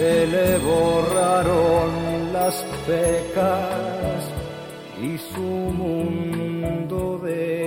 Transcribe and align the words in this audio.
se 0.00 0.26
le 0.26 0.58
borraron 0.58 2.32
las 2.32 2.54
pecas 2.86 4.20
y 4.98 5.18
su 5.18 5.50
mundo 5.82 7.18
de 7.18 7.59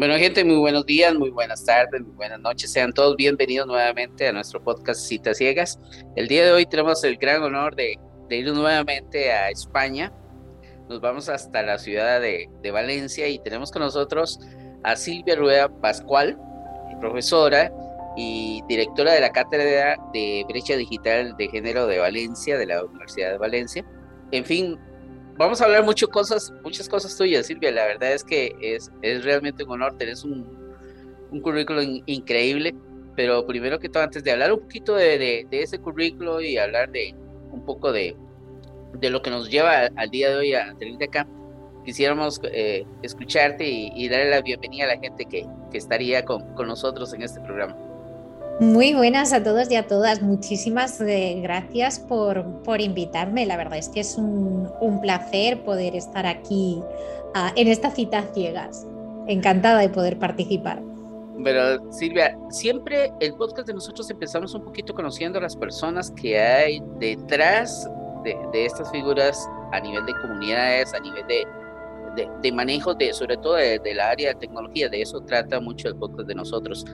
Bueno, 0.00 0.16
gente, 0.16 0.42
muy 0.46 0.56
buenos 0.56 0.86
días, 0.86 1.14
muy 1.14 1.28
buenas 1.28 1.62
tardes, 1.62 2.00
muy 2.00 2.14
buenas 2.14 2.40
noches. 2.40 2.72
Sean 2.72 2.90
todos 2.90 3.16
bienvenidos 3.16 3.66
nuevamente 3.66 4.26
a 4.26 4.32
nuestro 4.32 4.64
podcast 4.64 5.06
Citas 5.06 5.36
Ciegas. 5.36 5.78
El 6.16 6.26
día 6.26 6.42
de 6.42 6.52
hoy 6.52 6.64
tenemos 6.64 7.04
el 7.04 7.18
gran 7.18 7.42
honor 7.42 7.76
de, 7.76 7.98
ir 8.30 8.50
nuevamente 8.50 9.30
a 9.30 9.50
España. 9.50 10.10
Nos 10.88 11.02
vamos 11.02 11.28
hasta 11.28 11.60
la 11.60 11.78
ciudad 11.78 12.18
de, 12.22 12.48
Valencia 12.72 13.28
y 13.28 13.40
tenemos 13.40 13.70
con 13.70 13.82
nosotros 13.82 14.40
a 14.84 14.96
Silvia 14.96 15.36
Rueda 15.36 15.68
Pascual, 15.68 16.38
profesora 16.98 17.70
y 18.16 18.62
directora 18.68 19.12
de 19.12 19.20
la 19.20 19.32
Cátedra 19.32 19.98
de 20.14 20.46
Brecha 20.48 20.76
Digital 20.76 21.36
de 21.36 21.48
Género 21.48 21.86
de 21.86 21.98
Valencia, 21.98 22.56
de 22.56 22.64
la 22.64 22.82
Universidad 22.86 23.32
de 23.32 23.36
Valencia. 23.36 23.84
En 24.32 24.46
fin, 24.46 24.78
vamos 25.40 25.62
a 25.62 25.64
hablar 25.64 25.82
mucho 25.82 26.06
cosas, 26.06 26.52
muchas 26.62 26.86
cosas 26.86 27.16
tuyas, 27.16 27.46
Silvia. 27.46 27.70
La 27.72 27.86
verdad 27.86 28.12
es 28.12 28.22
que 28.22 28.54
es, 28.60 28.90
realmente 29.24 29.64
un 29.64 29.70
honor, 29.70 29.96
tenés 29.96 30.22
un, 30.22 30.46
un 31.30 31.40
currículum 31.40 32.02
increíble, 32.04 32.74
pero 33.16 33.46
primero 33.46 33.78
que 33.78 33.88
todo, 33.88 34.02
antes 34.02 34.22
de 34.22 34.32
hablar 34.32 34.52
un 34.52 34.60
poquito 34.60 34.94
de, 34.94 35.46
ese 35.50 35.78
currículo 35.78 36.42
y 36.42 36.58
hablar 36.58 36.90
de 36.90 37.14
un 37.52 37.64
poco 37.64 37.90
de, 37.90 38.14
de 38.92 39.10
lo 39.10 39.22
que 39.22 39.30
nos 39.30 39.50
lleva 39.50 39.88
al, 39.96 40.10
día 40.10 40.28
de 40.28 40.36
hoy 40.36 40.52
a 40.52 40.74
tenerte 40.74 41.06
acá, 41.06 41.26
quisiéramos 41.86 42.38
eh, 42.52 42.84
escucharte 43.02 43.66
y, 43.66 44.08
darle 44.10 44.28
la 44.28 44.42
bienvenida 44.42 44.84
a 44.84 44.88
la 44.88 45.00
gente 45.00 45.24
que, 45.24 45.46
que 45.72 45.78
estaría 45.78 46.22
con, 46.22 46.54
con 46.54 46.68
nosotros 46.68 47.14
en 47.14 47.22
este 47.22 47.40
programa. 47.40 47.89
Muy 48.60 48.92
buenas 48.92 49.32
a 49.32 49.42
todos 49.42 49.70
y 49.70 49.76
a 49.76 49.86
todas. 49.86 50.20
Muchísimas 50.20 51.00
eh, 51.00 51.40
gracias 51.42 51.98
por, 51.98 52.44
por, 52.62 52.82
invitarme. 52.82 53.46
La 53.46 53.56
verdad 53.56 53.78
es 53.78 53.88
que 53.88 54.00
es 54.00 54.18
un, 54.18 54.70
un 54.82 55.00
placer 55.00 55.62
poder 55.64 55.96
estar 55.96 56.26
aquí 56.26 56.82
uh, 57.34 57.56
en 57.56 57.68
esta 57.68 57.90
cita 57.90 58.22
ciegas. 58.34 58.86
Encantada 59.28 59.80
de 59.80 59.88
poder 59.88 60.18
participar. 60.18 60.82
Pero 61.42 61.90
Silvia, 61.90 62.36
siempre 62.50 63.10
el 63.20 63.32
podcast 63.32 63.66
de 63.66 63.72
nosotros 63.72 64.10
empezamos 64.10 64.52
un 64.52 64.62
poquito 64.62 64.92
conociendo 64.92 65.38
a 65.38 65.42
las 65.42 65.56
personas 65.56 66.10
que 66.10 66.38
hay 66.38 66.82
detrás 66.98 67.88
de, 68.24 68.36
de 68.52 68.66
estas 68.66 68.90
figuras 68.90 69.48
a 69.72 69.80
nivel 69.80 70.04
de 70.04 70.12
comunidades, 70.20 70.92
a 70.92 71.00
nivel 71.00 71.26
de, 71.28 71.46
de, 72.14 72.28
de 72.42 72.52
manejo 72.52 72.92
de, 72.92 73.14
sobre 73.14 73.38
todo 73.38 73.54
del 73.54 73.82
de 73.82 74.02
área 74.02 74.34
de 74.34 74.34
tecnología. 74.34 74.90
De 74.90 75.00
eso 75.00 75.18
trata 75.22 75.60
mucho 75.60 75.88
el 75.88 75.96
podcast 75.96 76.28
de 76.28 76.34
nosotros. 76.34 76.84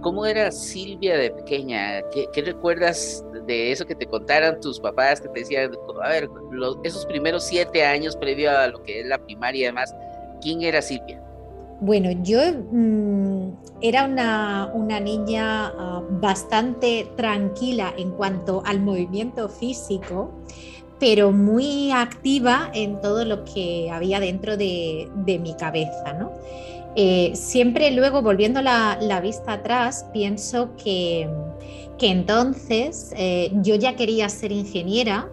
¿Cómo 0.00 0.26
era 0.26 0.50
Silvia 0.50 1.16
de 1.16 1.30
pequeña? 1.30 2.02
¿Qué, 2.12 2.42
recuerdas 2.42 3.24
de 3.46 3.72
eso 3.72 3.86
que 3.86 3.94
te 3.94 4.06
contaron 4.06 4.60
tus 4.60 4.80
papás, 4.80 5.20
que 5.20 5.28
te 5.28 5.40
decían, 5.40 5.72
a 6.02 6.08
ver, 6.08 6.28
esos 6.84 7.06
primeros 7.06 7.44
siete 7.44 7.84
años 7.84 8.16
previo 8.16 8.56
a 8.56 8.68
lo 8.68 8.82
que 8.82 9.00
es 9.00 9.06
la 9.06 9.18
primaria 9.18 9.62
y 9.62 9.66
demás, 9.66 9.94
¿quién 10.40 10.62
era 10.62 10.82
Silvia? 10.82 11.20
Bueno, 11.80 12.10
yo 12.22 12.40
mm, 12.70 13.50
era 13.82 14.06
una, 14.06 14.70
una 14.72 14.98
niña 14.98 15.66
ah, 15.66 16.02
bastante 16.08 17.06
tranquila 17.16 17.92
en 17.98 18.12
cuanto 18.12 18.62
al 18.64 18.80
movimiento 18.80 19.48
físico, 19.48 20.32
pero 20.98 21.32
muy 21.32 21.90
activa 21.90 22.70
en 22.72 23.00
todo 23.02 23.26
lo 23.26 23.44
que 23.44 23.90
había 23.90 24.20
dentro 24.20 24.56
de, 24.56 25.10
de 25.16 25.38
mi 25.38 25.54
cabeza, 25.54 26.14
¿no? 26.14 26.32
Eh, 26.98 27.32
siempre 27.34 27.90
luego, 27.90 28.22
volviendo 28.22 28.62
la, 28.62 29.20
vista 29.22 29.52
atrás, 29.52 30.06
pienso 30.14 30.74
que, 30.82 31.28
entonces 32.00 33.12
eh, 33.16 33.52
yo 33.56 33.74
ya 33.74 33.96
quería 33.96 34.30
ser 34.30 34.50
ingeniera, 34.50 35.30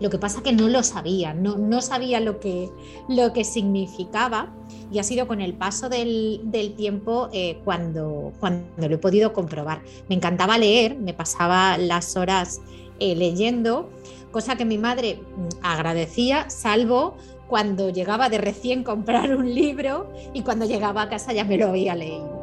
lo 0.00 0.08
que 0.08 0.18
pasa 0.18 0.40
que 0.42 0.52
no 0.52 0.68
lo 0.68 0.84
sabía, 0.84 1.34
no, 1.34 1.82
sabía 1.82 2.20
lo 2.20 2.38
que, 2.38 2.70
lo 3.08 3.32
que 3.32 3.42
significaba 3.42 4.54
y 4.92 5.00
ha 5.00 5.02
sido 5.02 5.26
con 5.26 5.40
el 5.40 5.52
paso 5.54 5.88
del, 5.88 6.40
tiempo 6.76 7.28
eh, 7.32 7.60
cuando, 7.64 8.32
cuando 8.38 8.88
lo 8.88 8.94
he 8.94 8.98
podido 8.98 9.32
comprobar. 9.32 9.82
Me 10.08 10.14
encantaba 10.14 10.58
leer, 10.58 10.96
me 10.96 11.12
pasaba 11.12 11.76
las 11.76 12.16
horas 12.16 12.60
leyendo, 13.00 13.90
cosa 14.30 14.56
que 14.56 14.64
mi 14.64 14.78
madre 14.78 15.16
mm, 15.16 15.48
agradecía, 15.62 16.48
salvo 16.50 17.16
cuando 17.50 17.90
llegaba 17.90 18.30
de 18.30 18.38
recién 18.38 18.84
comprar 18.84 19.34
un 19.36 19.54
libro 19.54 20.10
y 20.32 20.42
cuando 20.42 20.64
llegaba 20.64 21.02
a 21.02 21.08
casa 21.10 21.34
ya 21.34 21.44
me 21.44 21.58
lo 21.58 21.68
había 21.68 21.94
leído. 21.94 22.40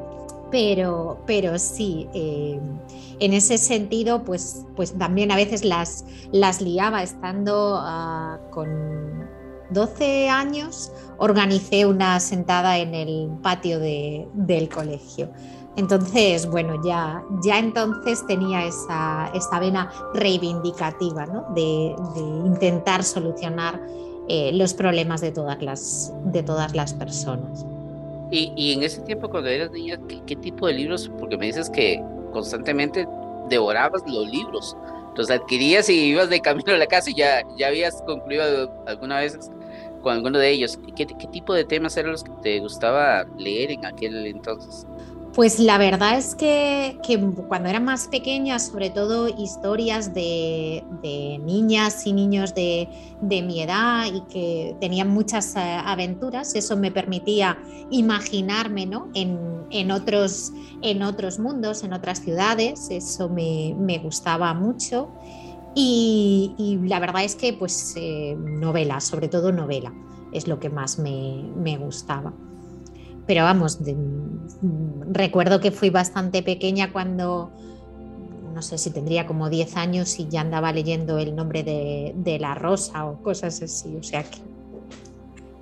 Pero, 0.51 1.23
pero 1.25 1.57
sí, 1.57 2.07
eh, 2.13 2.59
en 3.19 3.33
ese 3.33 3.57
sentido, 3.57 4.23
pues, 4.23 4.65
pues 4.75 4.97
también 4.97 5.31
a 5.31 5.35
veces 5.35 5.65
las, 5.65 6.05
las 6.31 6.61
liaba 6.61 7.03
estando 7.03 7.79
ah, 7.81 8.37
con, 8.51 9.27
12 9.69 10.29
años, 10.29 10.91
organicé 11.17 11.85
una 11.85 12.19
sentada 12.19 12.77
en 12.77 12.93
el 12.93 13.29
patio 13.41 13.79
del 13.79 14.69
colegio. 14.69 15.29
Entonces, 15.75 16.49
bueno, 16.49 16.81
ya, 16.83 17.23
ya 17.43 17.59
entonces 17.59 18.25
tenía 18.25 18.65
esa, 18.65 19.29
esa 19.33 19.59
vena 19.59 19.91
reivindicativa 20.13 21.27
de, 21.53 21.95
intentar 22.45 23.03
solucionar 23.03 23.79
eh, 24.29 24.51
los 24.53 24.73
problemas 24.73 25.21
de 25.21 25.31
todas 25.31 25.61
las, 25.61 26.13
de 26.25 26.43
todas 26.43 26.75
las 26.75 26.93
personas. 26.93 27.65
Y, 28.29 28.73
en 28.73 28.83
ese 28.83 29.01
tiempo, 29.01 29.29
cuando 29.29 29.49
eras 29.49 29.71
niña, 29.71 29.97
¿qué, 30.25 30.35
tipo 30.35 30.67
de 30.67 30.73
libros? 30.73 31.09
Porque 31.17 31.37
me 31.37 31.45
dices 31.45 31.69
que 31.69 32.03
constantemente 32.33 33.07
devorabas 33.49 34.03
los 34.05 34.29
libros. 34.29 34.75
Los 35.15 35.31
adquirías 35.31 35.89
y 35.89 36.07
ibas 36.07 36.29
de 36.29 36.41
camino 36.41 36.73
a 36.73 36.77
la 36.77 36.87
casa 36.87 37.09
y 37.09 37.15
ya, 37.15 37.41
ya 37.57 37.67
habías 37.67 38.01
concluido 38.03 38.69
alguna 38.85 39.19
vez 39.19 39.39
con 40.03 40.13
alguno 40.13 40.39
de 40.39 40.49
ellos. 40.51 40.77
¿Qué, 40.95 41.07
¿Qué 41.07 41.27
tipo 41.27 41.53
de 41.53 41.63
temas 41.63 41.95
eran 41.95 42.11
los 42.11 42.23
que 42.23 42.31
te 42.43 42.59
gustaba 42.59 43.25
leer 43.37 43.71
en 43.71 43.85
aquel 43.85 44.25
entonces? 44.27 44.85
Pues 45.37 45.59
la 45.59 45.77
verdad 45.77 46.17
es 46.17 46.33
que, 46.33 46.97
cuando 47.47 47.69
era 47.69 47.79
más 47.79 48.07
pequeña, 48.07 48.57
sobre 48.57 48.89
todo 48.89 49.27
historias 49.27 50.11
de, 50.15 50.83
niñas 51.43 52.07
y 52.07 52.13
niños 52.13 52.55
de, 52.55 52.89
mi 53.21 53.61
edad 53.61 54.07
y 54.11 54.21
que 54.21 54.75
tenían 54.81 55.09
muchas 55.09 55.55
eh, 55.55 55.59
aventuras, 55.59 56.55
eso 56.55 56.75
me 56.75 56.89
permitía 56.89 57.59
imaginarme 57.91 58.89
en, 59.13 59.91
otros, 59.91 60.53
en 60.81 61.03
otros 61.03 61.37
mundos, 61.37 61.83
en 61.83 61.93
otras 61.93 62.19
ciudades, 62.19 62.87
eso 62.89 63.29
me, 63.29 63.99
gustaba 63.99 64.55
mucho. 64.55 65.11
Y, 65.75 66.79
la 66.85 66.99
verdad 66.99 67.23
es 67.23 67.35
que 67.35 67.53
pues 67.53 67.93
eh, 67.95 68.35
novela, 68.39 68.99
sobre 69.01 69.27
todo 69.27 69.51
novela, 69.51 69.93
es 70.31 70.47
lo 70.47 70.59
que 70.59 70.71
más 70.71 70.97
me 70.97 71.77
gustaba 71.77 72.33
pero 73.27 73.43
vamos, 73.43 73.77
recuerdo 75.11 75.59
que 75.59 75.71
fui 75.71 75.89
bastante 75.89 76.41
pequeña 76.41 76.93
cuando, 76.93 77.51
no 78.53 78.61
sé 78.61 78.77
si 78.77 78.89
tendría 78.89 79.27
como 79.27 79.49
10 79.49 79.75
años 79.75 80.17
y 80.17 80.29
ya 80.29 80.41
andaba 80.41 80.71
leyendo 80.71 81.19
el 81.19 81.35
nombre 81.35 81.63
de, 81.63 82.37
la 82.39 82.55
rosa 82.55 83.05
o 83.05 83.21
cosas 83.21 83.61
así, 83.61 83.97
o 83.97 84.03
sea 84.03 84.23
que 84.23 84.37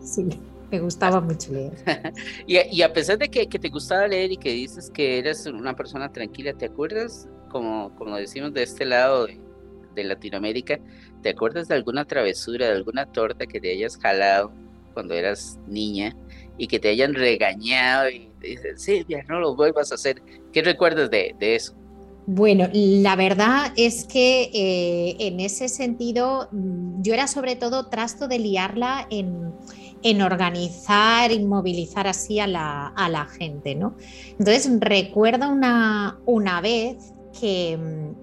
sí, 0.03 0.27
me 0.71 0.79
gustaba 0.79 1.19
mucho 1.19 1.51
leer. 1.53 1.73
y, 2.47 2.81
a 2.83 2.93
pesar 2.93 3.17
de 3.17 3.29
que, 3.29 3.47
te 3.47 3.69
gustaba 3.69 4.07
leer 4.07 4.31
y 4.33 4.37
que 4.37 4.51
dices 4.51 4.91
que 4.91 5.17
eres 5.17 5.47
una 5.47 5.75
persona 5.75 6.11
tranquila, 6.11 6.53
¿te 6.53 6.65
acuerdas, 6.65 7.27
como, 7.49 7.95
como 7.95 8.15
decimos 8.15 8.53
de 8.53 8.61
este 8.61 8.85
lado 8.85 9.25
de, 9.25 9.39
de 9.95 10.03
Latinoamérica, 10.03 10.79
¿te 11.23 11.29
acuerdas 11.29 11.67
de 11.67 11.73
alguna 11.73 12.05
travesura, 12.05 12.67
de 12.67 12.73
alguna 12.73 13.07
torta 13.07 13.47
que 13.47 13.59
te 13.59 13.71
hayas 13.71 13.97
jalado 13.97 14.51
cuando 14.93 15.15
eras 15.15 15.59
niña? 15.65 16.15
Y 16.57 16.67
que 16.67 16.79
te 16.79 16.89
hayan 16.89 17.13
regañado 17.13 18.09
y 18.09 18.29
te 18.39 18.47
dicen, 18.47 18.79
Silvia, 18.79 19.25
no 19.27 19.39
lo 19.39 19.55
vuelvas 19.55 19.91
a 19.91 19.95
hacer. 19.95 20.21
¿Qué 20.53 20.61
recuerdas 20.61 21.09
de, 21.09 21.35
eso? 21.39 21.73
Bueno, 22.27 22.69
la 22.73 23.15
verdad 23.15 23.71
es 23.75 24.05
que 24.05 24.49
eh, 24.53 25.15
en 25.19 25.39
ese 25.39 25.69
sentido 25.69 26.47
mm, 26.51 27.01
yo 27.01 27.13
era 27.13 27.27
sobre 27.27 27.55
todo 27.55 27.87
trasto 27.87 28.27
de 28.27 28.39
liarla 28.39 29.07
en, 29.09 29.53
organizar 30.21 31.31
y 31.31 31.43
movilizar 31.43 32.05
así 32.05 32.39
a 32.39 32.45
la, 32.45 33.27
gente, 33.39 33.73
¿no? 33.73 33.95
Entonces 34.37 34.69
recuerdo 34.79 35.49
una, 35.49 36.61
vez 36.61 36.97
que 37.39 37.75
mm, 37.75 38.15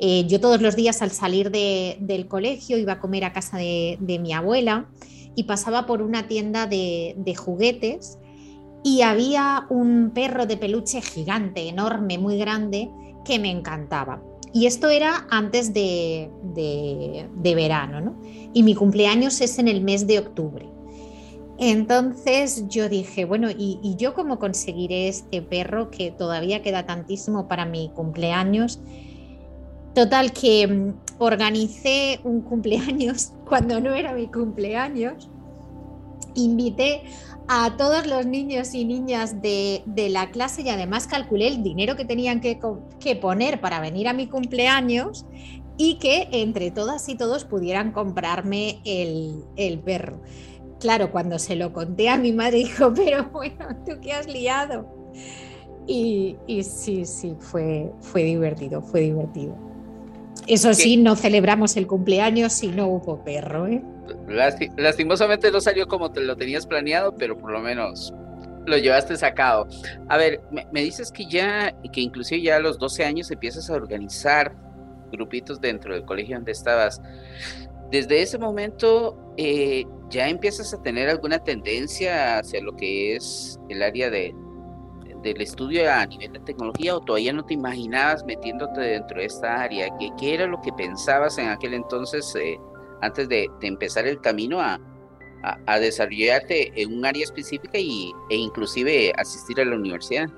eh, 0.00 0.26
yo 0.26 0.40
todos 0.40 0.62
los 0.62 0.74
días 0.74 1.02
al 1.02 1.10
salir 1.10 1.50
del 1.50 2.28
colegio 2.28 2.78
iba 2.78 2.94
a 2.94 2.98
comer 2.98 3.24
a 3.24 3.32
casa 3.34 3.58
de 3.58 4.18
mi 4.20 4.32
abuela 4.32 4.88
y 5.38 5.44
pasaba 5.44 5.86
por 5.86 6.02
una 6.02 6.26
tienda 6.26 6.66
de, 6.66 7.34
juguetes 7.36 8.18
y 8.82 9.02
había 9.02 9.66
un 9.70 10.10
perro 10.12 10.46
de 10.46 10.56
peluche 10.56 11.00
gigante, 11.00 11.68
enorme, 11.68 12.18
muy 12.18 12.38
grande, 12.38 12.90
que 13.24 13.38
me 13.38 13.48
encantaba. 13.48 14.20
Y 14.52 14.66
esto 14.66 14.88
era 14.88 15.28
antes 15.30 15.72
de, 15.72 16.28
verano, 17.40 18.00
¿no? 18.00 18.20
Y 18.52 18.64
mi 18.64 18.74
cumpleaños 18.74 19.40
es 19.40 19.60
en 19.60 19.68
el 19.68 19.80
mes 19.80 20.08
de 20.08 20.18
octubre. 20.18 20.66
Entonces 21.56 22.64
yo 22.66 22.88
dije, 22.88 23.24
bueno, 23.24 23.48
¿y, 23.48 23.78
¿y, 23.80 23.94
yo 23.94 24.14
cómo 24.14 24.40
conseguiré 24.40 25.06
este 25.06 25.40
perro 25.40 25.92
que 25.92 26.10
todavía 26.10 26.62
queda 26.62 26.84
tantísimo 26.84 27.46
para 27.46 27.64
mi 27.64 27.92
cumpleaños? 27.94 28.80
Total 29.98 30.32
que 30.32 30.64
mm, 30.64 30.94
organicé 31.18 32.20
un 32.22 32.42
cumpleaños 32.42 33.32
cuando 33.48 33.80
no 33.80 33.96
era 33.96 34.12
mi 34.12 34.28
cumpleaños. 34.28 35.28
Invité 36.36 37.02
a 37.48 37.76
todos 37.76 38.06
los 38.06 38.24
niños 38.24 38.74
y 38.74 38.84
niñas 38.84 39.42
de, 39.42 39.82
la 40.08 40.30
clase 40.30 40.62
y 40.62 40.68
además 40.68 41.08
calculé 41.08 41.48
el 41.48 41.64
dinero 41.64 41.96
que 41.96 42.04
tenían 42.04 42.40
que, 42.40 42.60
poner 43.20 43.60
para 43.60 43.80
venir 43.80 44.06
a 44.06 44.12
mi 44.12 44.28
cumpleaños 44.28 45.26
y 45.76 45.98
que 45.98 46.28
entre 46.30 46.70
todas 46.70 47.08
y 47.08 47.16
todos 47.16 47.44
pudieran 47.44 47.90
comprarme 47.90 48.80
el, 48.84 49.80
perro. 49.84 50.22
Claro, 50.78 51.10
cuando 51.10 51.40
se 51.40 51.56
lo 51.56 51.72
conté 51.72 52.08
a 52.08 52.18
mi 52.18 52.32
madre 52.32 52.58
dijo, 52.58 52.94
pero 52.94 53.30
bueno, 53.30 53.66
¿tú 53.84 53.94
qué 54.00 54.12
has 54.12 54.28
liado? 54.28 54.86
Y, 55.88 56.36
y 56.46 56.62
sí, 56.62 57.04
sí, 57.04 57.34
fue, 57.40 57.90
fue 58.00 58.22
divertido, 58.22 58.80
fue 58.80 59.00
divertido. 59.00 59.67
Eso 60.48 60.72
sí, 60.74 60.96
no 60.96 61.14
celebramos 61.14 61.76
el 61.76 61.86
cumpleaños 61.86 62.54
si 62.54 62.68
no 62.68 62.88
hubo 62.88 63.22
perro. 63.22 63.66
¿eh? 63.66 63.82
Lastimosamente 64.76 65.50
no 65.50 65.60
salió 65.60 65.86
como 65.86 66.10
te 66.10 66.20
lo 66.20 66.36
tenías 66.36 66.66
planeado, 66.66 67.14
pero 67.16 67.36
por 67.36 67.52
lo 67.52 67.60
menos 67.60 68.12
lo 68.66 68.76
llevaste 68.78 69.16
sacado. 69.16 69.66
A 70.08 70.16
ver, 70.16 70.40
me, 70.50 70.82
dices 70.82 71.12
que 71.12 71.26
ya, 71.26 71.74
que 71.92 72.00
inclusive 72.00 72.42
ya 72.42 72.56
a 72.56 72.60
los 72.60 72.78
12 72.78 73.04
años 73.04 73.30
empiezas 73.30 73.68
a 73.70 73.74
organizar 73.74 74.54
grupitos 75.12 75.60
dentro 75.60 75.94
del 75.94 76.04
colegio 76.04 76.36
donde 76.36 76.52
estabas. 76.52 77.00
Desde 77.90 78.20
ese 78.20 78.38
momento 78.38 79.34
eh, 79.36 79.84
ya 80.10 80.28
empiezas 80.28 80.74
a 80.74 80.82
tener 80.82 81.08
alguna 81.08 81.38
tendencia 81.38 82.38
hacia 82.38 82.60
lo 82.60 82.76
que 82.76 83.16
es 83.16 83.58
el 83.70 83.82
área 83.82 84.10
de, 84.10 84.34
del 85.22 85.40
estudio 85.40 85.92
a 85.92 86.06
nivel 86.06 86.32
de 86.32 86.40
tecnología 86.40 86.96
o 86.96 87.00
todavía 87.00 87.32
no 87.32 87.44
te 87.44 87.54
imaginabas 87.54 88.24
metiéndote 88.24 88.80
dentro 88.80 89.18
de 89.18 89.26
esta 89.26 89.62
área? 89.62 89.88
¿Qué, 89.98 90.10
qué 90.18 90.34
era 90.34 90.46
lo 90.46 90.60
que 90.60 90.72
pensabas 90.72 91.38
en 91.38 91.48
aquel 91.48 91.74
entonces 91.74 92.34
eh, 92.36 92.58
antes 93.00 93.28
de, 93.28 93.48
empezar 93.62 94.06
el 94.06 94.20
camino 94.20 94.60
a, 94.60 94.78
a, 95.66 95.78
desarrollarte 95.78 96.72
en 96.80 96.98
un 96.98 97.04
área 97.04 97.24
específica 97.24 97.78
y, 97.78 98.12
e 98.30 98.36
inclusive 98.36 99.12
asistir 99.16 99.60
a 99.60 99.64
la 99.64 99.76
universidad? 99.76 100.28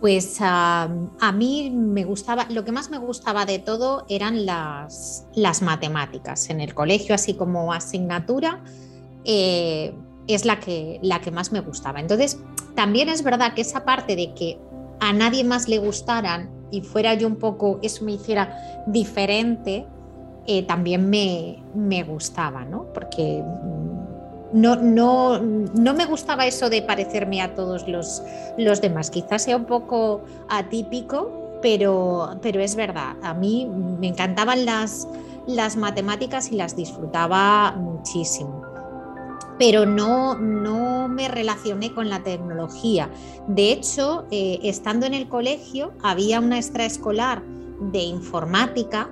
Pues 0.00 0.38
a 0.40 0.88
mí 1.34 1.70
me 1.70 2.04
gustaba, 2.04 2.46
lo 2.48 2.64
que 2.64 2.72
más 2.72 2.88
me 2.88 2.96
gustaba 2.96 3.44
de 3.44 3.58
todo 3.58 4.06
eran 4.08 4.46
las, 4.46 5.26
las 5.34 5.60
matemáticas 5.60 6.48
en 6.48 6.60
el 6.60 6.72
colegio, 6.72 7.14
así 7.14 7.34
como 7.34 7.74
asignatura. 7.74 8.64
Eh, 9.24 9.92
es 10.26 10.44
la 10.44 10.60
que, 10.60 10.98
la 11.02 11.20
que 11.20 11.30
más 11.30 11.52
me 11.52 11.60
gustaba. 11.60 12.00
Entonces, 12.00 12.38
también 12.74 13.08
es 13.08 13.22
verdad 13.22 13.54
que 13.54 13.62
esa 13.62 13.84
parte 13.84 14.16
de 14.16 14.32
que 14.34 14.58
a 15.00 15.12
nadie 15.12 15.44
más 15.44 15.68
le 15.68 15.78
gustaran 15.78 16.50
y 16.70 16.82
fuera 16.82 17.14
yo 17.14 17.26
un 17.26 17.36
poco, 17.36 17.78
eso 17.82 18.04
me 18.04 18.12
hiciera 18.12 18.84
diferente, 18.86 19.86
eh, 20.46 20.62
también 20.62 21.08
me, 21.10 21.62
me, 21.74 22.02
gustaba, 22.02 22.64
¿no? 22.64 22.86
Porque 22.94 23.42
mm, 23.42 24.60
no, 24.60 24.76
no, 24.76 25.38
no, 25.38 25.94
me 25.94 26.06
gustaba 26.06 26.46
eso 26.46 26.70
de 26.70 26.82
parecerme 26.82 27.42
a 27.42 27.54
todos 27.54 27.88
los, 27.88 28.22
los 28.56 28.80
demás. 28.80 29.10
Quizás 29.10 29.42
sea 29.42 29.56
un 29.56 29.64
poco 29.64 30.22
atípico, 30.48 31.58
pero, 31.62 32.38
pero 32.40 32.60
es 32.60 32.76
verdad. 32.76 33.16
A 33.22 33.34
mí 33.34 33.68
me 34.00 34.08
encantaban 34.08 34.64
las, 34.64 35.08
las 35.46 35.76
matemáticas 35.76 36.50
y 36.52 36.56
las 36.56 36.76
disfrutaba 36.76 37.72
muchísimo 37.72 38.69
pero 39.60 39.84
no, 39.84 40.36
no 40.36 41.06
me 41.06 41.28
relacioné 41.28 41.92
con 41.92 42.08
la 42.08 42.22
tecnología. 42.22 43.10
De 43.46 43.72
hecho, 43.72 44.24
eh, 44.30 44.58
estando 44.62 45.04
en 45.04 45.12
el 45.12 45.28
colegio, 45.28 45.92
había 46.02 46.40
una 46.40 46.56
extraescolar 46.56 47.42
de 47.92 47.98
informática 47.98 49.10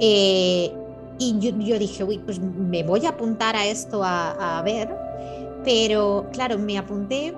eh, 0.00 0.72
y 1.18 1.38
yo, 1.38 1.78
dije, 1.78 2.02
uy, 2.02 2.16
pues 2.16 2.40
me 2.40 2.82
voy 2.82 3.04
a 3.04 3.10
apuntar 3.10 3.56
a 3.56 3.66
esto 3.66 4.00
a, 4.02 4.62
ver, 4.64 4.88
pero 5.64 6.30
claro, 6.32 6.56
me 6.58 6.78
apunté 6.78 7.34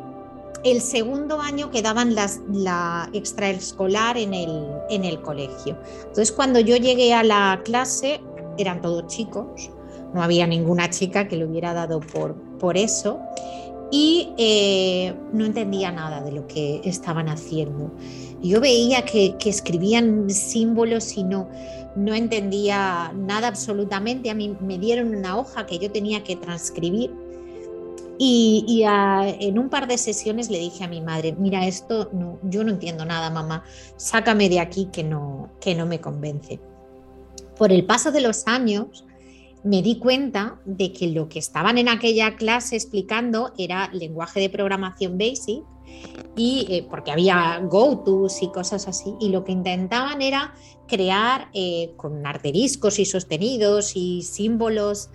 el 0.62 0.80
segundo 0.82 1.40
año 1.40 1.72
que 1.72 1.82
daban 1.82 2.14
las, 2.14 2.38
la 2.52 3.10
extraescolar 3.12 4.16
en 4.16 4.34
el, 4.34 4.68
en 4.88 5.04
el 5.04 5.20
colegio. 5.20 5.76
Entonces, 6.02 6.30
cuando 6.30 6.60
yo 6.60 6.76
llegué 6.76 7.12
a 7.12 7.24
la 7.24 7.60
clase, 7.64 8.20
eran 8.56 8.80
todos 8.82 9.08
chicos, 9.08 9.72
no 10.14 10.22
había 10.22 10.46
ninguna 10.46 10.90
chica 10.90 11.28
que 11.28 11.36
le 11.36 11.44
hubiera 11.44 11.74
dado 11.74 12.00
por, 12.00 12.34
por 12.58 12.76
eso 12.76 13.20
y 13.90 14.32
eh, 14.36 15.14
no 15.32 15.44
entendía 15.44 15.90
nada 15.90 16.20
de 16.22 16.32
lo 16.32 16.46
que 16.46 16.80
estaban 16.84 17.28
haciendo. 17.28 17.90
Yo 18.40 18.60
veía 18.60 19.04
que, 19.04 19.36
escribían 19.44 20.30
símbolos 20.30 21.16
y 21.16 21.24
no, 21.24 21.48
no 21.96 22.14
entendía 22.14 23.12
nada 23.14 23.48
absolutamente. 23.48 24.30
A 24.30 24.34
mí 24.34 24.56
me 24.60 24.78
dieron 24.78 25.14
una 25.14 25.36
hoja 25.36 25.66
que 25.66 25.78
yo 25.78 25.90
tenía 25.90 26.22
que 26.22 26.36
transcribir 26.36 27.12
y, 28.22 28.84
en 28.84 29.58
un 29.58 29.70
par 29.70 29.88
de 29.88 29.98
sesiones 29.98 30.50
le 30.50 30.58
dije 30.58 30.84
a 30.84 30.88
mi 30.88 31.00
madre, 31.00 31.34
mira, 31.38 31.66
esto 31.66 32.10
no, 32.12 32.38
yo 32.42 32.62
no 32.62 32.70
entiendo 32.70 33.04
nada, 33.04 33.30
mamá, 33.30 33.64
sácame 33.96 34.48
de 34.48 34.60
aquí 34.60 34.88
que 34.92 35.02
no, 35.02 35.48
que 35.60 35.74
no 35.74 35.86
me 35.86 36.00
convence. 36.00 36.60
Por 37.56 37.72
el 37.72 37.84
paso 37.84 38.12
de 38.12 38.20
los 38.20 38.46
años, 38.46 39.06
me 39.62 39.82
di 39.82 39.98
cuenta 39.98 40.60
de 40.64 40.92
que 40.92 41.08
lo 41.08 41.28
que 41.28 41.38
estaban 41.38 41.78
en 41.78 41.88
aquella 41.88 42.36
clase 42.36 42.76
explicando 42.76 43.52
era 43.58 43.90
lenguaje 43.92 44.40
de 44.40 44.50
programación 44.50 45.18
basic 45.18 45.64
y 46.36 46.66
eh, 46.70 46.86
porque 46.88 47.10
había 47.10 47.60
go-tos 47.64 48.42
y 48.42 48.48
cosas 48.50 48.88
así 48.88 49.14
y 49.20 49.28
lo 49.28 49.44
que 49.44 49.52
intentaban 49.52 50.22
era 50.22 50.54
crear 50.88 51.48
eh, 51.52 51.92
con 51.96 52.26
arteriscos 52.26 52.98
y 52.98 53.04
sostenidos 53.04 53.96
y 53.96 54.22
símbolos 54.22 55.10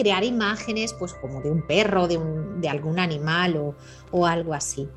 crear 0.00 0.24
imágenes 0.24 0.94
pues 0.98 1.12
como 1.14 1.40
de 1.42 1.50
un 1.50 1.66
perro, 1.66 2.08
de, 2.08 2.16
un, 2.16 2.60
de 2.60 2.68
algún 2.68 2.98
animal 2.98 3.74
o, 4.12 4.26
algo 4.26 4.54
así. 4.54 4.88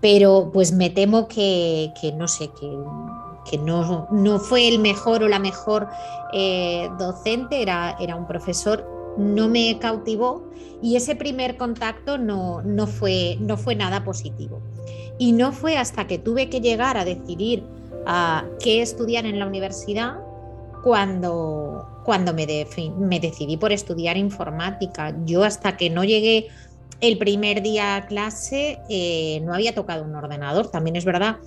Pero 0.00 0.50
pues 0.52 0.72
me 0.72 0.90
temo 0.90 1.26
que, 1.26 1.90
no 2.16 2.28
sé, 2.28 2.48
que, 2.48 2.66
que 3.48 3.58
no, 3.58 4.08
no, 4.10 4.38
fue 4.38 4.68
el 4.68 4.78
mejor 4.78 5.22
o 5.22 5.28
la 5.28 5.38
mejor 5.38 5.88
eh, 6.32 6.88
docente, 6.98 7.62
era, 7.62 7.96
era 8.00 8.16
un 8.16 8.26
profesor, 8.26 9.14
no 9.16 9.48
me 9.48 9.78
cautivó 9.78 10.44
y 10.82 10.96
ese 10.96 11.16
primer 11.16 11.56
contacto 11.56 12.18
no, 12.18 12.62
no, 12.62 12.86
fue, 12.86 13.36
no 13.40 13.56
fue 13.56 13.74
nada 13.74 14.04
positivo. 14.04 14.60
Y 15.18 15.32
no 15.32 15.52
fue 15.52 15.78
hasta 15.78 16.06
que 16.06 16.18
tuve 16.18 16.50
que 16.50 16.60
llegar 16.60 16.96
a 16.98 17.04
decidir 17.04 17.64
a 18.06 18.44
qué 18.60 18.82
estudiar 18.82 19.24
en 19.24 19.38
la 19.38 19.46
universidad 19.46 20.18
cuando, 20.82 22.02
cuando 22.04 22.34
me, 22.34 22.46
me 22.98 23.20
decidí 23.20 23.56
por 23.56 23.72
estudiar 23.72 24.16
informática. 24.16 25.16
Yo 25.24 25.42
hasta 25.42 25.76
que 25.76 25.88
no 25.88 26.04
llegué 26.04 26.48
el 27.00 27.18
primer 27.18 27.62
día 27.62 27.96
a 27.96 28.06
clase 28.06 28.78
eh, 28.88 29.40
no 29.42 29.54
había 29.54 29.74
tocado 29.74 30.04
un 30.04 30.14
ordenador. 30.14 30.70
También 30.70 30.96
es 30.96 31.04
verdad 31.04 31.38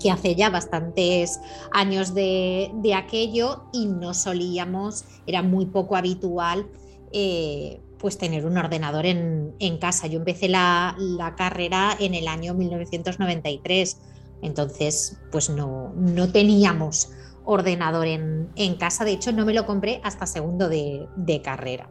que 0.00 0.10
hace 0.10 0.34
ya 0.34 0.50
bastantes 0.50 1.40
años 1.72 2.14
de, 2.14 2.70
aquello 2.94 3.64
y 3.72 3.86
no 3.86 4.14
solíamos, 4.14 5.04
era 5.26 5.42
muy 5.42 5.66
poco 5.66 5.96
habitual 5.96 6.66
eh, 7.12 7.80
pues 7.98 8.18
tener 8.18 8.44
un 8.46 8.58
ordenador 8.58 9.06
en, 9.06 9.78
casa. 9.80 10.06
Yo 10.06 10.18
empecé 10.18 10.48
la, 10.48 10.96
la, 10.98 11.34
carrera 11.34 11.96
en 11.98 12.14
el 12.14 12.28
año 12.28 12.54
1993, 12.54 13.98
entonces 14.42 15.18
pues 15.30 15.48
no, 15.48 15.92
no 15.94 16.30
teníamos 16.30 17.10
ordenador 17.46 18.06
en, 18.06 18.74
casa. 18.78 19.04
De 19.04 19.12
hecho, 19.12 19.32
no 19.32 19.46
me 19.46 19.54
lo 19.54 19.64
compré 19.64 20.00
hasta 20.04 20.26
segundo 20.26 20.68
de, 20.68 21.40
carrera. 21.42 21.88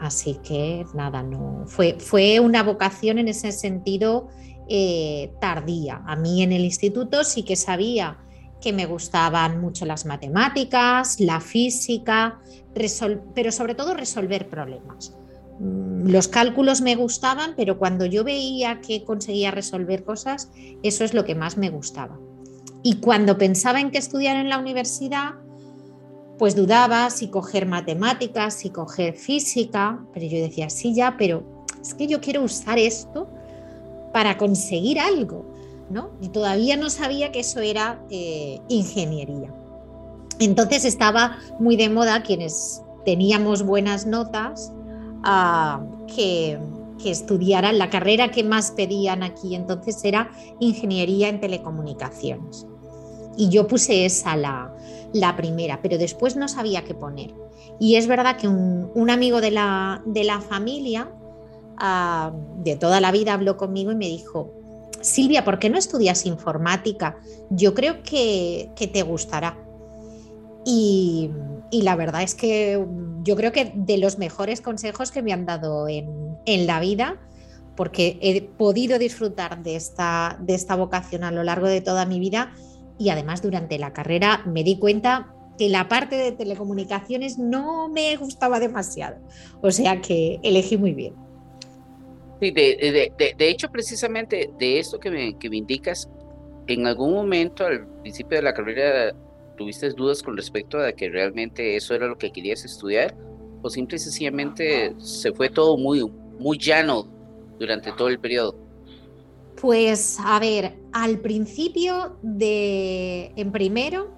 Así 0.00 0.38
que 0.44 0.84
nada, 0.94 1.22
no. 1.22 1.64
Fue, 1.66 1.96
fue 1.98 2.38
una 2.40 2.62
vocación 2.62 3.18
en 3.18 3.28
ese 3.28 3.50
sentido 3.50 4.28
eh, 4.74 5.34
tardía. 5.38 6.02
A 6.06 6.16
mí 6.16 6.42
en 6.42 6.50
el 6.50 6.64
instituto 6.64 7.24
sí 7.24 7.42
que 7.42 7.56
sabía 7.56 8.16
que 8.58 8.72
me 8.72 8.86
gustaban 8.86 9.60
mucho 9.60 9.84
las 9.84 10.06
matemáticas, 10.06 11.20
la 11.20 11.42
física, 11.42 12.40
pero 12.72 13.52
sobre 13.52 13.74
todo 13.74 13.92
resolver 13.92 14.48
problemas. 14.48 15.14
Mm, 15.58 16.08
los 16.08 16.26
cálculos 16.26 16.80
me 16.80 16.96
gustaban, 16.96 17.52
pero 17.54 17.76
cuando 17.76 18.06
yo 18.06 18.24
veía 18.24 18.80
que 18.80 19.04
conseguía 19.04 19.50
resolver 19.50 20.04
cosas, 20.04 20.50
eso 20.82 21.04
es 21.04 21.12
lo 21.12 21.26
que 21.26 21.34
más 21.34 21.58
me 21.58 21.68
gustaba. 21.68 22.18
Y 22.82 22.96
cuando 22.96 23.36
pensaba 23.36 23.78
en 23.78 23.90
que 23.90 23.98
estudiar 23.98 24.38
en 24.38 24.48
la 24.48 24.56
universidad, 24.56 25.32
pues 26.38 26.56
dudaba 26.56 27.10
si 27.10 27.28
coger 27.28 27.66
matemáticas, 27.66 28.54
si 28.54 28.70
coger 28.70 29.18
física, 29.18 30.02
pero 30.14 30.24
yo 30.24 30.38
decía, 30.38 30.70
sí, 30.70 30.94
ya, 30.94 31.16
pero 31.18 31.66
es 31.82 31.92
que 31.92 32.06
yo 32.06 32.22
quiero 32.22 32.42
usar 32.42 32.78
esto 32.78 33.28
para 34.12 34.36
conseguir 34.36 35.00
algo, 35.00 35.44
¿no? 35.90 36.10
Y 36.20 36.28
todavía 36.28 36.76
no 36.76 36.90
sabía 36.90 37.32
que 37.32 37.40
eso 37.40 37.60
era 37.60 38.04
eh, 38.10 38.60
ingeniería. 38.68 39.52
Entonces 40.38 40.84
estaba 40.84 41.38
muy 41.58 41.76
de 41.76 41.88
moda 41.88 42.22
quienes 42.22 42.82
teníamos 43.04 43.62
buenas 43.62 44.06
notas 44.06 44.72
ah, 45.24 45.84
que, 46.14 46.58
que 47.02 47.10
estudiaran 47.10 47.78
la 47.78 47.90
carrera 47.90 48.30
que 48.30 48.44
más 48.44 48.70
pedían 48.72 49.22
aquí, 49.22 49.54
entonces 49.54 50.02
era 50.04 50.30
ingeniería 50.60 51.28
en 51.28 51.40
telecomunicaciones. 51.40 52.66
Y 53.36 53.48
yo 53.48 53.66
puse 53.66 54.04
esa 54.04 54.36
la, 54.36 54.74
la 55.12 55.36
primera, 55.36 55.80
pero 55.82 55.98
después 55.98 56.36
no 56.36 56.48
sabía 56.48 56.84
qué 56.84 56.94
poner. 56.94 57.34
Y 57.78 57.96
es 57.96 58.06
verdad 58.06 58.36
que 58.36 58.48
un, 58.48 59.10
amigo 59.10 59.40
de 59.40 59.50
la, 59.50 60.02
de 60.04 60.24
la 60.24 60.40
familia 60.40 61.10
de 61.78 62.76
toda 62.76 63.00
la 63.00 63.12
vida 63.12 63.34
habló 63.34 63.56
conmigo 63.56 63.92
y 63.92 63.96
me 63.96 64.06
dijo, 64.06 64.52
Silvia, 65.00 65.44
¿por 65.44 65.58
qué 65.58 65.68
no 65.68 65.78
estudias 65.78 66.26
informática? 66.26 67.16
Yo 67.50 67.74
creo 67.74 68.02
que, 68.02 68.70
te 68.76 69.02
gustará. 69.02 69.58
Y, 70.64 71.30
la 71.72 71.96
verdad 71.96 72.22
es 72.22 72.34
que 72.34 72.84
yo 73.22 73.36
creo 73.36 73.50
que 73.52 73.72
de 73.74 73.98
los 73.98 74.18
mejores 74.18 74.60
consejos 74.60 75.10
que 75.10 75.22
me 75.22 75.32
han 75.32 75.46
dado 75.46 75.88
en, 75.88 76.66
la 76.66 76.80
vida, 76.80 77.20
porque 77.76 78.18
he 78.20 78.42
podido 78.42 78.98
disfrutar 78.98 79.62
de 79.62 79.76
esta 79.76 80.76
vocación 80.76 81.24
a 81.24 81.32
lo 81.32 81.42
largo 81.42 81.66
de 81.66 81.80
toda 81.80 82.06
mi 82.06 82.20
vida, 82.20 82.52
y 82.98 83.08
además 83.08 83.42
durante 83.42 83.78
la 83.78 83.92
carrera 83.92 84.42
me 84.46 84.62
di 84.62 84.78
cuenta 84.78 85.34
que 85.58 85.68
la 85.68 85.88
parte 85.88 86.16
de 86.16 86.32
telecomunicaciones 86.32 87.38
no 87.38 87.88
me 87.88 88.16
gustaba 88.16 88.60
demasiado. 88.60 89.16
O 89.60 89.70
sea 89.70 90.00
que 90.00 90.38
elegí 90.42 90.76
muy 90.76 90.92
bien. 90.92 91.14
Sí, 92.42 92.50
de, 92.50 93.12
hecho, 93.38 93.70
precisamente 93.70 94.50
de 94.58 94.80
esto 94.80 94.98
que 94.98 95.12
me, 95.12 95.38
que 95.38 95.48
me 95.48 95.58
indicas, 95.58 96.08
en 96.66 96.88
algún 96.88 97.14
momento 97.14 97.64
al 97.64 97.86
principio 98.00 98.38
de 98.38 98.42
la 98.42 98.52
carrera 98.52 99.14
tuviste 99.56 99.88
dudas 99.90 100.24
con 100.24 100.36
respecto 100.36 100.80
a 100.80 100.90
que 100.90 101.08
realmente 101.08 101.76
eso 101.76 101.94
era 101.94 102.08
lo 102.08 102.18
que 102.18 102.32
querías 102.32 102.64
estudiar 102.64 103.14
o 103.62 103.70
simple 103.70 103.94
y 103.94 104.00
sencillamente 104.00 104.92
se 104.98 105.30
fue 105.30 105.50
todo 105.50 105.76
muy, 105.76 106.04
muy 106.40 106.58
llano 106.58 107.06
durante 107.60 107.92
todo 107.92 108.08
el 108.08 108.18
periodo. 108.18 108.56
Pues 109.60 110.18
a 110.18 110.40
ver, 110.40 110.80
al 110.92 111.20
principio 111.20 112.18
de, 112.22 113.30
en 113.36 113.52
primero, 113.52 114.10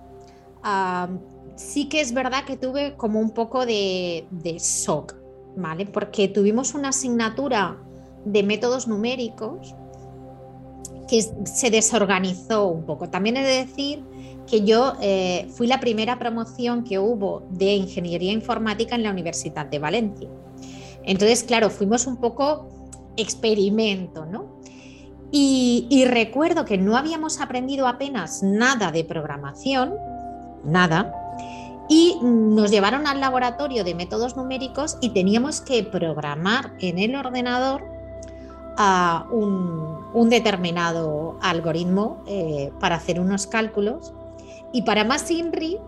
sí 1.57 1.91
que 1.91 2.01
es 2.01 2.15
verdad 2.15 2.47
que 2.47 2.57
tuve 2.57 2.97
como 2.97 3.21
un 3.21 3.35
poco 3.35 3.67
de, 3.67 4.25
shock, 4.59 5.15
¿vale? 5.59 5.85
Porque 5.85 6.29
tuvimos 6.29 6.73
una 6.73 6.89
asignatura 6.89 7.85
de 8.25 8.43
métodos 8.43 8.87
numéricos 8.87 9.75
que 11.09 11.23
se 11.23 11.71
desorganizó 11.71 12.69
un 12.69 12.85
poco. 12.85 13.11
También 13.11 13.37
he 13.37 13.43
de 13.43 13.67
decir 13.67 14.05
que 14.47 14.65
yo 14.65 14.95
eh, 15.01 15.49
fui 15.51 15.67
la 15.67 15.81
primera 15.81 16.19
promoción 16.19 16.85
que 16.85 16.99
hubo 16.99 17.47
de 17.51 17.75
ingeniería 17.75 18.33
informática 18.33 18.95
en 18.95 19.03
la 19.03 19.11
Universidad 19.11 19.67
de 19.67 19.79
Valencia. 19.79 20.29
Entonces, 21.05 21.45
claro, 21.45 21.71
fuimos 21.71 22.07
un 22.07 22.17
poco 22.17 22.69
experimento, 23.17 24.27
¿no? 24.27 24.55
Y, 25.37 26.05
recuerdo 26.07 26.65
que 26.65 26.79
no 26.79 26.97
habíamos 26.97 27.41
aprendido 27.41 27.89
apenas 27.89 28.45
nada 28.45 28.93
de 28.93 29.03
programación, 29.03 29.95
nada, 30.63 31.13
y 31.89 32.17
nos 32.23 32.71
llevaron 32.71 33.09
al 33.09 33.19
laboratorio 33.19 33.83
de 33.83 33.97
métodos 33.97 34.37
numéricos 34.37 34.97
y 35.01 35.11
teníamos 35.11 35.61
que 35.61 35.83
programar 35.83 36.75
en 36.79 37.01
el 37.01 37.17
ordenador 37.17 37.83
a 38.77 39.27
un, 39.31 40.29
determinado 40.31 41.37
algoritmo 41.43 42.23
eh, 42.27 42.71
para 42.81 42.97
hacer 42.97 43.21
unos 43.21 43.47
cálculos. 43.47 44.13
Y 44.73 44.83
para 44.83 45.05
más 45.05 45.31
INRI, 45.31 45.79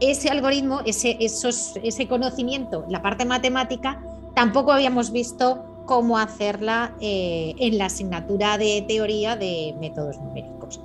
ese 0.00 0.28
algoritmo, 0.28 0.80
ese, 0.84 1.16
ese 1.20 2.08
conocimiento, 2.08 2.84
la 2.88 3.02
parte 3.02 3.24
matemática, 3.24 4.02
tampoco 4.34 4.72
habíamos 4.72 5.10
visto 5.10 5.64
cómo 5.86 6.18
hacerla 6.18 6.94
eh, 7.00 7.54
en 7.58 7.78
la 7.78 7.86
asignatura 7.86 8.58
de 8.58 8.84
teoría 8.86 9.36
de 9.36 9.74
métodos 9.80 10.18
numéricos. 10.18 10.80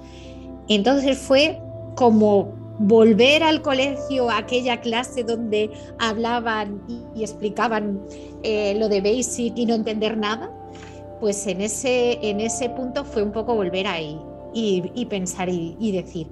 Entonces 0.70 1.18
fue 1.20 1.62
como 1.96 2.54
volver 2.80 3.44
al 3.44 3.62
colegio, 3.62 4.32
aquella 4.32 4.80
clase 4.82 5.24
donde 5.24 5.70
hablaban 6.00 6.82
y, 6.88 7.22
explicaban 7.22 8.02
eh, 8.44 8.76
lo 8.80 8.90
de 8.90 9.02
Basic 9.02 9.58
y 9.58 9.66
no 9.66 9.76
entender 9.76 10.18
nada, 10.18 10.50
pues 11.24 11.48
en 11.48 11.62
ese, 11.62 12.20
en 12.22 12.42
ese 12.42 12.70
punto 12.70 13.06
fue 13.06 13.24
un 13.24 13.32
poco 13.32 13.56
volver 13.56 13.88
ahí 13.88 14.20
y, 14.54 15.06
pensar 15.06 15.48
y 15.48 15.92
decir, 15.94 16.28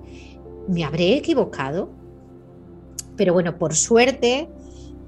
¿me 0.68 0.84
habré 0.84 1.16
equivocado? 1.16 1.88
Pero 3.16 3.32
bueno, 3.32 3.58
por 3.58 3.74
suerte 3.74 4.50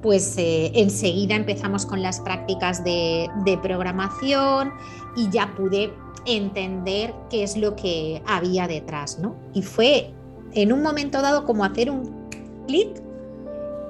pues 0.02 0.38
eh, 0.38 0.72
enseguida 0.76 1.36
empezamos 1.36 1.86
con 1.86 2.02
las 2.02 2.22
prácticas 2.22 2.82
de, 2.86 3.28
programación 3.62 4.72
y 5.18 5.30
ya 5.32 5.54
pude 5.54 5.92
entender 6.26 7.14
qué 7.30 7.44
es 7.44 7.58
lo 7.58 7.76
que 7.76 8.22
había 8.26 8.70
detrás, 8.70 9.20
¿no? 9.20 9.36
Y 9.54 9.64
fue 9.64 10.14
en 10.54 10.72
un 10.72 10.82
momento 10.82 11.22
dado 11.22 11.46
como 11.46 11.66
hacer 11.66 11.92
un 11.92 12.30
clic 12.68 13.02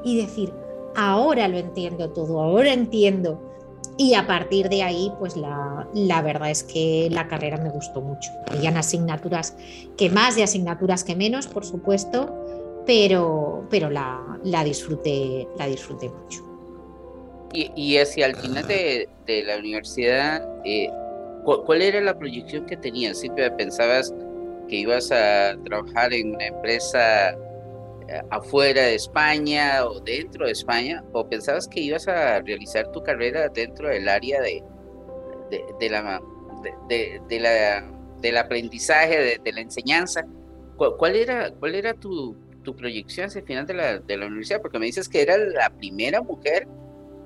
y 0.03 0.17
decir, 0.17 0.51
ahora 0.95 1.47
lo 1.47 1.57
entiendo 1.57 2.09
todo, 2.09 2.41
ahora 2.41 2.73
entiendo. 2.73 3.52
Y 3.97 4.15
a 4.15 4.25
partir 4.25 4.69
de 4.69 4.81
ahí, 4.81 5.11
pues 5.19 5.35
la, 5.37 6.21
verdad 6.23 6.49
es 6.49 6.63
que 6.63 7.09
la 7.11 7.27
carrera 7.27 7.57
me 7.57 7.69
gustó 7.69 8.01
mucho. 8.01 8.31
Habían 8.49 8.75
asignaturas 8.75 9.55
que 9.97 10.09
más 10.09 10.37
y 10.37 10.41
asignaturas 10.41 11.03
que 11.03 11.15
menos, 11.15 11.47
por 11.47 11.63
supuesto, 11.63 12.33
pero, 12.87 13.67
pero 13.69 13.89
la, 13.89 14.39
la, 14.43 14.63
disfruté, 14.63 15.47
la 15.57 15.67
disfruté 15.67 16.09
mucho. 16.09 16.43
Y, 17.53 17.71
y 17.75 17.97
hacia 17.97 18.25
el 18.25 18.35
final 18.35 18.67
de, 18.67 19.07
de 19.27 19.43
la 19.43 19.57
universidad, 19.57 20.43
eh, 20.65 20.89
¿cuál 21.43 21.83
era 21.83 22.01
la 22.01 22.17
proyección 22.17 22.65
que 22.65 22.77
tenías? 22.77 23.19
¿Siempre 23.19 23.51
pensabas 23.51 24.11
que 24.67 24.77
ibas 24.77 25.11
a 25.11 25.55
trabajar 25.63 26.13
en 26.13 26.35
una 26.35 26.47
empresa 26.47 27.37
afuera 28.29 28.83
de 28.83 28.95
España 28.95 29.85
o 29.85 29.99
dentro 29.99 30.45
de 30.45 30.51
España? 30.51 31.03
¿O 31.13 31.27
pensabas 31.27 31.67
que 31.67 31.79
ibas 31.79 32.07
a 32.07 32.39
realizar 32.41 32.91
tu 32.91 33.01
carrera 33.03 33.49
dentro 33.49 33.89
del 33.89 34.07
área 34.09 34.41
de, 34.41 34.63
de, 35.79 35.89
la, 35.89 36.21
de, 36.87 37.39
la, 37.39 37.91
del 38.21 38.37
aprendizaje, 38.37 39.39
de, 39.43 39.51
la 39.51 39.61
enseñanza? 39.61 40.25
¿Cuál, 40.77 41.15
era, 41.15 41.51
cuál 41.51 41.75
era 41.75 41.93
tu, 41.93 42.35
tu 42.63 42.75
proyección 42.75 43.27
hacia 43.27 43.39
el 43.39 43.45
final 43.45 43.65
de 43.65 43.73
la, 43.73 43.99
de 43.99 44.17
la 44.17 44.25
universidad? 44.25 44.61
Porque 44.61 44.79
me 44.79 44.85
dices 44.85 45.07
que 45.07 45.21
era 45.21 45.37
la 45.37 45.69
primera 45.69 46.21
mujer 46.21 46.67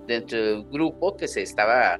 dentro 0.07 0.37
del 0.37 0.63
grupo 0.65 1.15
que 1.15 1.27
se 1.27 1.41
estaba 1.41 1.99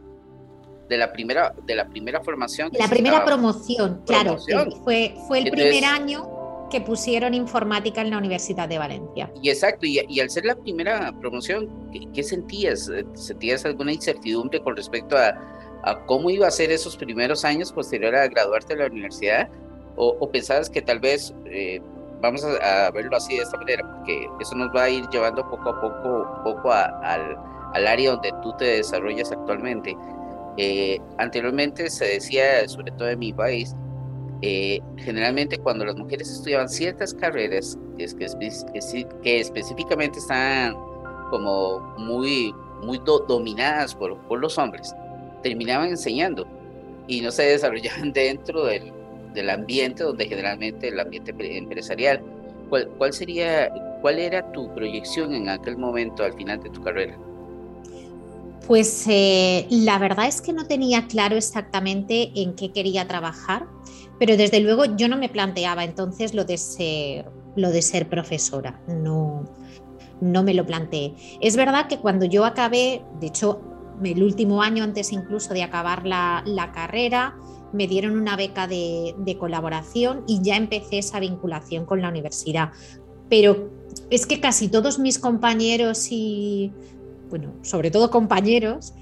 de 0.87 0.97
la 0.97 1.11
primera 1.11 1.53
de 1.65 1.75
la 1.75 1.85
primera 1.85 2.23
formación 2.23 2.69
la 2.79 2.87
primera 2.87 3.25
promoción, 3.25 4.01
claro 4.05 4.37
fue 4.85 5.13
fue 5.27 5.39
el 5.39 5.51
primer 5.51 5.83
año 5.83 6.36
que 6.69 6.81
pusieron 6.81 7.33
informática 7.33 8.01
en 8.01 8.09
la 8.09 8.17
Universidad 8.17 8.67
de 8.67 8.77
Valencia. 8.77 9.31
Y 9.41 9.49
exacto 9.49 9.85
y, 9.85 10.19
al 10.19 10.29
ser 10.29 10.45
la 10.45 10.55
primera 10.55 11.13
promoción 11.19 11.69
¿qué, 12.13 12.23
sentías 12.23 12.91
sentías 13.13 13.65
alguna 13.65 13.93
incertidumbre 13.93 14.59
con 14.61 14.75
respecto 14.75 15.17
a, 15.17 15.33
a, 15.83 16.05
cómo 16.05 16.29
iba 16.29 16.47
a 16.47 16.51
ser 16.51 16.71
esos 16.71 16.97
primeros 16.97 17.45
años 17.45 17.71
posterior 17.71 18.15
a 18.15 18.27
graduarte 18.27 18.75
de 18.75 18.81
la 18.81 18.87
universidad 18.87 19.49
o, 19.95 20.29
pensabas 20.29 20.69
que 20.69 20.81
tal 20.81 20.99
vez 20.99 21.33
eh, 21.45 21.81
vamos 22.21 22.43
a, 22.43 22.91
verlo 22.91 23.17
así 23.17 23.35
de 23.35 23.43
esta 23.43 23.57
manera 23.57 23.83
porque 23.97 24.27
eso 24.39 24.55
nos 24.55 24.69
va 24.75 24.83
a 24.83 24.89
ir 24.89 25.07
llevando 25.09 25.41
poco 25.49 25.69
a 25.69 25.81
poco 25.81 26.41
poco 26.43 26.71
al 26.71 27.35
al 27.73 27.87
área 27.87 28.11
donde 28.11 28.31
tú 28.41 28.53
te 28.57 28.65
desarrollas 28.65 29.31
actualmente. 29.31 29.95
Eh, 30.57 30.99
anteriormente 31.17 31.89
se 31.89 32.05
decía, 32.05 32.67
sobre 32.67 32.91
todo 32.91 33.09
en 33.09 33.19
mi 33.19 33.33
país, 33.33 33.75
eh, 34.41 34.79
generalmente 34.97 35.57
cuando 35.57 35.85
las 35.85 35.95
mujeres 35.95 36.29
estudiaban 36.29 36.69
ciertas 36.69 37.13
carreras 37.13 37.77
es 37.97 38.13
que, 38.13 38.27
que, 39.23 39.39
específicamente 39.39 40.19
están 40.19 40.75
como 41.29 41.79
muy, 41.97 42.53
muy 42.83 42.99
dominadas 43.27 43.95
por, 43.95 44.17
por, 44.27 44.39
los 44.39 44.57
hombres, 44.57 44.93
terminaban 45.43 45.89
enseñando 45.89 46.47
y 47.07 47.21
no 47.21 47.31
se 47.31 47.43
desarrollaban 47.47 48.13
dentro 48.13 48.65
del, 48.65 48.91
del 49.33 49.49
ambiente 49.49 50.03
donde 50.03 50.27
generalmente 50.27 50.89
el 50.89 50.99
ambiente 50.99 51.33
empresarial. 51.57 52.21
¿Cuál, 52.69 52.89
¿Cuál 52.97 53.13
sería, 53.13 53.71
cuál 54.01 54.19
era 54.19 54.51
tu 54.51 54.73
proyección 54.73 55.33
en 55.33 55.49
aquel 55.49 55.77
momento 55.77 56.23
al 56.23 56.33
final 56.33 56.61
de 56.61 56.69
tu 56.69 56.83
carrera? 56.83 57.17
Pues 58.67 59.05
eh, 59.07 59.65
la 59.69 59.97
verdad 59.97 60.27
es 60.27 60.41
que 60.41 60.51
no 60.51 60.67
tenía 60.67 61.07
claro 61.07 61.37
exactamente 61.37 62.31
en 62.35 62.53
qué 62.53 62.73
quería 62.73 63.07
trabajar, 63.07 63.65
pero 64.19 64.37
desde 64.37 64.59
luego 64.59 64.85
yo 64.85 65.07
no 65.07 65.17
me 65.17 65.29
planteaba 65.29 65.83
entonces 65.83 66.33
lo 66.33 66.45
de 66.45 66.57
ser, 66.57 68.09
profesora, 68.09 68.81
no, 68.87 69.45
no 70.21 70.43
me 70.43 70.53
lo 70.53 70.65
planteé. 70.65 71.13
Es 71.41 71.55
verdad 71.55 71.87
que 71.87 71.99
cuando 71.99 72.25
yo 72.25 72.45
acabé, 72.45 73.03
de 73.19 73.27
hecho, 73.27 73.61
el 74.03 74.23
último 74.23 74.61
año 74.61 74.83
antes 74.83 75.11
incluso 75.11 75.53
de 75.53 75.63
acabar 75.63 76.05
la, 76.05 76.71
carrera, 76.73 77.35
me 77.73 77.87
dieron 77.87 78.17
una 78.17 78.35
beca 78.35 78.67
de, 78.67 79.13
de, 79.17 79.37
colaboración 79.37 80.23
y 80.27 80.41
ya 80.41 80.55
empecé 80.55 80.99
esa 80.99 81.19
vinculación 81.19 81.85
con 81.85 82.01
la 82.01 82.09
universidad. 82.09 82.71
Pero 83.29 83.71
es 84.09 84.25
que 84.25 84.39
casi 84.39 84.69
todos 84.69 84.99
mis 84.99 85.19
compañeros 85.19 86.07
y 86.11 86.71
bueno, 87.29 87.53
sobre 87.61 87.91
todo 87.91 88.09
compañeros, 88.09 88.93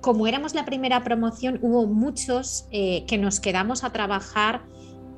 como 0.00 0.26
éramos 0.26 0.54
la 0.54 0.64
primera 0.64 1.02
promoción, 1.02 1.58
hubo 1.62 1.86
muchos 1.86 2.66
eh, 2.70 3.04
que 3.06 3.18
nos 3.18 3.40
quedamos 3.40 3.84
a 3.84 3.90
trabajar 3.90 4.62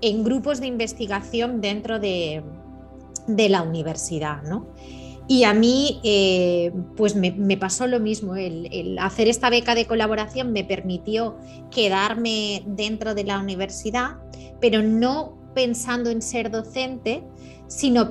en 0.00 0.24
grupos 0.24 0.60
de 0.60 0.66
investigación 0.66 1.60
dentro 1.60 1.98
de, 1.98 2.42
la 3.26 3.62
universidad, 3.62 4.42
¿no? 4.42 4.66
Y 5.28 5.44
a 5.44 5.54
mí, 5.54 6.00
eh, 6.02 6.72
pues 6.96 7.14
me, 7.14 7.56
pasó 7.56 7.86
lo 7.86 8.00
mismo, 8.00 8.34
el, 8.34 8.98
hacer 8.98 9.28
esta 9.28 9.48
beca 9.50 9.76
de 9.76 9.86
colaboración 9.86 10.52
me 10.52 10.64
permitió 10.64 11.36
quedarme 11.70 12.64
dentro 12.66 13.14
de 13.14 13.22
la 13.22 13.38
universidad, 13.38 14.16
pero 14.60 14.82
no 14.82 15.38
pensando 15.54 16.10
en 16.10 16.22
ser 16.22 16.50
docente, 16.50 17.22
sino 17.68 18.10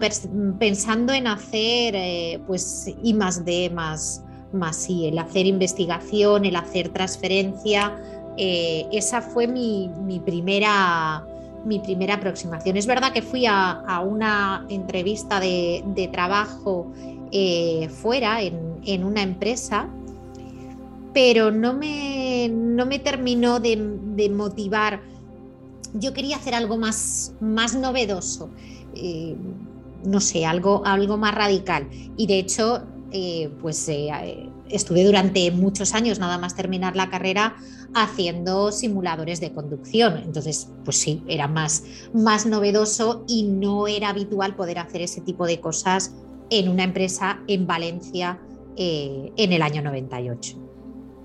pensando 0.58 1.12
en 1.12 1.28
hacer 1.28 1.96
eh, 1.96 2.40
pues 2.48 2.90
I 3.04 3.14
más 3.14 3.44
D 3.44 3.70
más, 3.70 4.24
más 4.54 4.76
sí, 4.78 5.06
el 5.08 5.18
hacer 5.20 5.46
investigación, 5.46 6.46
el 6.46 6.56
hacer 6.56 6.90
transferencia, 6.90 7.96
eh, 8.38 8.88
esa 8.92 9.22
fue 9.22 9.48
mi, 9.48 9.90
primera, 10.26 11.26
mi 11.66 11.80
primera 11.80 12.16
aproximación. 12.16 12.78
Es 12.78 12.88
verdad 12.88 13.12
que 13.12 13.22
fui 13.22 13.46
a, 13.46 14.02
una 14.06 14.66
entrevista 14.70 15.40
de, 15.40 16.10
trabajo 16.12 16.92
eh, 17.32 17.90
fuera, 17.90 18.42
en, 18.42 19.04
una 19.04 19.22
empresa, 19.22 19.90
pero 21.14 21.52
no 21.52 21.74
me, 21.74 22.50
no 22.50 22.86
me 22.86 23.00
terminó 23.00 23.60
de, 23.60 24.32
motivar. 24.34 25.02
Yo 25.94 26.14
quería 26.14 26.38
hacer 26.38 26.54
algo 26.54 26.78
más, 26.78 27.34
más 27.42 27.76
novedoso. 27.76 28.50
Eh, 28.96 29.36
no 30.06 30.22
sé, 30.22 30.46
algo, 30.46 30.82
algo 30.86 31.18
más 31.18 31.36
radical. 31.36 31.90
Y 32.16 32.28
de 32.28 32.40
hecho, 32.40 32.84
eh, 33.12 33.50
pues 33.62 33.88
eh, 33.90 34.50
estuve 34.70 35.04
durante 35.04 35.50
muchos 35.52 35.94
años, 35.94 36.20
nada 36.20 36.38
más 36.38 36.56
terminar 36.56 36.96
la 36.96 37.10
carrera, 37.10 37.56
haciendo 37.94 38.72
simuladores 38.72 39.40
de 39.40 39.54
conducción. 39.54 40.18
Entonces, 40.18 40.70
pues 40.86 40.98
sí, 40.98 41.24
era 41.28 41.48
más, 41.48 41.84
más 42.14 42.46
novedoso 42.46 43.24
y 43.28 43.44
no 43.44 43.88
era 43.88 44.10
habitual 44.10 44.56
poder 44.56 44.80
hacer 44.80 45.02
ese 45.02 45.22
tipo 45.22 45.48
de 45.48 45.60
cosas 45.60 46.16
en 46.50 46.70
una 46.70 46.84
empresa 46.84 47.42
en 47.48 47.68
Valencia 47.68 48.40
eh, 48.76 49.32
en 49.38 49.54
el 49.54 49.62
año 49.62 49.82
98. 49.82 50.58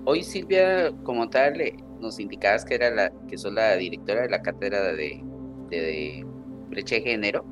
Hoy 0.05 0.23
Silvia, 0.23 0.91
como 1.03 1.29
tal, 1.29 1.53
nos 1.99 2.19
indicabas 2.19 2.65
que 2.65 2.75
era 2.75 2.91
la 2.91 3.11
que 3.27 3.37
sos 3.37 3.53
la 3.53 3.75
directora 3.75 4.23
de 4.23 4.29
la 4.29 4.41
cátedra 4.41 4.93
de, 4.93 5.23
de, 5.69 6.25
brecha 6.69 6.95
de 6.95 7.01
género 7.01 7.45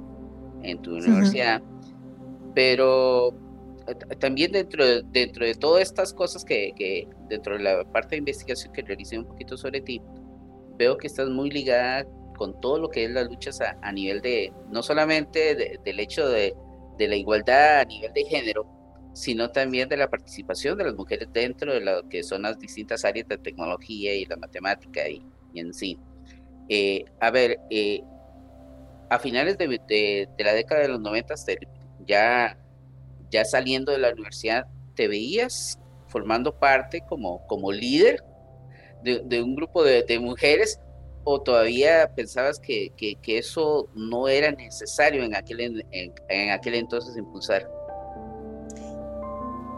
en 0.61 0.81
tu 0.81 0.95
universidad, 0.95 1.61
pero 2.53 3.33
también 4.19 4.51
dentro 4.51 4.85
de, 4.85 5.03
dentro 5.11 5.45
de 5.45 5.55
todas 5.55 5.83
estas 5.83 6.13
cosas 6.13 6.45
que, 6.45 7.07
dentro 7.27 7.57
de 7.57 7.63
la 7.63 7.83
parte 7.85 8.11
de 8.11 8.17
investigación 8.17 8.71
que 8.73 8.81
realicé 8.81 9.17
un 9.17 9.25
poquito 9.25 9.57
sobre 9.57 9.81
ti, 9.81 10.01
veo 10.77 10.97
que 10.97 11.07
estás 11.07 11.29
muy 11.29 11.49
ligada 11.49 12.05
con 12.37 12.59
todo 12.61 12.79
lo 12.79 12.89
que 12.89 13.05
es 13.05 13.11
las 13.11 13.27
luchas 13.27 13.59
a, 13.61 13.91
nivel 13.91 14.21
de, 14.21 14.51
no 14.71 14.81
solamente 14.81 15.79
del 15.83 15.99
hecho 15.99 16.27
de, 16.27 16.55
la 16.99 17.15
igualdad 17.15 17.81
a 17.81 17.85
nivel 17.85 18.13
de 18.13 18.23
género, 18.23 18.65
sino 19.13 19.49
también 19.51 19.89
de 19.89 19.97
la 19.97 20.09
participación 20.09 20.77
de 20.77 20.85
las 20.85 20.95
mujeres 20.95 21.27
dentro 21.33 21.73
de 21.73 21.81
lo 21.81 22.07
que 22.07 22.23
son 22.23 22.43
las 22.43 22.57
distintas 22.57 23.03
áreas 23.03 23.27
de 23.27 23.37
tecnología 23.37 24.15
y 24.15 24.25
la 24.25 24.37
matemática 24.37 25.07
y, 25.07 25.21
en 25.53 25.73
sí. 25.73 25.99
Eh, 26.69 27.03
a 27.19 27.29
ver, 27.29 27.59
eh, 27.69 28.01
a 29.09 29.19
finales 29.19 29.57
de, 29.57 30.27
la 30.39 30.53
década 30.53 30.81
de 30.81 30.87
los 30.87 31.01
90 31.01 31.35
ya 32.07 32.57
ya 33.33 33.43
saliendo 33.43 33.91
de 33.91 33.97
la 33.97 34.11
universidad, 34.11 34.67
¿te 34.95 35.07
veías 35.07 35.79
formando 36.07 36.57
parte 36.57 37.03
como, 37.09 37.45
como 37.47 37.71
líder 37.71 38.23
de, 39.03 39.41
un 39.41 39.55
grupo 39.55 39.83
de, 39.83 40.19
mujeres 40.19 40.79
o 41.25 41.41
todavía 41.41 42.09
pensabas 42.15 42.59
que, 42.59 42.93
eso 43.25 43.89
no 43.95 44.27
era 44.27 44.51
necesario 44.51 45.23
en 45.23 45.35
aquel, 45.35 45.83
en, 45.91 46.49
aquel 46.51 46.75
entonces 46.75 47.17
impulsar? 47.17 47.67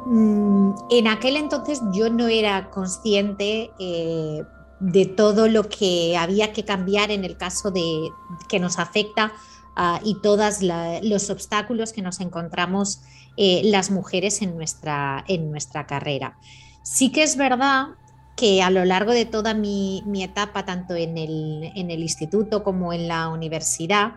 Mm, 0.05 0.73
en 0.91 1.07
aquel 1.07 1.37
entonces 1.37 1.81
yo 1.93 2.09
no 2.09 2.27
era 2.27 2.69
consciente 2.69 3.71
eh, 3.79 4.43
de 4.79 5.05
todo 5.05 5.47
lo 5.47 5.69
que 5.69 6.17
había 6.17 6.51
que 6.51 6.65
cambiar 6.65 7.09
en 7.09 7.23
el 7.23 7.37
caso 7.37 7.71
de 7.71 8.09
que 8.49 8.59
nos 8.59 8.77
afecta 8.77 9.31
ah, 9.75 9.99
y 10.03 10.19
todos 10.21 10.59
los 11.01 11.29
obstáculos 11.29 11.93
que 11.93 12.01
nos 12.01 12.19
encontramos 12.19 12.99
eh, 13.37 13.61
las 13.65 13.91
mujeres 13.91 14.41
en 14.41 14.55
nuestra, 14.55 15.23
en 15.27 15.51
nuestra 15.51 15.85
carrera. 15.85 16.37
Sí 16.83 17.11
que 17.11 17.23
es 17.23 17.35
verdad 17.37 17.87
que 18.35 18.61
a 18.61 18.69
lo 18.69 18.85
largo 18.85 19.11
de 19.11 19.25
toda 19.25 19.53
mi, 19.53 20.03
etapa, 20.21 20.65
tanto 20.65 20.95
en 20.95 21.17
el, 21.17 21.99
instituto 22.01 22.63
como 22.63 22.93
en 22.93 23.07
la 23.07 23.29
universidad, 23.29 24.13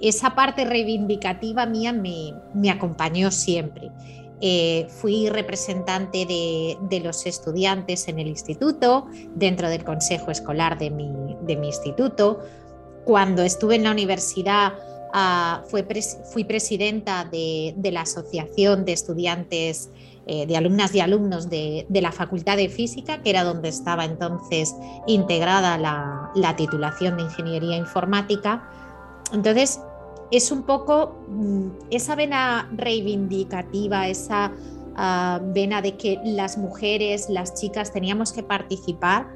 esa 0.00 0.34
parte 0.34 0.64
reivindicativa 0.64 1.64
mía 1.66 1.92
me, 1.92 2.34
me 2.54 2.70
acompañó 2.70 3.30
siempre. 3.30 3.90
Eh, 4.44 4.88
fui 4.88 5.28
representante 5.28 6.26
de, 6.26 7.00
los 7.00 7.26
estudiantes 7.26 8.08
en 8.08 8.18
el 8.18 8.26
instituto, 8.26 9.06
dentro 9.36 9.68
del 9.68 9.84
consejo 9.84 10.32
escolar 10.32 10.78
de 10.78 10.90
mi, 10.90 11.36
de 11.42 11.56
mi 11.56 11.68
instituto. 11.68 12.40
Cuando 13.04 13.42
estuve 13.42 13.76
en 13.76 13.84
la 13.84 13.92
universidad, 13.92 14.72
ah, 15.12 15.62
fui 15.68 16.44
presidenta 16.44 17.24
de, 17.24 17.74
la 17.92 18.02
Asociación 18.02 18.84
de 18.84 18.92
Estudiantes, 18.92 19.90
eh, 20.26 20.46
de 20.46 20.56
Alumnas 20.56 20.94
y 20.94 21.00
Alumnos 21.00 21.50
de, 21.50 21.86
la 21.90 22.12
Facultad 22.12 22.56
de 22.56 22.68
Física, 22.68 23.22
que 23.22 23.30
era 23.30 23.44
donde 23.44 23.68
estaba 23.68 24.04
entonces 24.04 24.74
integrada 25.06 25.78
la, 25.78 26.30
la 26.34 26.56
titulación 26.56 27.16
de 27.16 27.24
Ingeniería 27.24 27.76
Informática. 27.76 28.68
Entonces, 29.32 29.80
es 30.32 30.50
un 30.50 30.62
poco 30.62 31.14
mm, 31.28 31.68
esa 31.90 32.14
vena 32.16 32.68
reivindicativa, 32.72 34.08
esa 34.08 34.52
ah, 34.96 35.40
vena 35.42 35.82
de 35.82 35.96
que 35.96 36.18
las 36.24 36.56
mujeres, 36.56 37.28
las 37.28 37.54
chicas 37.54 37.92
teníamos 37.92 38.32
que 38.32 38.42
participar, 38.42 39.28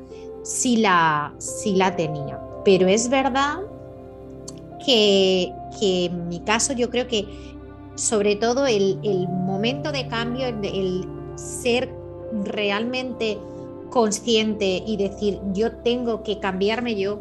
sí 0.42 0.78
la, 0.78 1.34
la 1.66 1.96
tenía. 1.96 2.40
Pero 2.64 2.88
es 2.88 3.08
verdad 3.10 3.58
que, 4.86 5.52
en 5.80 6.28
mi 6.28 6.40
caso 6.40 6.72
yo 6.72 6.88
creo 6.88 7.08
que 7.08 7.26
sobre 7.96 8.36
todo 8.36 8.66
el, 8.66 8.98
momento 9.28 9.90
de 9.90 10.06
cambio, 10.06 10.46
el, 10.46 11.06
ser 11.34 11.92
realmente 12.44 13.38
consciente 13.90 14.82
y 14.86 14.96
decir 14.96 15.40
yo 15.52 15.72
tengo 15.78 16.22
que 16.22 16.38
cambiarme 16.38 16.94
yo 16.94 17.18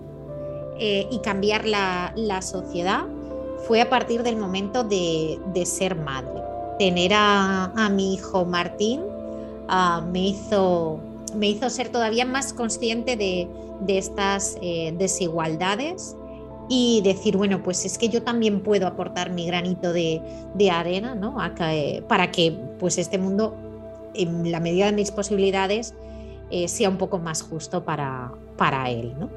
eh, 0.80 1.08
y 1.12 1.20
cambiar 1.20 1.66
la, 1.66 2.14
la 2.16 2.42
sociedad, 2.42 3.06
fue 3.68 3.82
a 3.82 3.90
partir 3.90 4.24
del 4.24 4.38
momento 4.38 4.84
de, 4.84 5.40
ser 5.66 5.96
madre. 5.96 6.42
Tener 6.78 7.12
a, 7.14 7.90
mi 7.92 8.14
hijo 8.14 8.46
Martín 8.46 9.02
ah, 9.68 10.04
me, 10.12 10.28
hizo, 10.28 11.00
me 11.36 11.50
hizo 11.50 11.70
ser 11.70 11.90
todavía 11.90 12.26
más 12.26 12.54
consciente 12.54 13.16
de, 13.16 13.48
estas 13.88 14.58
eh, 14.62 14.94
desigualdades 14.98 16.16
y 16.70 17.02
decir, 17.04 17.38
bueno, 17.38 17.62
pues 17.62 17.86
es 17.86 17.98
que 17.98 18.10
yo 18.10 18.24
también 18.24 18.62
puedo 18.62 18.88
aportar 18.88 19.30
mi 19.32 19.46
granito 19.46 19.94
de, 19.94 20.22
arena 20.72 21.16
¿no? 21.16 21.38
para 22.08 22.32
que 22.32 22.58
pues 22.80 22.98
este 22.98 23.18
mundo, 23.18 23.56
en 24.14 24.52
la 24.52 24.60
medida 24.60 24.88
de 24.88 24.94
mis 24.94 25.12
posibilidades, 25.12 25.94
eh, 26.50 26.68
sea 26.68 26.90
un 26.90 26.98
poco 26.98 27.20
más 27.20 27.42
justo 27.42 27.84
para, 27.84 28.32
para 28.58 28.90
él. 28.90 29.14
¿no? 29.20 29.30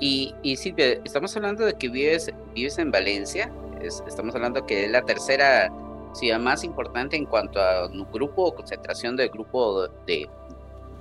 Y, 0.00 0.34
y 0.42 0.56
Silvia, 0.56 0.98
estamos 1.04 1.36
hablando 1.36 1.64
de 1.64 1.74
que 1.74 1.88
vives, 1.88 2.30
vives 2.54 2.78
en 2.78 2.90
Valencia, 2.90 3.52
estamos 3.82 4.34
hablando 4.34 4.66
que 4.66 4.86
es 4.86 4.90
la 4.90 5.02
tercera 5.02 5.70
ciudad 6.12 6.40
más 6.40 6.64
importante 6.64 7.16
en 7.16 7.26
cuanto 7.26 7.60
a 7.60 7.86
un 7.86 8.06
grupo 8.12 8.44
o 8.44 8.54
concentración 8.54 9.16
de 9.16 9.28
grupo 9.28 9.88
de, 10.06 10.28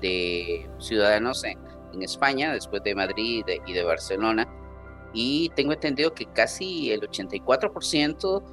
de 0.02 0.70
ciudadanos 0.80 1.44
en, 1.44 1.58
en, 1.94 2.04
España, 2.04 2.54
después 2.54 2.84
de 2.84 2.96
Madrid 2.96 3.44
y 3.66 3.74
de, 3.74 3.84
Barcelona. 3.84 4.48
Y 5.14 5.50
tengo 5.56 5.74
entendido 5.74 6.14
que 6.14 6.26
casi 6.26 6.92
el 6.92 7.02
84% 7.02 8.44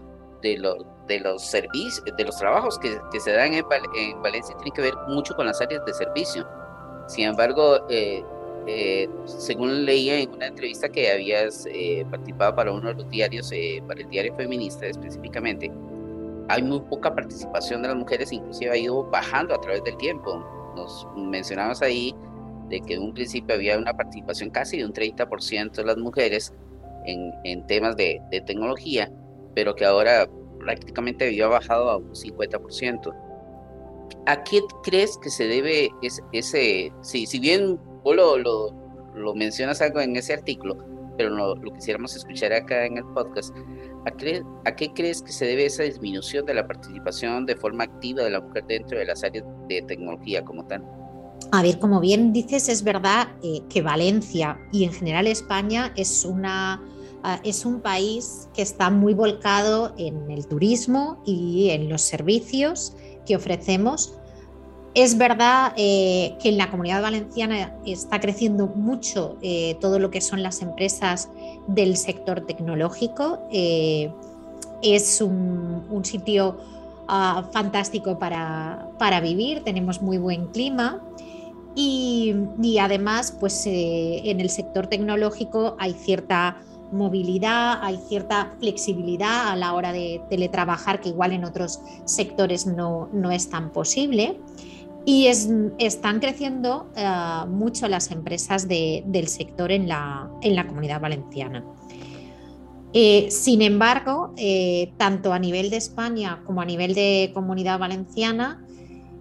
de 0.43 0.59
los, 0.59 0.77
de 1.07 1.21
los 1.21 1.43
servicios, 1.43 2.03
de 2.17 2.25
los 2.25 2.37
trabajos 2.37 2.79
que, 2.79 2.99
que 3.13 3.21
se 3.21 3.33
dan 3.33 3.53
en, 3.55 3.65
en, 3.97 4.23
Valencia 4.23 4.55
tienen 4.57 4.75
que 4.75 4.83
ver 4.83 4.95
mucho 5.09 5.35
con 5.35 5.47
las 5.47 5.61
áreas 5.61 5.85
de 5.85 5.95
servicio. 5.95 6.47
Sin 7.09 7.27
embargo, 7.27 7.87
eh, 7.89 8.23
eh, 8.69 9.09
según 9.27 9.85
leía 9.85 10.19
en 10.19 10.31
una 10.31 10.49
entrevista 10.49 10.89
que 10.89 11.13
habías 11.13 11.67
eh, 11.71 12.05
participado 12.11 12.57
para 12.57 12.73
uno 12.73 12.89
de 12.89 12.95
los 12.95 13.09
diarios, 13.11 13.53
eh, 13.53 13.81
para 13.87 14.01
el 14.01 14.09
diario 14.11 14.35
feminista 14.35 14.87
específicamente, 14.87 15.71
hay 16.49 16.63
muy 16.63 16.81
poca 16.81 17.15
participación 17.15 17.83
de 17.83 17.89
las 17.89 17.97
mujeres, 17.97 18.33
inclusive 18.33 18.71
ha 18.73 18.77
ido 18.77 19.05
bajando 19.05 19.55
a 19.55 19.61
través 19.61 19.85
del 19.85 19.97
tiempo. 19.99 20.45
Nos 20.75 21.07
mencionabas 21.17 21.81
ahí 21.81 22.13
de 22.69 22.81
que 22.81 22.95
en 22.95 23.03
un 23.03 23.15
principio 23.15 23.55
había 23.55 23.79
una 23.79 23.97
participación 23.97 24.51
casi 24.51 24.79
de 24.79 24.85
un 24.85 24.93
30% 24.93 25.73
de 25.73 25.85
las 25.85 25.97
mujeres 25.97 26.53
en, 27.07 27.33
en 27.45 27.67
temas 27.67 27.97
de, 27.97 28.21
de, 28.31 28.41
tecnología, 28.41 29.11
pero 29.55 29.75
que 29.75 29.85
ahora 29.85 30.29
prácticamente 30.59 31.27
había 31.27 31.47
bajado 31.47 31.91
a 31.91 31.97
un 31.97 32.13
50%. 32.13 33.15
¿A 34.27 34.43
qué 34.43 34.61
crees 34.83 35.17
que 35.19 35.31
se 35.31 35.47
debe 35.47 35.91
ese, 36.03 36.23
ese 36.33 36.93
si, 37.03 37.27
si 37.27 37.39
bien 37.39 37.79
lo, 38.05 38.37
lo, 38.39 39.35
mencionas 39.35 39.81
algo 39.81 40.01
en 40.01 40.17
ese 40.17 40.35
artículo, 40.35 40.77
pero 41.17 41.31
lo, 41.31 41.55
lo 41.57 41.73
quisiéramos 41.73 42.15
escuchar 42.15 42.53
acá 42.53 42.85
en 42.85 42.99
el 42.99 43.05
podcast. 43.15 43.55
¿A, 44.05 44.69
¿A, 44.69 44.77
qué 44.77 44.93
crees 44.93 45.23
que 45.23 45.33
se 45.33 45.47
debe 45.47 45.67
esa 45.67 45.83
disminución 45.83 46.45
de 46.45 46.55
la 46.55 46.67
participación 46.67 47.47
de 47.47 47.57
forma 47.57 47.85
activa 47.85 48.23
de 48.23 48.31
la 48.31 48.41
mujer 48.41 48.65
dentro 48.67 48.99
de 48.99 49.07
las 49.07 49.25
áreas 49.25 49.45
de 49.69 49.83
tecnología 49.83 50.45
como 50.45 50.67
tal? 50.67 50.85
A 51.53 51.63
ver, 51.63 51.79
como 51.79 52.01
bien 52.01 52.33
dices, 52.33 52.69
es 52.69 52.83
verdad 52.83 53.29
eh, 53.43 53.63
que 53.69 53.81
Valencia 53.81 54.59
y 54.73 54.85
en 54.85 54.93
general 54.93 55.27
España 55.27 55.93
es, 55.97 56.25
una, 56.25 56.83
ah, 57.23 57.41
es 57.45 57.65
un 57.65 57.81
país 57.81 58.49
que 58.53 58.63
está 58.63 58.91
muy 58.91 59.15
volcado 59.15 59.95
en 59.97 60.31
el 60.31 60.47
turismo 60.47 61.23
y 61.25 61.71
en 61.71 61.89
los 61.89 62.03
servicios 62.03 62.95
que 63.27 63.37
ofrecemos. 63.37 64.15
Es 64.95 65.19
verdad 65.19 65.73
eh, 65.77 66.37
que 66.43 66.49
en 66.49 66.59
la 66.59 66.71
comunidad 66.71 67.03
valenciana 67.03 67.77
está 67.85 68.19
creciendo 68.19 68.67
mucho 68.67 69.37
eh, 69.41 69.77
todo 69.81 69.99
lo 69.99 70.11
que 70.11 70.21
son 70.21 70.43
las 70.43 70.63
empresas 70.63 71.29
del 71.69 71.97
sector 71.97 72.41
tecnológico. 72.41 73.39
Es 74.83 75.21
un, 75.21 76.03
sitio 76.03 76.57
ah, 77.09 77.49
fantástico 77.53 78.19
para, 78.19 79.21
vivir, 79.23 79.63
tenemos 79.65 80.03
muy 80.03 80.19
buen 80.19 80.47
clima 80.49 81.01
y, 81.77 82.79
además 82.81 83.37
pues, 83.39 83.65
en 83.67 84.41
el 84.41 84.51
sector 84.51 84.87
tecnológico 84.87 85.77
hay 85.79 85.93
cierta 85.93 86.57
movilidad, 86.93 87.83
hay 87.83 87.99
cierta 88.09 88.55
flexibilidad 88.59 89.49
a 89.49 89.57
la 89.57 89.75
hora 89.75 89.93
de 89.93 90.23
teletrabajar 90.31 91.01
que 91.01 91.11
igual 91.11 91.33
en 91.33 91.45
otros 91.45 91.81
sectores 92.05 92.67
no, 92.67 93.09
no 93.13 93.31
es 93.31 93.51
tan 93.51 93.71
posible. 93.73 94.41
Y 95.09 95.29
están 95.29 96.19
creciendo 96.19 96.91
eh, 96.97 97.09
mucho 97.49 97.87
las 97.87 98.11
empresas 98.11 98.67
del 98.67 99.29
sector 99.29 99.71
en 99.71 99.87
la, 99.87 100.29
comunidad 100.67 101.01
valenciana. 101.01 101.65
Eh, 102.93 103.29
sin 103.31 103.63
embargo, 103.63 104.33
eh, 104.37 104.93
tanto 104.97 105.33
a 105.33 105.39
nivel 105.39 105.71
de 105.71 105.77
España 105.77 106.43
como 106.45 106.61
a 106.61 106.65
nivel 106.65 106.95
de 106.95 107.31
comunidad 107.33 107.79
valenciana, 107.79 108.66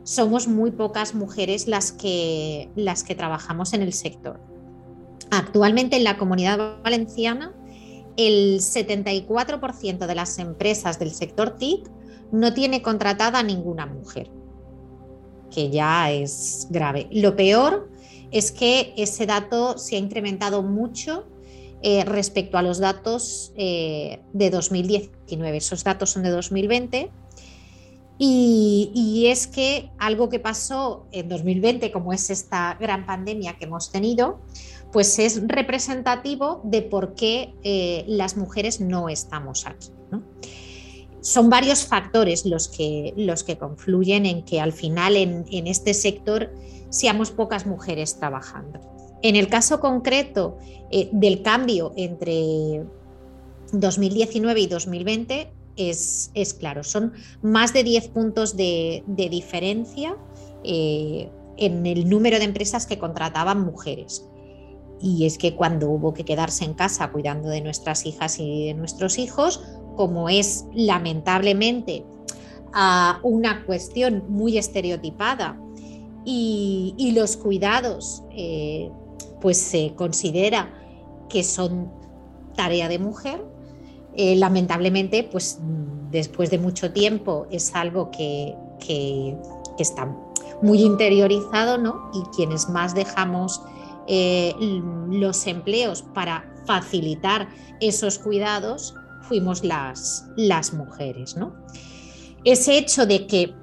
somos 0.06 0.48
muy 0.48 0.72
pocas 0.72 1.16
mujeres 1.16 1.68
las 1.68 1.92
que, 1.92 2.70
las 2.76 3.04
que 3.04 3.16
trabajamos 3.16 3.74
en 3.74 3.82
el 3.82 3.92
sector. 3.92 4.40
Actualmente 5.32 5.98
en 5.98 6.04
la 6.04 6.18
comunidad 6.18 6.82
valenciana, 6.84 7.54
el 8.16 8.60
74% 8.60 10.06
de 10.06 10.16
las 10.16 10.40
empresas 10.40 11.00
del 11.00 11.12
sector 11.12 11.58
TIC 11.58 11.90
no 12.32 12.54
tiene 12.54 12.82
contratada 12.82 13.44
ninguna 13.44 13.88
mujer 13.88 14.32
que 15.50 15.70
ya 15.70 16.12
es 16.12 16.68
grave. 16.70 17.08
Lo 17.12 17.36
peor 17.36 17.90
es 18.32 18.52
que 18.52 18.94
ese 18.98 19.26
dato 19.26 19.78
se 19.78 19.96
ha 19.96 20.00
incrementado 20.00 20.62
mucho 20.62 21.26
eh, 21.82 22.04
respecto 22.06 22.58
a 22.58 22.62
los 22.62 22.80
datos 22.80 23.54
eh, 23.56 24.22
de 24.34 24.50
2019. 24.50 25.58
Esos 25.58 25.84
datos 25.84 26.12
son 26.12 26.24
de 26.24 26.30
2020. 26.30 27.12
Y, 28.18 29.26
es 29.28 29.48
que 29.48 29.92
algo 29.98 30.30
que 30.30 30.40
pasó 30.40 31.08
en 31.12 31.28
2020, 31.28 31.92
como 31.92 32.14
es 32.14 32.30
esta 32.30 32.78
gran 32.80 33.06
pandemia 33.06 33.58
que 33.58 33.66
hemos 33.66 33.92
tenido, 33.92 34.40
pues 34.94 35.20
es 35.20 35.42
representativo 35.46 36.62
de 36.64 36.82
por 36.82 37.16
qué 37.16 37.54
eh, 37.64 38.06
las 38.08 38.38
mujeres 38.38 38.80
no 38.80 39.10
estamos 39.10 39.66
aquí 39.66 39.90
son 41.26 41.50
varios 41.50 41.88
factores 41.88 42.46
los 42.46 42.68
que, 42.68 43.12
los 43.18 43.44
que 43.44 43.58
confluyen 43.58 44.28
en 44.28 44.46
que 44.46 44.62
al 44.62 44.72
final 44.72 45.16
en, 45.16 45.66
este 45.66 45.96
sector 45.96 46.54
seamos 46.90 47.32
pocas 47.32 47.66
mujeres 47.66 48.20
trabajando. 48.20 48.80
En 49.24 49.36
el 49.36 49.48
caso 49.48 49.80
concreto 49.80 50.60
eh, 50.92 51.10
del 51.12 51.42
cambio 51.42 51.94
entre 51.96 52.86
2019 53.72 54.60
y 54.60 54.68
2020 54.68 55.52
es, 55.78 56.32
claro, 56.60 56.84
son 56.84 57.14
más 57.42 57.74
de 57.74 57.84
10 57.84 58.08
puntos 58.10 58.56
de, 58.58 59.04
diferencia 59.08 60.18
eh, 60.64 61.30
en 61.58 61.86
el 61.86 62.10
número 62.10 62.38
de 62.38 62.46
empresas 62.46 62.86
que 62.86 62.98
contrataban 62.98 63.62
mujeres. 63.62 64.26
Y 65.02 65.26
es 65.26 65.38
que 65.38 65.56
cuando 65.56 65.90
hubo 65.90 66.14
que 66.14 66.24
quedarse 66.24 66.66
en 66.66 66.74
casa 66.74 67.12
cuidando 67.12 67.50
de 67.50 67.62
nuestras 67.62 68.06
hijas 68.06 68.40
y 68.40 68.68
de 68.68 68.74
nuestros 68.74 69.18
hijos, 69.18 69.62
como 69.96 70.30
es 70.30 70.66
lamentablemente 70.74 72.04
una 73.24 73.66
cuestión 73.66 74.26
muy 74.28 74.58
estereotipada 74.58 75.58
y, 76.26 77.14
los 77.16 77.38
cuidados 77.38 78.24
eh, 78.32 78.90
pues 79.40 79.58
se 79.58 79.94
considera 79.96 80.74
que 81.30 81.44
son 81.44 81.90
tarea 82.56 82.90
de 82.90 83.00
mujer, 83.00 83.46
Eh, 84.18 84.36
lamentablemente, 84.36 85.24
pues 85.24 85.60
después 86.12 86.50
de 86.50 86.58
mucho 86.58 86.92
tiempo 86.92 87.48
es 87.52 87.76
algo 87.76 88.12
que, 88.12 88.56
está 89.78 90.06
muy 90.62 90.84
interiorizado, 90.84 91.78
¿no? 91.78 92.10
Y 92.14 92.22
quienes 92.36 92.70
más 92.70 92.94
dejamos 92.94 93.62
eh, 94.08 94.54
los 95.10 95.48
empleos 95.48 96.04
para 96.14 96.50
facilitar 96.66 97.50
esos 97.82 98.20
cuidados 98.20 98.94
fuimos 99.24 99.64
las, 99.64 100.26
las 100.38 100.74
mujeres, 100.74 101.36
¿no? 101.36 101.56
Ese 102.46 102.78
hecho 102.78 103.06
de 103.06 103.28
que 103.28 103.54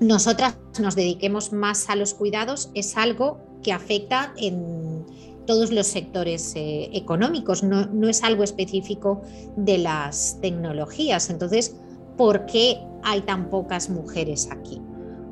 nosotras 0.00 0.56
nos 0.80 0.96
dediquemos 0.96 1.52
más 1.52 1.88
a 1.88 1.96
los 1.96 2.14
cuidados 2.14 2.70
es 2.74 2.96
algo 2.96 3.38
que 3.62 3.72
afecta 3.72 4.32
en 4.36 5.06
todos 5.50 5.72
los 5.72 5.88
sectores 5.88 6.52
eh, 6.54 6.90
económicos, 6.92 7.64
no, 7.64 8.08
es 8.08 8.22
algo 8.22 8.44
específico 8.44 9.20
de 9.56 9.78
las 9.78 10.38
tecnologías. 10.40 11.28
Entonces, 11.28 11.74
¿por 12.16 12.46
qué 12.46 12.78
hay 13.02 13.22
tan 13.22 13.50
pocas 13.50 13.90
mujeres 13.90 14.48
aquí? 14.52 14.80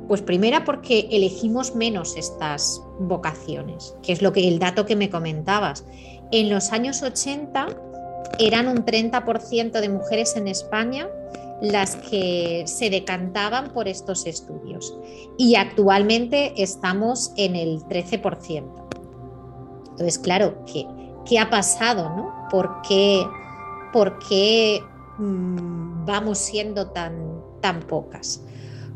Pues 0.09 0.21
primera 0.21 0.65
porque 0.65 1.07
elegimos 1.09 1.73
menos 1.73 2.17
estas 2.17 2.81
vocaciones, 2.99 3.95
que 4.03 4.11
es 4.11 4.21
lo 4.21 4.33
que 4.33 4.45
el 4.45 4.59
dato 4.59 4.85
que 4.85 4.97
me 4.97 5.09
comentabas. 5.09 5.85
En 6.33 6.49
los 6.49 6.73
años 6.73 7.01
80 7.01 7.67
eran 8.39 8.67
un 8.67 8.83
30% 8.83 9.79
de 9.79 9.87
mujeres 9.87 10.35
en 10.35 10.49
España 10.49 11.07
las 11.61 11.95
que 11.95 12.63
se 12.65 12.89
decantaban 12.89 13.71
por 13.71 13.87
estos 13.87 14.25
estudios 14.25 14.93
y 15.37 15.55
actualmente 15.55 16.61
estamos 16.61 17.31
en 17.37 17.55
el 17.55 17.79
13%. 17.83 18.88
Entonces, 19.99 20.17
claro, 20.17 20.63
¿qué, 20.65 20.87
qué 21.25 21.39
ha 21.39 21.49
pasado? 21.49 22.07
¿no? 22.15 22.47
¿Por 22.49 22.81
qué, 22.87 24.81
mm, 25.17 26.05
vamos 26.05 26.37
siendo 26.37 26.87
tan, 26.91 27.41
tan 27.59 27.81
pocas? 27.81 28.41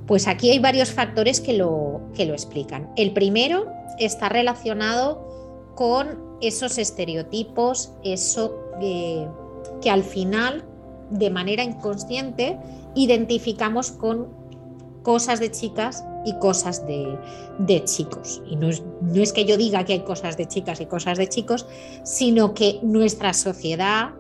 Pues 0.08 0.30
aquí 0.30 0.50
hay 0.50 0.60
varios 0.60 0.92
factores 0.92 1.42
que 1.42 1.52
lo, 1.52 2.00
que 2.14 2.26
lo 2.26 2.32
explican. 2.32 2.90
El 2.96 3.12
primero 3.12 3.68
está 4.00 4.30
relacionado 4.30 5.28
con 5.76 6.38
esos 6.40 6.78
estereotipos, 6.78 7.92
eso 8.06 8.56
que, 8.80 9.28
que 9.82 9.90
al 9.90 10.04
final, 10.04 10.64
de 11.10 11.30
manera 11.30 11.64
inconsciente, 11.64 12.58
identificamos 12.96 13.92
con 13.92 14.30
cosas 15.02 15.42
de 15.42 15.52
chicas 15.52 16.06
y 16.26 16.34
cosas 16.40 16.86
de, 16.86 17.84
chicos. 17.86 18.42
Y 18.50 18.56
no 18.56 18.70
es, 18.70 18.84
no 19.02 19.22
es, 19.22 19.34
que 19.34 19.46
yo 19.46 19.58
diga 19.58 19.84
que 19.84 19.94
hay 19.94 20.00
cosas 20.02 20.38
de 20.38 20.48
chicas 20.48 20.82
y 20.82 20.86
cosas 20.86 21.18
de 21.18 21.28
chicos, 21.28 21.66
sino 22.04 22.54
que 22.54 22.80
nuestra 22.82 23.34
sociedad, 23.34 24.12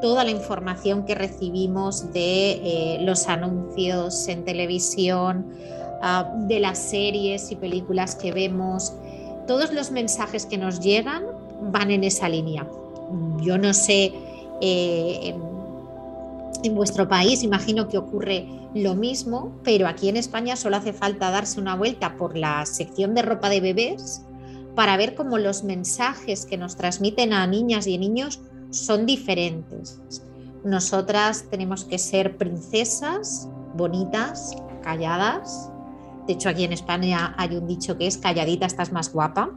toda 0.00 0.24
la 0.24 0.30
información 0.30 1.04
que 1.04 1.14
recibimos 1.14 2.12
de 2.12 2.52
eh, 2.52 2.98
los 3.02 3.28
anuncios 3.28 4.28
en 4.28 4.44
televisión, 4.44 5.46
ah, 6.02 6.32
de 6.48 6.60
las 6.60 6.78
series 6.78 7.50
y 7.50 7.56
películas 7.56 8.14
que 8.14 8.32
vemos, 8.32 8.94
todos 9.46 9.72
los 9.72 9.90
mensajes 9.90 10.46
que 10.46 10.56
nos 10.56 10.80
llegan 10.80 11.24
van 11.60 11.90
en 11.90 12.04
esa 12.04 12.28
línea. 12.28 12.66
Yo 13.40 13.58
no 13.58 13.74
sé, 13.74 14.12
eh, 14.60 15.34
vuestro 16.72 17.08
país 17.08 17.42
imagino 17.42 17.88
que 17.88 17.98
ocurre 17.98 18.46
lo 18.74 18.94
mismo, 18.94 19.52
pero 19.64 19.88
aquí 19.88 20.08
en 20.08 20.16
España 20.16 20.56
solo 20.56 20.76
hace 20.76 20.92
falta 20.92 21.30
darse 21.30 21.60
una 21.60 21.76
vuelta 21.76 22.16
por 22.16 22.36
la 22.36 22.64
sección 22.66 23.14
de 23.14 23.22
ropa 23.22 23.48
de 23.48 23.60
bebés 23.60 24.22
para 24.74 24.96
ver 24.96 25.14
cómo 25.14 25.38
los 25.38 25.64
mensajes 25.64 26.46
que 26.46 26.56
nos 26.56 26.76
transmiten 26.76 27.32
a 27.32 27.46
niñas 27.46 27.86
y 27.86 27.98
niños 27.98 28.40
son 28.70 29.06
diferentes. 29.06 30.00
Nosotras 30.64 31.46
tenemos 31.50 31.84
que 31.84 31.98
ser 31.98 32.36
princesas, 32.36 33.48
bonitas, 33.74 34.56
calladas. 34.82 35.70
De 36.26 36.34
hecho, 36.34 36.48
aquí 36.48 36.64
en 36.64 36.72
España 36.72 37.34
hay 37.38 37.56
un 37.56 37.66
dicho 37.66 37.96
que 37.96 38.06
es 38.06 38.18
calladita 38.18 38.66
estás 38.66 38.92
más 38.92 39.12
guapa. 39.12 39.50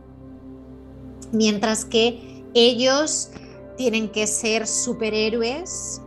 Mientras 1.32 1.86
que 1.86 2.43
ellos 2.53 3.32
tienen 3.77 4.10
que 4.10 4.27
ser 4.27 4.67
superhéroes, 4.67 6.01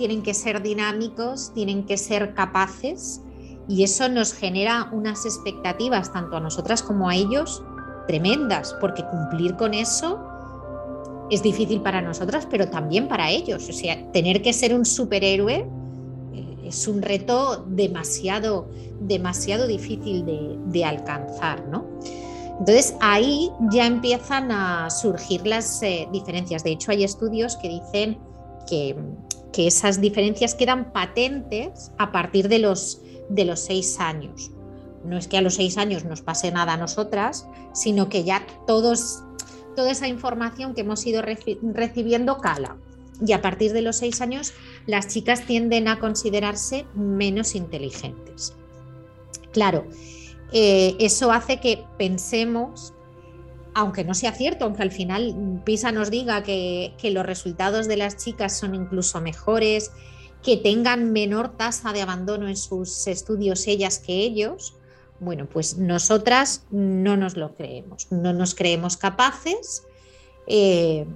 tienen 0.00 0.22
que 0.22 0.32
ser 0.32 0.62
dinámicos, 0.62 1.52
tienen 1.52 1.84
que 1.84 1.98
ser 1.98 2.32
capaces 2.32 3.20
y 3.68 3.82
eso 3.84 4.08
nos 4.08 4.32
genera 4.32 4.88
unas 4.92 5.26
expectativas 5.26 6.10
tanto 6.10 6.38
a 6.38 6.40
nosotras 6.40 6.82
como 6.82 7.10
a 7.10 7.14
ellos 7.14 7.62
tremendas, 8.06 8.74
porque 8.80 9.04
cumplir 9.04 9.56
con 9.56 9.74
eso 9.74 10.18
es 11.30 11.42
difícil 11.42 11.82
para 11.82 12.00
nosotras, 12.00 12.48
pero 12.50 12.70
también 12.70 13.08
para 13.08 13.30
ellos. 13.30 13.68
O 13.68 13.74
sea, 13.74 14.10
tener 14.10 14.40
que 14.40 14.54
ser 14.54 14.74
un 14.74 14.86
superhéroe 14.86 15.68
eh, 16.32 16.56
es 16.64 16.88
un 16.88 17.02
reto 17.02 17.62
demasiado, 17.68 18.70
demasiado 19.00 19.66
difícil 19.66 20.24
de, 20.24 20.84
alcanzar, 20.86 21.68
¿no? 21.68 21.84
Entonces 22.58 22.94
ahí 23.02 23.50
ya 23.70 23.86
empiezan 23.86 24.50
a 24.50 24.88
surgir 24.88 25.46
las 25.46 25.82
eh, 25.82 26.08
diferencias. 26.10 26.64
De 26.64 26.70
hecho, 26.70 26.90
hay 26.90 27.04
estudios 27.04 27.58
que 27.58 27.68
dicen 27.68 28.18
que 28.66 28.96
que 29.52 29.66
esas 29.66 30.00
diferencias 30.00 30.54
quedan 30.54 30.92
patentes 30.92 31.92
a 31.98 32.12
partir 32.12 32.48
de 32.48 32.58
los, 32.58 33.00
de 33.28 33.44
los 33.44 33.60
seis 33.60 33.98
años. 33.98 34.50
No 35.04 35.16
es 35.16 35.28
que 35.28 35.38
a 35.38 35.42
los 35.42 35.54
seis 35.54 35.78
años 35.78 36.04
nos 36.04 36.22
pase 36.22 36.50
nada 36.52 36.74
a 36.74 36.76
nosotras, 36.76 37.46
sino 37.72 38.08
que 38.08 38.24
ya 38.24 38.46
todos, 38.66 39.22
toda 39.74 39.90
esa 39.90 40.08
información 40.08 40.74
que 40.74 40.82
hemos 40.82 41.06
ido 41.06 41.22
recibiendo 41.22 42.38
cala. 42.38 42.76
Y 43.26 43.32
a 43.32 43.42
partir 43.42 43.72
de 43.72 43.82
los 43.82 43.96
seis 43.96 44.20
años 44.20 44.52
las 44.86 45.08
chicas 45.08 45.46
tienden 45.46 45.88
a 45.88 45.98
considerarse 45.98 46.86
menos 46.94 47.54
inteligentes. 47.54 48.54
Claro, 49.52 49.86
eh, 50.52 50.96
eso 51.00 51.32
hace 51.32 51.60
que 51.60 51.84
pensemos 51.98 52.94
aunque 53.74 54.04
no 54.04 54.14
sea 54.14 54.32
cierto, 54.32 54.64
aunque 54.64 54.82
al 54.82 54.90
final 54.90 55.62
PISA 55.64 55.92
nos 55.92 56.10
diga 56.10 56.42
que, 56.42 56.92
los 57.02 57.26
resultados 57.26 57.86
de 57.88 57.96
las 57.96 58.16
chicas 58.16 58.58
son 58.58 58.74
incluso 58.74 59.20
mejores, 59.20 59.92
que 60.42 60.56
tengan 60.56 61.12
menor 61.12 61.56
tasa 61.56 61.92
de 61.92 62.02
abandono 62.02 62.48
en 62.48 62.56
sus 62.56 63.06
estudios 63.06 63.66
ellas 63.66 63.98
que 63.98 64.14
ellos, 64.14 64.74
bueno, 65.20 65.46
pues 65.46 65.76
nosotras 65.76 66.64
no 66.70 67.16
nos 67.16 67.36
lo 67.36 67.54
creemos, 67.54 68.06
no 68.10 68.32
nos 68.32 68.54
creemos 68.54 68.96
capaces 68.96 69.84
eh, 70.46 71.06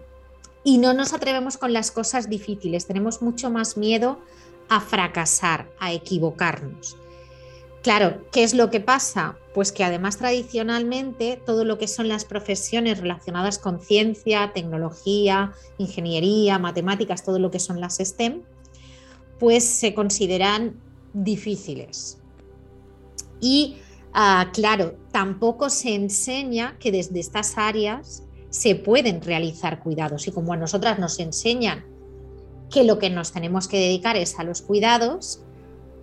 y 0.63 0.79
no 0.79 0.93
nos 0.93 1.15
atrevemos 1.15 1.57
con 1.57 1.73
las 1.73 1.91
cosas 1.91 2.29
difíciles, 2.29 2.87
tenemos 2.87 3.23
mucho 3.23 3.51
más 3.51 3.79
miedo 3.79 4.19
a 4.69 4.81
fracasar, 4.81 5.71
a 5.79 5.93
equivocarnos. 5.93 6.97
Claro, 7.85 8.25
¿qué 8.33 8.45
es 8.45 8.55
lo 8.55 8.71
que 8.71 8.81
pasa? 8.81 9.37
Pues 9.53 9.71
que 9.71 9.85
además 9.85 10.17
tradicionalmente 10.17 11.39
todo 11.45 11.67
lo 11.67 11.77
que 11.77 11.87
son 11.87 12.09
las 12.09 12.25
profesiones 12.25 12.99
relacionadas 12.99 13.59
con 13.59 13.79
ciencia, 13.79 14.53
tecnología, 14.55 15.53
ingeniería, 15.77 16.59
matemáticas, 16.59 17.25
todo 17.25 17.39
lo 17.39 17.51
que 17.51 17.61
son 17.61 17.83
las 17.83 17.99
STEM, 17.99 18.41
pues 19.39 19.65
se 19.65 19.93
consideran 19.93 20.81
difíciles. 21.13 22.17
Y 23.39 23.77
ah, 24.15 24.51
claro, 24.55 24.97
tampoco 25.13 25.69
se 25.69 25.95
enseña 25.95 26.79
que 26.79 26.91
desde 26.91 27.21
estas 27.21 27.59
áreas 27.59 28.23
se 28.49 28.77
pueden 28.77 29.21
realizar 29.21 29.83
cuidados. 29.83 30.27
Y 30.27 30.33
como 30.33 30.55
a 30.55 30.57
nosotras 30.57 30.99
nos 30.99 31.19
enseñan 31.21 31.85
que 32.71 32.83
lo 32.83 32.99
que 32.99 33.11
nos 33.11 33.33
tenemos 33.33 33.69
que 33.69 33.77
dedicar 33.77 34.17
es 34.17 34.39
a 34.39 34.43
los 34.43 34.63
cuidados, 34.63 35.45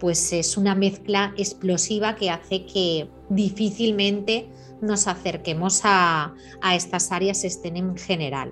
pues 0.01 0.33
es 0.33 0.57
una 0.57 0.73
mezcla 0.73 1.31
explosiva 1.37 2.15
que 2.15 2.31
hace 2.31 2.65
que 2.65 3.07
difícilmente 3.29 4.49
nos 4.81 5.07
acerquemos 5.07 5.81
a, 5.83 6.33
estas 6.73 7.11
áreas 7.11 7.43
estén 7.43 7.77
en 7.77 7.95
general. 7.95 8.51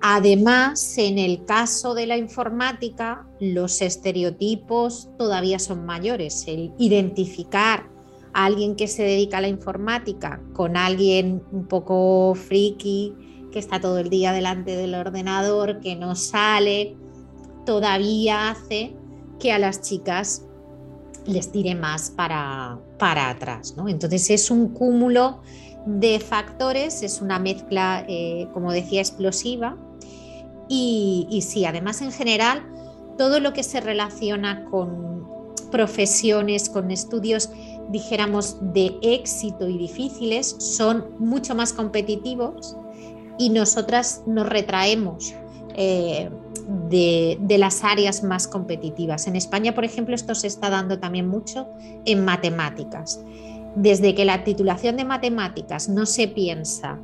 Además, 0.00 0.98
en 0.98 1.18
el 1.18 1.44
caso 1.44 1.94
de 1.94 2.08
la 2.08 2.16
informática, 2.16 3.28
los 3.38 3.80
estereotipos 3.80 5.08
todavía 5.18 5.60
son 5.60 5.86
mayores. 5.86 6.48
El 6.48 6.72
identificar 6.78 7.88
a 8.32 8.46
alguien 8.46 8.74
que 8.74 8.88
se 8.88 9.04
dedica 9.04 9.38
a 9.38 9.40
la 9.40 9.48
informática 9.48 10.42
con 10.52 10.76
alguien 10.76 11.44
un 11.52 11.68
poco 11.68 12.34
friki, 12.34 13.14
que 13.52 13.60
está 13.60 13.80
todo 13.80 13.98
el 13.98 14.10
día 14.10 14.32
delante 14.32 14.74
del 14.74 14.96
ordenador, 14.96 15.78
que 15.78 15.94
no 15.94 16.16
sale, 16.16 16.96
todavía 17.64 18.50
hace 18.50 18.97
que 19.38 19.52
a 19.52 19.58
las 19.58 19.80
chicas 19.82 20.42
les 21.26 21.52
tire 21.52 21.74
más 21.74 22.10
para, 22.10 22.78
para 22.98 23.30
atrás. 23.30 23.74
¿no? 23.76 23.88
Entonces 23.88 24.30
es 24.30 24.50
un 24.50 24.68
cúmulo 24.68 25.40
de 25.86 26.20
factores, 26.20 27.02
es 27.02 27.20
una 27.20 27.38
mezcla, 27.38 28.04
eh, 28.08 28.48
como 28.52 28.72
decía, 28.72 29.00
explosiva. 29.00 29.76
Y, 30.68 31.26
y 31.30 31.42
sí, 31.42 31.64
además 31.64 32.02
en 32.02 32.12
general, 32.12 32.66
todo 33.16 33.40
lo 33.40 33.52
que 33.52 33.62
se 33.62 33.80
relaciona 33.80 34.64
con 34.66 35.26
profesiones, 35.70 36.68
con 36.68 36.90
estudios, 36.90 37.50
dijéramos, 37.90 38.56
de 38.72 38.96
éxito 39.02 39.68
y 39.68 39.78
difíciles, 39.78 40.56
son 40.58 41.06
mucho 41.18 41.54
más 41.54 41.72
competitivos 41.72 42.76
y 43.38 43.50
nosotras 43.50 44.22
nos 44.26 44.48
retraemos 44.48 45.34
eh, 45.80 46.28
de, 46.90 47.56
las 47.56 47.84
áreas 47.84 48.24
más 48.24 48.48
competitivas. 48.48 49.28
En 49.28 49.36
España, 49.36 49.76
por 49.76 49.84
ejemplo, 49.84 50.12
esto 50.12 50.34
se 50.34 50.48
está 50.48 50.70
dando 50.70 50.98
también 50.98 51.28
mucho 51.28 51.68
en 52.04 52.24
matemáticas. 52.24 53.20
Desde 53.76 54.12
que 54.16 54.24
la 54.24 54.42
titulación 54.42 54.96
de 54.96 55.04
matemáticas 55.04 55.88
no 55.88 56.04
se 56.04 56.26
piensa 56.26 56.98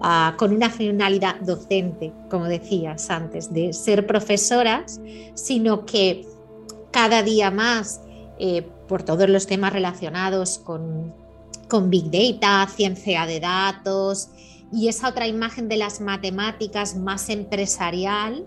ah, 0.00 0.36
con 0.38 0.52
una 0.52 0.70
finalidad 0.70 1.40
docente, 1.40 2.12
como 2.30 2.44
decías 2.44 3.10
antes, 3.10 3.52
de 3.52 3.72
ser 3.72 4.06
profesoras, 4.06 5.00
sino 5.34 5.84
que 5.84 6.24
cada 6.92 7.24
día 7.24 7.50
más, 7.50 8.00
eh, 8.38 8.62
por 8.86 9.02
todos 9.02 9.28
los 9.28 9.48
temas 9.48 9.72
relacionados 9.72 10.60
con, 10.60 11.12
con 11.68 11.90
Big 11.90 12.12
Data, 12.12 12.70
ciencia 12.72 13.26
de 13.26 13.40
datos 13.40 14.28
y 14.72 14.88
esa 14.88 15.08
otra 15.08 15.26
imagen 15.26 15.68
de 15.68 15.76
las 15.76 16.00
matemáticas 16.00 16.96
más 16.96 17.28
empresarial, 17.28 18.46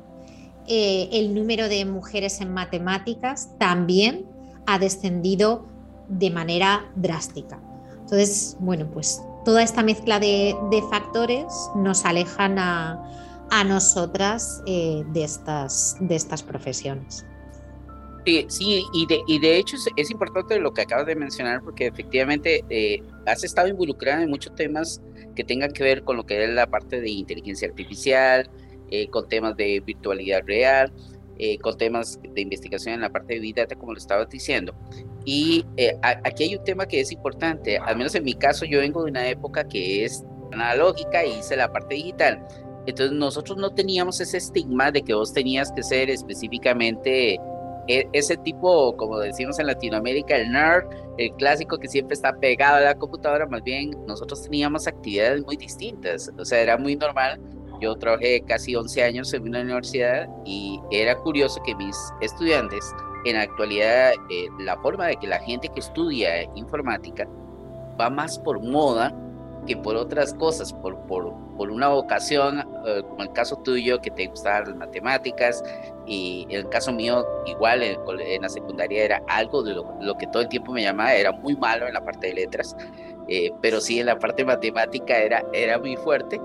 eh, 0.67 1.09
el 1.11 1.33
número 1.35 1.67
de 1.67 1.83
mujeres 1.85 2.39
en 2.39 2.53
matemáticas 2.53 3.49
también 3.57 4.25
ha 4.65 4.79
descendido 4.79 5.65
de 6.07 6.29
manera 6.29 6.89
drástica. 6.95 7.59
Entonces, 8.01 8.55
bueno, 8.59 8.89
pues 8.91 9.21
toda 9.43 9.63
esta 9.63 9.83
mezcla 9.83 10.19
de, 10.19 10.55
factores 10.89 11.45
nos 11.75 12.05
alejan 12.05 12.57
a, 12.59 13.09
nosotras 13.67 14.63
eh, 14.65 15.03
de, 15.13 15.23
estas, 15.23 15.95
de 15.99 16.15
estas 16.15 16.41
profesiones. 16.41 17.23
Sí, 18.25 18.45
sí 18.47 18.85
y, 18.93 19.05
de, 19.05 19.21
y 19.27 19.39
de 19.39 19.57
hecho 19.57 19.75
es, 19.97 20.11
importante 20.11 20.57
lo 20.59 20.73
que 20.73 20.81
acabas 20.81 21.05
de 21.05 21.15
mencionar 21.15 21.61
porque 21.61 21.87
efectivamente 21.87 22.63
eh, 22.69 23.01
has 23.25 23.43
estado 23.43 23.67
involucrada 23.67 24.23
en 24.23 24.29
muchos 24.29 24.55
temas 24.55 25.01
que 25.35 25.43
tengan 25.43 25.71
que 25.71 25.83
ver 25.83 26.03
con 26.03 26.17
lo 26.17 26.25
que 26.25 26.43
es 26.43 26.49
la 26.49 26.67
parte 26.67 27.01
de 27.01 27.09
inteligencia 27.09 27.67
artificial, 27.67 28.49
eh, 28.91 29.07
con 29.07 29.27
temas 29.27 29.57
de 29.57 29.79
virtualidad 29.79 30.41
real, 30.45 30.93
eh, 31.39 31.57
con 31.57 31.75
temas 31.77 32.19
de 32.21 32.41
investigación 32.41 32.93
en 32.93 33.01
la 33.01 33.09
parte 33.09 33.33
de 33.33 33.39
Big 33.39 33.55
Data, 33.55 33.75
como 33.75 33.93
lo 33.93 33.97
estabas 33.97 34.29
diciendo. 34.29 34.75
Y 35.25 35.65
eh, 35.77 35.97
aquí 36.01 36.43
hay 36.43 36.55
un 36.55 36.63
tema 36.63 36.85
que 36.85 36.99
es 36.99 37.11
importante, 37.11 37.77
al 37.77 37.97
menos 37.97 38.13
en 38.13 38.23
mi 38.23 38.35
caso 38.35 38.65
yo 38.65 38.79
vengo 38.79 39.03
de 39.03 39.09
una 39.09 39.27
época 39.27 39.67
que 39.67 40.05
es 40.05 40.23
analógica 40.51 41.25
y 41.25 41.39
hice 41.39 41.55
la 41.55 41.71
parte 41.71 41.95
digital. 41.95 42.45
Entonces 42.85 43.17
nosotros 43.17 43.57
no 43.57 43.73
teníamos 43.73 44.21
ese 44.21 44.37
estigma 44.37 44.91
de 44.91 45.01
que 45.01 45.15
vos 45.15 45.33
tenías 45.33 45.71
que 45.71 45.81
ser 45.81 46.11
específicamente 46.11 47.39
ese 47.87 48.37
tipo, 48.37 48.95
como 48.97 49.19
decimos 49.19 49.59
en 49.59 49.67
Latinoamérica, 49.67 50.35
el 50.35 50.51
nerd, 50.51 50.85
el 51.17 51.31
clásico 51.33 51.77
que 51.77 51.87
siempre 51.87 52.13
está 52.13 52.33
pegado 52.33 52.77
a 52.77 52.81
la 52.81 52.95
computadora, 52.95 53.45
más 53.45 53.63
bien 53.63 53.91
nosotros 54.07 54.43
teníamos 54.43 54.87
actividades 54.87 55.43
muy 55.45 55.57
distintas, 55.57 56.31
o 56.37 56.45
sea, 56.45 56.61
era 56.61 56.77
muy 56.77 56.95
normal. 56.95 57.39
Yo 57.81 57.95
trabajé 57.95 58.41
casi 58.47 58.75
11 58.75 59.03
años 59.03 59.33
en 59.33 59.43
una 59.43 59.61
universidad 59.61 60.29
y 60.45 60.79
era 60.91 61.15
curioso 61.17 61.61
que 61.65 61.75
mis 61.75 61.97
estudiantes, 62.21 62.93
en 63.25 63.35
la 63.35 63.43
actualidad, 63.43 64.11
eh, 64.29 64.47
la 64.59 64.77
forma 64.77 65.07
de 65.07 65.15
que 65.17 65.27
la 65.27 65.39
gente 65.39 65.69
que 65.69 65.79
estudia 65.79 66.43
informática 66.55 67.27
va 67.99 68.09
más 68.09 68.39
por 68.39 68.61
moda 68.61 69.13
que 69.65 69.77
por 69.77 69.95
otras 69.95 70.33
cosas, 70.33 70.73
por, 70.73 70.97
por, 71.07 71.33
por 71.57 71.71
una 71.71 71.87
vocación, 71.89 72.59
eh, 72.85 73.01
como 73.07 73.23
el 73.23 73.31
caso 73.31 73.57
tuyo, 73.57 74.01
que 74.01 74.11
te 74.11 74.27
gustaban 74.27 74.69
las 74.69 74.75
matemáticas, 74.75 75.63
y 76.05 76.45
en 76.49 76.57
el 76.57 76.69
caso 76.69 76.91
mío, 76.91 77.25
igual 77.45 77.83
en, 77.83 78.41
la 78.41 78.49
secundaria 78.49 79.03
era 79.03 79.23
algo 79.27 79.63
de 79.63 79.73
lo, 79.73 80.17
que 80.17 80.27
todo 80.27 80.41
el 80.41 80.49
tiempo 80.49 80.71
me 80.71 80.83
llamaba, 80.83 81.13
era 81.13 81.31
muy 81.31 81.55
malo 81.55 81.87
en 81.87 81.93
la 81.93 82.03
parte 82.03 82.27
de 82.27 82.33
letras, 82.33 82.75
eh, 83.27 83.51
pero 83.61 83.79
sí 83.79 83.99
en 83.99 84.07
la 84.07 84.19
parte 84.19 84.43
matemática 84.43 85.17
era, 85.17 85.43
era 85.53 85.79
muy 85.79 85.95
fuerte, 85.95 86.41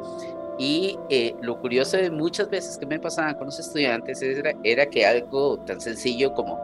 y 0.59 0.99
eh, 1.09 1.35
lo 1.41 1.61
curioso 1.61 1.97
de 1.97 2.11
muchas 2.11 2.51
veces 2.51 2.79
que 2.79 2.87
me 2.87 2.99
pasaban 2.99 3.35
con 3.35 3.47
los 3.47 3.59
estudiantes 3.61 4.21
era, 4.23 4.53
era, 4.65 4.87
que 4.87 5.07
algo 5.07 5.59
tan 5.61 5.81
sencillo 5.81 6.35
como, 6.35 6.59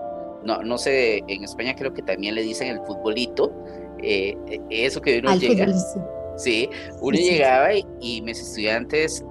no, 0.44 0.62
no 0.62 0.78
sé, 0.78 1.18
en 1.28 1.44
España 1.44 1.74
creo 1.76 1.94
que 1.94 2.02
también 2.02 2.34
le 2.34 2.42
dicen 2.42 2.68
el 2.68 2.80
futbolito, 2.80 3.52
eh, 4.02 4.36
eso 4.70 5.00
que 5.00 5.18
uno 5.20 5.34
llega. 5.36 5.66
Sí, 6.36 6.68
uno 7.00 7.16
llegaba 7.16 7.70
y, 7.74 8.20
mis 8.22 8.40
estudiantes 8.40 9.24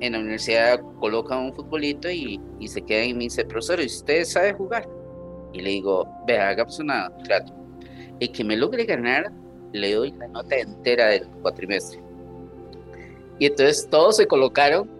en 0.00 0.12
la 0.12 0.18
universidad 0.18 0.80
colocan 1.00 1.38
un 1.46 1.54
futbolito 1.54 2.10
y, 2.10 2.40
y 2.58 2.68
se 2.68 2.82
quedan 2.82 3.08
y 3.08 3.14
me 3.14 3.24
dice, 3.24 3.44
profesor, 3.44 3.80
¿usted 3.80 4.24
sabe 4.24 4.52
jugar? 4.52 4.88
Y 5.52 5.60
le 5.60 5.70
digo, 5.70 6.06
vea, 6.26 6.48
hagamos 6.48 6.78
un 6.78 6.88
trato. 7.24 7.52
El 8.20 8.32
que 8.32 8.44
me 8.44 8.56
logre 8.56 8.84
ganar, 8.84 9.32
le 9.72 9.94
doy 9.94 10.12
la 10.12 10.28
nota 10.28 10.56
entera 10.56 11.06
del 11.08 11.26
cuatrimestre. 11.42 12.00
Y 13.38 13.46
entonces 13.46 13.88
todos 13.88 14.16
se 14.16 14.26
colocaron 14.26 14.90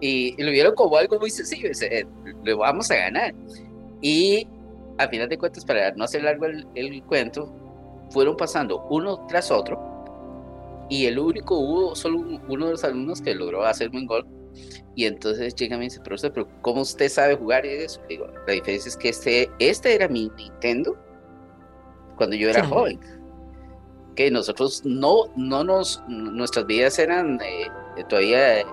y, 0.00 0.40
lo 0.42 0.50
vieron 0.50 0.74
como 0.74 0.96
algo 0.96 1.18
muy 1.18 1.30
sencillo, 1.30 1.70
eh, 1.82 2.06
lo 2.44 2.58
vamos 2.58 2.90
a 2.90 2.96
ganar. 2.96 3.34
Y 4.00 4.46
a 4.98 5.08
final 5.08 5.28
de 5.28 5.38
cuentas, 5.38 5.64
para 5.64 5.92
no 5.92 6.04
hacer 6.04 6.22
largo 6.22 6.46
el, 6.46 7.02
cuento, 7.04 7.52
fueron 8.10 8.36
pasando 8.36 8.86
uno 8.90 9.26
tras 9.26 9.50
otro 9.50 9.97
y 10.88 11.06
el 11.06 11.18
único 11.18 11.58
hubo 11.58 11.94
solo 11.94 12.40
uno 12.48 12.66
de 12.66 12.72
los 12.72 12.84
alumnos 12.84 13.20
que 13.20 13.34
logró 13.34 13.64
hacer 13.64 13.90
un 13.90 14.06
gol. 14.06 14.26
Y 14.94 15.04
entonces 15.04 15.54
llega 15.54 15.76
y 15.76 15.78
me 15.78 15.84
dice, 15.84 16.00
profesor, 16.00 16.32
pero 16.32 16.48
¿cómo 16.62 16.80
usted 16.80 17.08
sabe 17.08 17.36
jugar 17.36 17.64
eso? 17.64 18.00
Digo, 18.08 18.26
la 18.46 18.52
diferencia 18.52 18.88
es 18.88 18.96
que 18.96 19.10
este, 19.10 19.50
este 19.60 19.94
era 19.94 20.08
mi 20.08 20.30
Nintendo 20.36 20.96
cuando 22.16 22.34
yo 22.34 22.50
era 22.50 22.64
joven 22.66 22.98
que 24.18 24.32
nosotros 24.32 24.82
no, 24.84 25.26
no 25.36 25.62
nos, 25.62 26.02
nuestras 26.08 26.66
vidas 26.66 26.98
eran 26.98 27.38
eh, 27.40 27.68
todavía, 28.08 28.58
eh, 28.58 28.64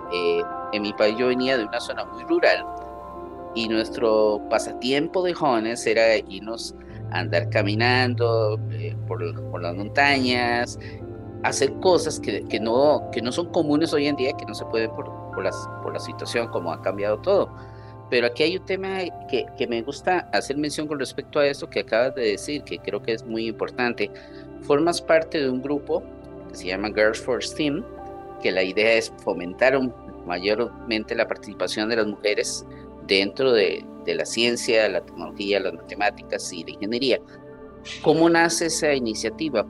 en 0.74 0.82
mi 0.82 0.92
país 0.94 1.16
yo 1.20 1.28
venía 1.28 1.56
de 1.56 1.66
una 1.66 1.80
zona 1.80 2.04
muy 2.04 2.24
rural 2.24 2.66
y 3.54 3.68
nuestro 3.68 4.42
pasatiempo 4.50 5.22
de 5.22 5.36
jóvenes 5.36 5.86
era 5.86 6.18
irnos 6.18 6.74
a 7.12 7.20
andar 7.20 7.48
caminando 7.52 8.60
eh, 8.72 8.96
por, 9.08 9.20
por, 9.52 9.62
las 9.62 9.76
montañas, 9.76 10.80
hacer 11.44 11.74
cosas 11.80 12.20
que, 12.20 12.44
que, 12.48 12.60
no, 12.60 13.10
que 13.12 13.22
no 13.22 13.32
son 13.32 13.52
comunes 13.52 13.94
hoy 13.94 14.08
en 14.08 14.16
día, 14.16 14.34
que 14.34 14.46
no 14.46 14.56
se 14.56 14.66
pueden 14.66 14.92
por, 14.92 15.06
por, 15.34 15.44
las, 15.44 15.56
por 15.84 15.94
la 15.94 16.00
situación, 16.00 16.48
como 16.48 16.72
ha 16.72 16.82
cambiado 16.82 17.18
todo. 17.20 17.50
Pero 18.10 18.28
aquí 18.28 18.44
hay 18.44 18.58
un 18.58 18.66
tema 18.66 19.00
que, 19.30 19.46
que 19.58 19.68
me 19.68 19.82
gusta 19.82 20.30
hacer 20.32 20.58
mención 20.58 20.88
con 20.88 21.00
respecto 21.00 21.40
a 21.40 21.48
eso 21.48 21.70
que 21.70 21.80
acabas 21.82 22.14
de 22.16 22.32
decir, 22.32 22.64
que 22.64 22.78
creo 22.78 23.02
que 23.02 23.14
es 23.14 23.26
muy 23.26 23.48
importante 23.48 24.12
formas 24.62 25.02
parte 25.02 25.40
de 25.40 25.50
un 25.50 25.62
grupo 25.62 26.04
que 26.50 26.56
se 26.56 26.68
llama 26.68 26.90
Girls 26.90 27.20
for 27.20 27.44
STEAM, 27.44 27.84
que 28.42 28.52
la 28.52 28.64
idea 28.64 28.94
es 28.94 29.12
fomentar 29.24 29.80
mayormente 30.26 31.16
la 31.16 31.28
participación 31.28 31.90
de 31.90 31.98
las 31.98 32.08
mujeres 32.08 32.66
dentro 33.08 33.52
de, 33.54 33.84
de, 34.06 34.16
la 34.16 34.26
ciencia, 34.26 34.88
la 34.90 35.02
tecnología, 35.02 35.60
las 35.60 35.74
matemáticas 35.74 36.52
y 36.52 36.64
la 36.64 36.72
ingeniería. 36.72 37.20
¿Cómo 38.02 38.30
nace 38.30 38.68
esa 38.68 38.94
iniciativa? 38.94 39.66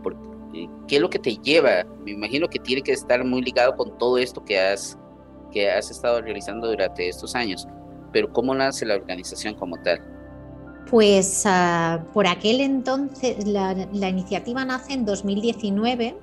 ¿Qué 0.88 0.96
es 0.96 1.02
lo 1.02 1.10
que 1.10 1.20
te 1.20 1.36
lleva? 1.38 1.84
Me 2.04 2.12
imagino 2.12 2.48
que 2.48 2.60
tiene 2.60 2.82
que 2.82 2.94
estar 2.94 3.24
muy 3.24 3.41
ligado 3.41 3.76
con 3.76 3.98
todo 3.98 4.18
esto 4.18 4.44
que 4.44 4.60
has, 4.60 4.98
que 5.52 5.70
has 5.70 5.91
estado 5.91 6.22
realizando 6.22 6.68
durante 6.68 7.08
estos 7.08 7.36
años, 7.36 7.68
pero 8.12 8.32
¿cómo 8.32 8.56
nace 8.56 8.86
la 8.86 8.96
organización 8.96 9.56
como 9.56 9.78
tal? 9.82 10.00
Pues 10.89 11.44
ah, 11.46 12.06
por 12.13 12.28
aquel 12.28 12.62
entonces, 12.62 13.48
la, 13.48 13.74
iniciativa 14.10 14.63
nace 14.65 14.94
en 14.94 15.06
2019. 15.06 16.15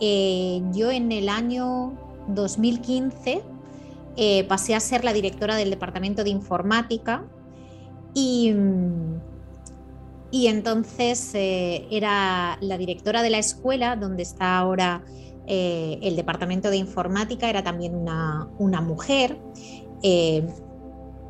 Eh, 0.00 0.62
yo 0.72 0.90
en 0.90 1.10
el 1.12 1.28
año 1.28 1.92
2015 2.28 3.42
eh, 4.16 4.44
pasé 4.44 4.74
a 4.74 4.80
ser 4.80 5.04
la 5.04 5.12
directora 5.12 5.56
del 5.56 5.70
Departamento 5.70 6.22
de 6.22 6.30
Informática 6.30 7.24
y, 8.14 8.54
y 10.32 10.48
entonces 10.48 11.32
eh, 11.34 11.86
era 11.92 12.58
la 12.60 12.76
directora 12.76 13.22
de 13.22 13.30
la 13.30 13.38
escuela 13.38 13.94
donde 13.94 14.24
está 14.24 14.58
ahora 14.58 15.04
el 15.44 16.16
Departamento 16.16 16.70
de 16.70 16.76
Informática, 16.76 17.50
era 17.50 17.62
también 17.62 17.94
una, 17.94 18.48
una 18.58 18.80
mujer. 18.80 19.38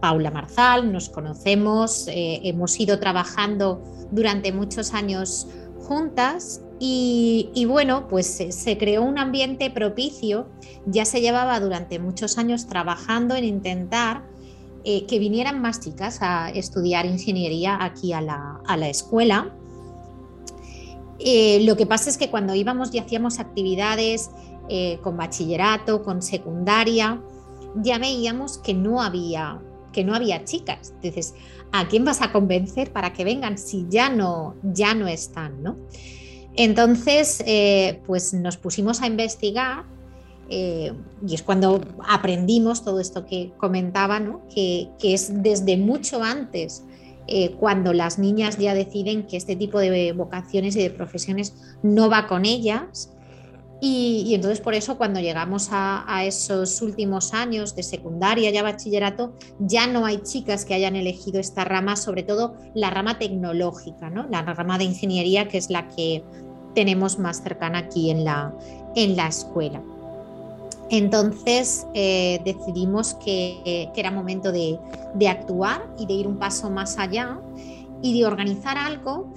Paula 0.03 0.33
Marzal, 0.33 0.93
nos 0.93 1.09
conocemos, 1.09 2.09
eh, 2.09 2.41
hemos 2.43 2.79
ido 2.81 2.99
trabajando 2.99 3.81
durante 4.11 4.53
muchos 4.53 4.95
años 4.95 5.47
juntas 5.79 6.61
y, 6.81 7.65
bueno, 7.69 8.09
pues 8.09 8.27
se, 8.27 8.79
creó 8.79 9.05
un 9.05 9.17
ambiente 9.17 9.71
propicio, 9.71 10.49
ya 10.87 11.05
se 11.05 11.21
llevaba 11.21 11.61
durante 11.61 12.01
muchos 12.01 12.37
años 12.37 12.67
trabajando 12.67 13.37
en 13.37 13.45
intentar 13.45 14.25
eh, 14.85 15.07
que 15.07 15.19
vinieran 15.19 15.61
más 15.61 15.81
chicas 15.81 16.19
a 16.21 16.51
estudiar 16.51 17.07
ingeniería 17.07 17.79
aquí 17.81 18.13
a 18.13 18.21
la, 18.21 18.89
escuela. 18.89 19.55
Eh, 21.19 21.61
lo 21.65 21.77
que 21.77 21.87
pasa 21.87 22.11
es 22.11 22.19
que 22.19 22.31
cuando 22.31 22.55
íbamos 22.55 22.93
y 22.95 22.99
hacíamos 22.99 23.39
actividades 23.39 24.31
con 25.03 25.19
bachillerato, 25.19 26.03
con 26.03 26.23
secundaria, 26.23 27.21
ya 27.75 27.99
veíamos 27.99 28.57
que 28.57 28.73
no 28.73 29.03
había 29.03 29.61
que 29.93 30.03
no 30.03 30.15
había 30.15 30.45
chicas. 30.45 30.93
Entonces, 30.97 31.35
¿a 31.71 31.87
quién 31.87 32.05
vas 32.05 32.23
a 32.23 32.33
convencer 32.33 32.93
para 32.93 33.13
que 33.13 33.25
vengan 33.25 33.59
si 33.59 33.87
ya 33.89 34.09
no, 34.09 34.57
ya 34.63 34.95
no 34.95 35.07
están? 35.07 35.63
¿no? 35.63 35.77
Entonces, 36.55 37.43
eh, 37.47 38.01
pues 38.07 38.35
nos 38.35 38.57
pusimos 38.57 39.03
a 39.03 39.07
investigar 39.07 39.85
eh, 40.49 40.93
y 41.27 41.35
es 41.35 41.43
cuando 41.43 41.81
aprendimos 42.09 42.85
todo 42.85 43.01
esto 43.01 43.25
que 43.25 43.53
comentaba, 43.57 44.21
que, 44.55 44.91
es 45.03 45.43
desde 45.43 45.77
mucho 45.77 46.23
antes 46.23 46.85
eh, 47.27 47.53
cuando 47.53 47.93
las 47.93 48.19
niñas 48.19 48.59
ya 48.59 48.75
deciden 48.75 49.27
que 49.27 49.37
este 49.37 49.57
tipo 49.57 49.79
de 49.79 50.13
vocaciones 50.13 50.77
y 50.77 50.83
de 50.83 50.91
profesiones 50.91 51.55
no 51.83 52.11
va 52.11 52.27
con 52.27 52.45
ellas. 52.45 53.11
Y, 53.85 54.33
entonces 54.35 54.61
por 54.61 54.75
eso 54.75 54.97
cuando 54.97 55.19
llegamos 55.19 55.71
a, 55.73 56.25
esos 56.25 56.83
últimos 56.83 57.35
años 57.35 57.75
de 57.75 57.83
secundaria, 57.83 58.51
ya 58.51 58.63
bachillerato, 58.63 59.35
ya 59.59 59.89
no 59.89 60.07
hay 60.07 60.19
chicas 60.19 60.65
que 60.65 60.75
hayan 60.75 60.95
elegido 60.95 61.41
esta 61.41 61.65
rama, 61.65 61.97
sobre 61.97 62.23
todo 62.23 62.55
la 62.75 62.91
rama 62.91 63.19
tecnológica, 63.19 64.09
¿no? 64.09 64.29
la 64.29 64.43
rama 64.43 64.79
de 64.79 64.85
ingeniería, 64.85 65.49
que 65.49 65.59
es 65.59 65.69
la 65.69 65.89
que 65.89 66.23
tenemos 66.77 67.19
más 67.19 67.43
cercana 67.43 67.79
aquí 67.79 68.11
en 68.11 68.25
la, 68.25 68.55
en 68.95 69.17
la 69.17 69.27
escuela. 69.27 69.83
Entonces 70.93 71.87
eh, 71.95 72.39
decidimos 72.45 73.15
que, 73.15 73.89
era 73.97 74.11
momento 74.11 74.53
de, 74.53 74.79
actuar 75.27 75.91
y 75.99 76.05
de 76.05 76.13
ir 76.13 76.27
un 76.27 76.39
paso 76.39 76.71
más 76.71 76.99
allá 76.99 77.41
y 78.03 78.21
de 78.21 78.27
organizar 78.27 78.77
algo 78.77 79.33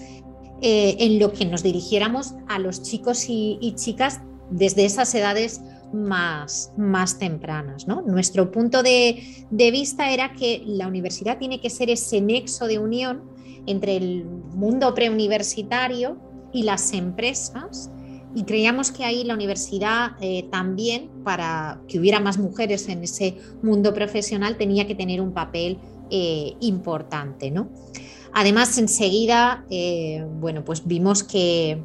eh, 0.61 0.97
en 0.99 1.17
lo 1.17 1.31
que 1.31 1.45
nos 1.45 1.63
dirigiéramos 1.63 2.33
a 2.49 2.59
los 2.59 2.83
chicos 2.83 3.27
y, 3.29 3.73
chicas 3.77 4.19
desde 4.49 4.83
esas 4.83 5.15
edades 5.15 5.61
más, 5.93 6.73
más 6.75 7.19
tempranas. 7.19 7.87
Nuestro 7.87 8.51
punto 8.51 8.83
de, 8.83 9.47
vista 9.49 10.11
era 10.11 10.33
que 10.33 10.61
la 10.65 10.87
universidad 10.89 11.37
tiene 11.37 11.61
que 11.61 11.69
ser 11.69 11.89
ese 11.89 12.19
nexo 12.19 12.67
de 12.67 12.79
unión 12.79 13.23
entre 13.65 13.95
el 13.95 14.25
mundo 14.25 14.93
preuniversitario 14.93 16.17
y 16.51 16.63
las 16.63 16.91
empresas 16.91 17.91
y 18.35 18.43
creíamos 18.43 18.91
que 18.91 19.05
ahí 19.05 19.23
la 19.23 19.33
universidad 19.33 20.11
eh, 20.19 20.47
también, 20.51 21.09
para 21.23 21.79
que 21.87 21.97
hubiera 21.97 22.19
más 22.19 22.37
mujeres 22.37 22.89
en 22.89 23.01
ese 23.03 23.37
mundo 23.63 23.93
profesional, 23.93 24.57
tenía 24.57 24.85
que 24.85 24.93
tener 24.93 25.21
un 25.21 25.33
papel 25.33 25.79
eh, 26.11 26.53
importante. 26.59 27.49
¿no? 27.49 27.69
Además, 28.33 28.77
enseguida, 28.77 29.65
eh, 29.69 30.27
bueno, 30.41 30.65
pues 30.65 30.85
vimos 30.85 31.23
que, 31.23 31.81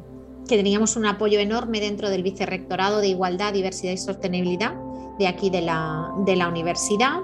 que, 0.49 0.57
teníamos 0.57 0.97
un 0.97 1.05
apoyo 1.05 1.39
enorme 1.39 1.79
dentro 1.79 2.09
del 2.09 2.21
Vicerrectorado 2.21 2.99
de 2.99 3.07
Igualdad, 3.07 3.53
Diversidad 3.53 3.93
y 3.93 3.97
Sostenibilidad 3.97 4.75
de 5.17 5.27
aquí 5.27 5.49
de 5.49 5.61
la, 5.61 6.11
de 6.25 6.35
la 6.35 6.49
universidad. 6.49 7.21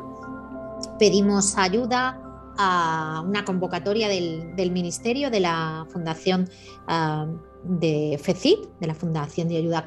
Pedimos 0.99 1.57
ayuda 1.57 2.21
a 2.57 3.23
una 3.27 3.43
convocatoria 3.43 4.07
del, 4.07 4.55
del 4.55 4.71
Ministerio, 4.71 5.29
de 5.29 5.41
la 5.41 5.85
Fundación 5.91 6.49
ah, 6.87 7.27
de 7.63 8.19
FECIT, 8.21 8.59
de 8.79 8.87
la 8.87 8.95
Fundación 8.95 9.47
de 9.47 9.57
Ayuda 9.57 9.85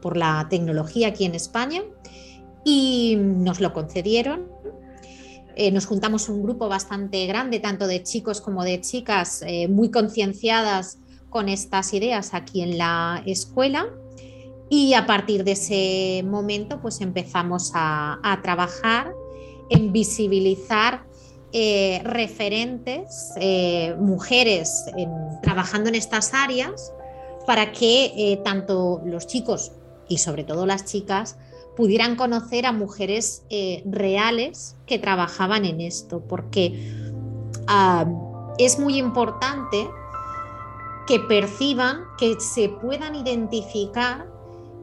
por 0.00 0.16
la 0.16 0.46
Tecnología 0.48 1.08
aquí 1.08 1.24
en 1.24 1.34
España, 1.34 1.82
y 2.64 3.16
nos 3.18 3.60
lo 3.60 3.72
concedieron. 3.72 4.46
Eh, 5.56 5.72
nos 5.72 5.86
juntamos 5.86 6.28
un 6.28 6.42
grupo 6.42 6.68
bastante 6.68 7.26
grande, 7.26 7.58
tanto 7.58 7.86
de 7.86 8.02
chicos 8.02 8.40
como 8.40 8.62
de 8.62 8.80
chicas, 8.80 9.42
eh, 9.46 9.66
muy 9.66 9.90
concienciadas 9.90 10.98
con 11.30 11.48
estas 11.48 11.92
ideas 11.94 12.32
aquí 12.32 12.62
en 12.62 12.78
la 12.78 13.22
escuela. 13.26 13.86
Y 14.70 14.94
a 14.94 15.06
partir 15.06 15.44
de 15.44 15.52
ese 15.52 16.22
momento, 16.24 16.80
pues 16.80 17.00
empezamos 17.00 17.72
a, 17.74 18.38
trabajar 18.42 19.12
en 19.70 19.92
visibilizar 19.92 21.04
eh, 21.52 22.02
referentes, 22.04 23.32
mujeres 23.98 24.84
trabajando 25.42 25.88
en 25.88 25.94
estas 25.94 26.34
áreas 26.34 26.92
para 27.48 27.72
que 27.72 28.12
eh, 28.14 28.40
tanto 28.44 29.00
los 29.06 29.26
chicos 29.26 29.72
y 30.06 30.18
sobre 30.18 30.44
todo 30.44 30.66
las 30.66 30.84
chicas 30.84 31.38
pudieran 31.78 32.14
conocer 32.14 32.66
a 32.66 32.72
mujeres 32.72 33.42
eh, 33.48 33.82
reales 33.86 34.76
que 34.84 34.98
trabajaban 34.98 35.64
en 35.64 35.80
esto, 35.80 36.20
porque 36.28 36.92
es 38.58 38.78
muy 38.78 38.98
importante 38.98 39.88
que 41.06 41.20
perciban, 41.20 42.02
que 42.18 42.38
se 42.38 42.68
puedan 42.68 43.14
identificar 43.14 44.26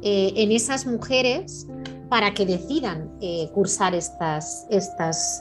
eh, 0.02 0.34
en 0.36 0.52
esas 0.52 0.88
mujeres 0.88 1.68
para 2.10 2.34
que 2.34 2.48
decidan 2.48 3.12
cursar 3.54 3.94
estas, 3.94 4.66
estas 4.72 5.40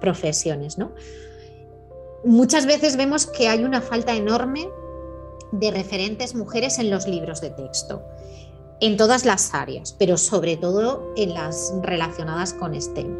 profesiones. 0.00 0.76
Muchas 2.24 2.66
veces 2.66 2.96
vemos 2.96 3.26
que 3.26 3.48
hay 3.48 3.64
una 3.64 3.80
falta 3.80 4.14
enorme 4.14 4.68
de 5.52 5.70
referentes 5.70 6.34
mujeres 6.34 6.78
en 6.78 6.90
los 6.90 7.06
libros 7.06 7.40
de 7.40 7.50
texto, 7.50 8.02
en 8.80 8.96
todas 8.96 9.24
las 9.24 9.54
áreas, 9.54 9.94
pero 9.98 10.16
sobre 10.16 10.56
todo 10.56 11.12
en 11.16 11.34
las 11.34 11.72
relacionadas 11.82 12.52
con 12.52 12.80
STEM. 12.80 13.16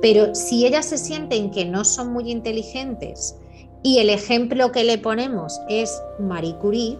Pero 0.00 0.34
si 0.34 0.66
ellas 0.66 0.86
se 0.86 0.98
sienten 0.98 1.50
que 1.50 1.64
no 1.64 1.84
son 1.84 2.12
muy 2.12 2.30
inteligentes 2.30 3.36
y 3.82 3.98
el 3.98 4.10
ejemplo 4.10 4.72
que 4.72 4.84
le 4.84 4.98
ponemos 4.98 5.60
es 5.68 6.00
Marie 6.18 6.56
Curie, 6.56 6.98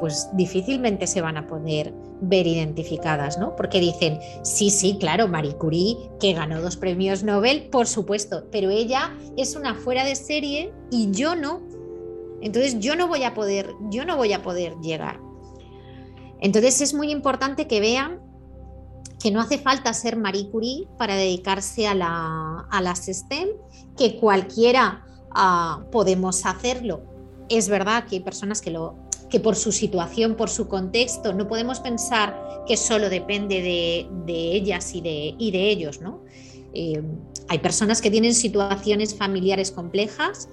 pues 0.00 0.28
difícilmente 0.34 1.06
se 1.06 1.20
van 1.20 1.36
a 1.36 1.46
poder 1.46 1.92
ver 2.20 2.46
identificadas, 2.46 3.38
¿no? 3.38 3.54
Porque 3.56 3.80
dicen, 3.80 4.18
sí, 4.42 4.70
sí, 4.70 4.96
claro, 4.98 5.28
Marie 5.28 5.54
Curie, 5.54 5.96
que 6.20 6.32
ganó 6.32 6.60
dos 6.60 6.76
premios 6.76 7.22
Nobel, 7.22 7.68
por 7.70 7.86
supuesto, 7.86 8.44
pero 8.50 8.70
ella 8.70 9.12
es 9.36 9.56
una 9.56 9.74
fuera 9.74 10.04
de 10.04 10.16
serie 10.16 10.72
y 10.90 11.10
yo 11.10 11.36
no, 11.36 11.62
entonces 12.40 12.78
yo 12.78 12.96
no 12.96 13.08
voy 13.08 13.24
a 13.24 13.34
poder, 13.34 13.74
yo 13.90 14.04
no 14.04 14.16
voy 14.16 14.32
a 14.32 14.42
poder 14.42 14.76
llegar. 14.80 15.20
Entonces 16.40 16.80
es 16.80 16.94
muy 16.94 17.10
importante 17.10 17.66
que 17.66 17.80
vean 17.80 18.20
que 19.20 19.30
no 19.30 19.40
hace 19.40 19.58
falta 19.58 19.92
ser 19.92 20.16
Marie 20.16 20.48
Curie 20.48 20.86
para 20.96 21.16
dedicarse 21.16 21.86
a, 21.88 21.94
la, 21.94 22.66
a 22.70 22.80
las 22.80 23.06
STEM, 23.06 23.48
que 23.96 24.16
cualquiera 24.16 25.04
ah, 25.34 25.84
podemos 25.90 26.46
hacerlo. 26.46 27.02
Es 27.48 27.68
verdad 27.68 28.04
que 28.04 28.16
hay 28.16 28.20
personas 28.20 28.60
que, 28.60 28.70
lo, 28.70 28.94
que 29.28 29.40
por 29.40 29.56
su 29.56 29.72
situación, 29.72 30.36
por 30.36 30.50
su 30.50 30.68
contexto, 30.68 31.32
no 31.32 31.48
podemos 31.48 31.80
pensar 31.80 32.62
que 32.66 32.76
solo 32.76 33.08
depende 33.08 33.60
de, 34.26 34.52
ellas 34.54 34.94
y 34.94 35.00
de, 35.00 35.34
y 35.36 35.50
de 35.50 35.70
ellos. 35.70 36.00
¿no? 36.00 36.20
Eh, 36.72 37.02
hay 37.48 37.58
personas 37.58 38.00
que 38.00 38.10
tienen 38.10 38.34
situaciones 38.34 39.16
familiares 39.16 39.72
complejas 39.72 40.48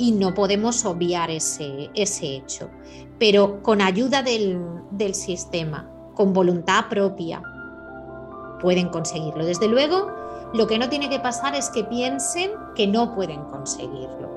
y 0.00 0.12
no 0.12 0.32
podemos 0.32 0.86
obviar 0.86 1.30
ese, 1.30 1.90
ese 1.94 2.36
hecho. 2.36 2.70
Pero 3.18 3.62
con 3.62 3.82
ayuda 3.82 4.22
del, 4.22 4.58
del 4.92 5.14
sistema, 5.14 5.90
con 6.14 6.32
voluntad 6.32 6.86
propia, 6.88 7.42
pueden 8.62 8.88
conseguirlo. 8.88 9.44
Desde 9.44 9.68
luego, 9.68 10.10
lo 10.54 10.66
que 10.66 10.78
no 10.78 10.88
tiene 10.88 11.10
que 11.10 11.20
pasar 11.20 11.54
es 11.54 11.68
que 11.68 11.84
piensen 11.84 12.50
que 12.74 12.86
no 12.86 13.14
pueden 13.14 13.42
conseguirlo. 13.44 14.30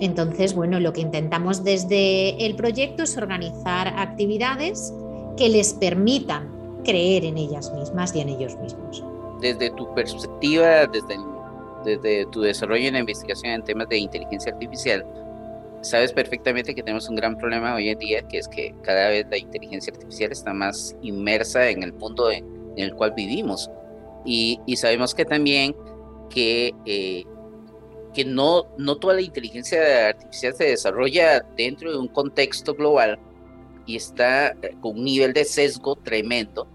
Entonces, 0.00 0.54
bueno, 0.54 0.80
lo 0.80 0.94
que 0.94 1.02
intentamos 1.02 1.62
desde 1.62 2.46
el 2.46 2.56
proyecto 2.56 3.02
es 3.02 3.18
organizar 3.18 3.88
actividades 3.98 4.94
que 5.36 5.50
les 5.50 5.74
permitan 5.74 6.48
creer 6.84 7.26
en 7.26 7.36
ellas 7.36 7.70
mismas 7.74 8.16
y 8.16 8.20
en 8.20 8.30
ellos 8.30 8.56
mismos. 8.56 9.04
Desde 9.42 9.68
tu 9.72 9.92
perspectiva, 9.94 10.86
desde 10.86 11.14
el 11.14 11.37
desde 11.84 12.26
tu 12.26 12.40
desarrollo 12.40 12.86
en 12.86 12.94
la 12.94 13.00
investigación 13.00 13.52
en 13.52 13.64
temas 13.64 13.88
de 13.88 13.98
inteligencia 13.98 14.52
artificial, 14.52 15.04
sabes 15.82 16.12
perfectamente 16.12 16.74
que 16.74 16.82
tenemos 16.82 17.08
un 17.08 17.16
gran 17.16 17.36
problema 17.36 17.74
hoy 17.74 17.88
en 17.88 17.98
día, 17.98 18.22
que 18.22 18.38
es 18.38 18.48
que 18.48 18.74
cada 18.82 19.08
vez 19.08 19.26
la 19.30 19.38
inteligencia 19.38 19.92
artificial 19.92 20.32
está 20.32 20.52
más 20.52 20.96
inmersa 21.02 21.68
en 21.68 21.82
el 21.82 21.92
mundo 21.92 22.30
en, 22.30 22.46
el 22.76 22.94
cual 22.94 23.12
vivimos. 23.16 23.70
Y, 24.24 24.60
sabemos 24.76 25.14
que 25.14 25.24
también 25.24 25.74
que, 26.30 26.72
eh, 26.86 27.24
que 28.14 28.24
no, 28.24 28.66
no 28.76 28.96
toda 28.96 29.14
la 29.14 29.22
inteligencia 29.22 30.08
artificial 30.08 30.54
se 30.54 30.64
desarrolla 30.64 31.40
dentro 31.56 31.90
de 31.90 31.98
un 31.98 32.08
contexto 32.08 32.74
global 32.74 33.18
y 33.86 33.96
está 33.96 34.48
eh, 34.48 34.76
con 34.80 34.98
un 34.98 35.04
nivel 35.04 35.32
de 35.32 35.44
sesgo 35.44 35.96
tremendo, 35.96 36.68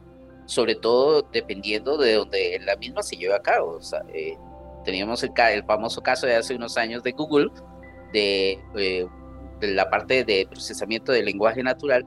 sobre 0.45 0.75
todo 0.75 1.21
dependiendo 1.31 1.97
de 1.97 2.13
donde 2.13 2.59
la 2.65 2.75
misma 2.75 3.03
se 3.03 3.15
lleve 3.15 3.35
a 3.35 3.41
cabo. 3.41 3.77
O 3.77 3.81
sea, 3.81 4.03
eh, 4.13 4.35
teníamos 4.83 5.23
el, 5.23 5.31
el, 5.53 5.63
famoso 5.63 6.01
caso 6.01 6.27
de 6.27 6.35
hace 6.35 6.55
unos 6.55 6.77
años 6.77 7.03
de 7.03 7.11
Google, 7.11 7.49
de, 8.11 8.59
eh, 8.75 9.07
la 9.61 9.89
parte 9.89 10.23
de 10.23 10.47
procesamiento 10.49 11.11
del 11.11 11.25
lenguaje 11.25 11.63
natural, 11.63 12.05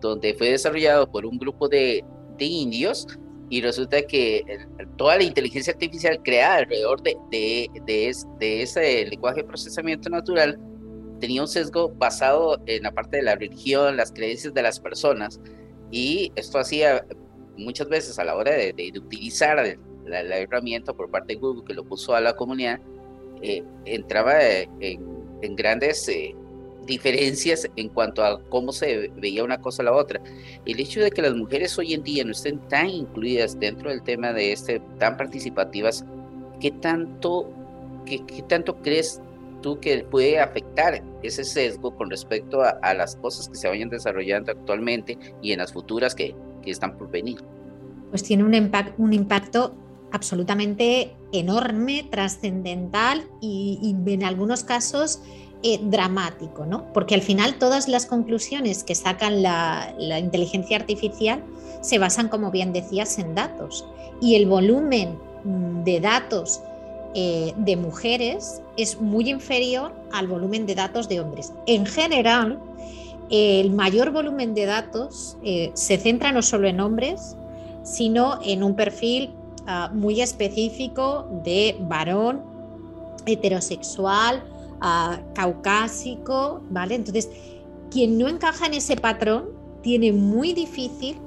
donde 0.00 0.34
fue 0.34 0.50
desarrollado 0.50 1.10
por 1.10 1.24
un 1.24 1.38
grupo 1.38 1.68
de, 1.68 2.04
de 2.36 2.44
indios 2.44 3.06
y 3.48 3.60
resulta 3.60 4.02
que 4.02 4.44
toda 4.96 5.16
la 5.16 5.22
inteligencia 5.22 5.72
artificial 5.72 6.20
creada 6.22 6.56
alrededor 6.56 7.00
de, 7.02 7.16
de, 7.30 7.70
de, 8.38 8.62
ese 8.62 9.06
lenguaje 9.06 9.42
de 9.42 9.44
procesamiento 9.44 10.10
natural 10.10 10.58
tenía 11.20 11.42
un 11.42 11.48
sesgo 11.48 11.88
basado 11.90 12.60
en 12.66 12.82
la 12.82 12.92
parte 12.92 13.18
de 13.18 13.22
la 13.22 13.36
religión, 13.36 13.96
las 13.96 14.12
creencias 14.12 14.52
de 14.52 14.62
las 14.62 14.80
personas, 14.80 15.40
y 15.90 16.32
esto 16.34 16.58
hacía 16.58 17.06
muchas 17.56 17.88
veces 17.88 18.18
a 18.18 18.24
la 18.24 18.34
hora 18.34 18.52
de, 18.52 18.72
de 18.72 18.98
utilizar 18.98 19.78
la, 20.06 20.38
herramienta 20.38 20.92
por 20.92 21.10
parte 21.10 21.34
de 21.34 21.40
Google 21.40 21.64
que 21.64 21.74
lo 21.74 21.84
puso 21.84 22.14
a 22.14 22.20
la 22.20 22.34
comunidad, 22.34 22.80
eh, 23.42 23.62
entraba 23.84 24.34
en, 24.42 25.56
grandes 25.56 26.08
eh, 26.08 26.34
diferencias 26.86 27.68
en 27.76 27.88
cuanto 27.88 28.24
a 28.24 28.40
cómo 28.48 28.72
se 28.72 29.10
veía 29.16 29.44
una 29.44 29.60
cosa 29.60 29.82
a 29.82 29.86
la 29.86 29.92
otra. 29.92 30.20
El 30.64 30.80
hecho 30.80 31.00
de 31.00 31.10
que 31.10 31.22
las 31.22 31.34
mujeres 31.34 31.76
hoy 31.78 31.94
en 31.94 32.02
día 32.02 32.24
no 32.24 32.32
estén 32.32 32.58
tan 32.68 32.88
incluidas 32.88 33.58
dentro 33.58 33.90
del 33.90 34.02
tema 34.02 34.32
de 34.32 34.52
este, 34.52 34.80
tan 34.98 35.16
participativas, 35.16 36.04
¿qué 36.60 36.70
tanto, 36.70 37.50
qué, 38.06 38.24
qué 38.26 38.42
tanto 38.42 38.76
crees 38.82 39.20
tú 39.62 39.80
que 39.80 40.04
puede 40.04 40.38
afectar 40.38 41.02
ese 41.22 41.44
sesgo 41.44 41.94
con 41.94 42.10
respecto 42.10 42.62
a, 42.62 42.94
las 42.94 43.16
cosas 43.16 43.48
que 43.48 43.56
se 43.56 43.68
vayan 43.68 43.88
desarrollando 43.88 44.52
actualmente 44.52 45.18
y 45.42 45.52
en 45.52 45.58
las 45.58 45.72
futuras 45.72 46.14
que, 46.14 46.34
que 46.62 46.70
están 46.70 46.96
por 46.96 47.10
venir? 47.10 47.38
Pues 48.10 48.22
tiene 48.22 48.44
un, 48.44 48.54
impact, 48.54 48.98
un 48.98 49.12
impacto 49.12 49.74
absolutamente 50.12 51.12
enorme, 51.32 52.06
trascendental 52.10 53.24
y, 53.40 53.94
en 54.06 54.24
algunos 54.24 54.64
casos 54.64 55.20
eh, 55.62 55.80
dramático, 55.82 56.66
¿no? 56.66 56.92
Porque 56.92 57.14
al 57.14 57.22
final 57.22 57.58
todas 57.58 57.88
las 57.88 58.06
conclusiones 58.06 58.84
que 58.84 58.94
sacan 58.94 59.42
la, 59.42 59.94
la, 59.98 60.18
inteligencia 60.18 60.76
artificial 60.76 61.42
se 61.80 61.98
basan, 61.98 62.28
como 62.28 62.50
bien 62.50 62.72
decías, 62.72 63.18
en 63.18 63.34
datos. 63.34 63.86
Y 64.20 64.34
el 64.36 64.46
volumen 64.46 65.18
mm, 65.44 65.82
de 65.82 66.00
datos 66.00 66.60
eh, 67.18 67.54
de 67.56 67.76
mujeres 67.76 68.60
es 68.76 69.00
muy 69.00 69.30
inferior 69.30 69.90
al 70.12 70.26
volumen 70.26 70.66
de 70.66 70.74
datos 70.74 71.08
de 71.08 71.18
hombres. 71.20 71.50
En 71.66 71.86
general, 71.86 72.60
el 73.30 73.70
mayor 73.70 74.10
volumen 74.10 74.52
de 74.52 74.66
datos 74.66 75.38
eh, 75.42 75.70
se 75.72 75.96
centra 75.96 76.30
no 76.32 76.42
solo 76.42 76.68
en 76.68 76.78
hombres, 76.78 77.34
sino 77.84 78.38
en 78.44 78.62
un 78.62 78.76
perfil 78.76 79.30
ah, 79.66 79.90
muy 79.92 80.20
específico 80.20 81.28
de 81.44 81.76
varón 81.80 82.42
heterosexual, 83.26 84.44
ah, 84.80 85.20
caucásico, 85.34 86.62
¿vale? 86.70 86.94
Entonces, 86.94 87.30
quien 87.90 88.18
no 88.18 88.28
encaja 88.28 88.66
en 88.66 88.74
ese 88.74 88.96
patrón 88.96 89.46
tiene 89.82 90.12
muy 90.12 90.52
difícil 90.52 91.18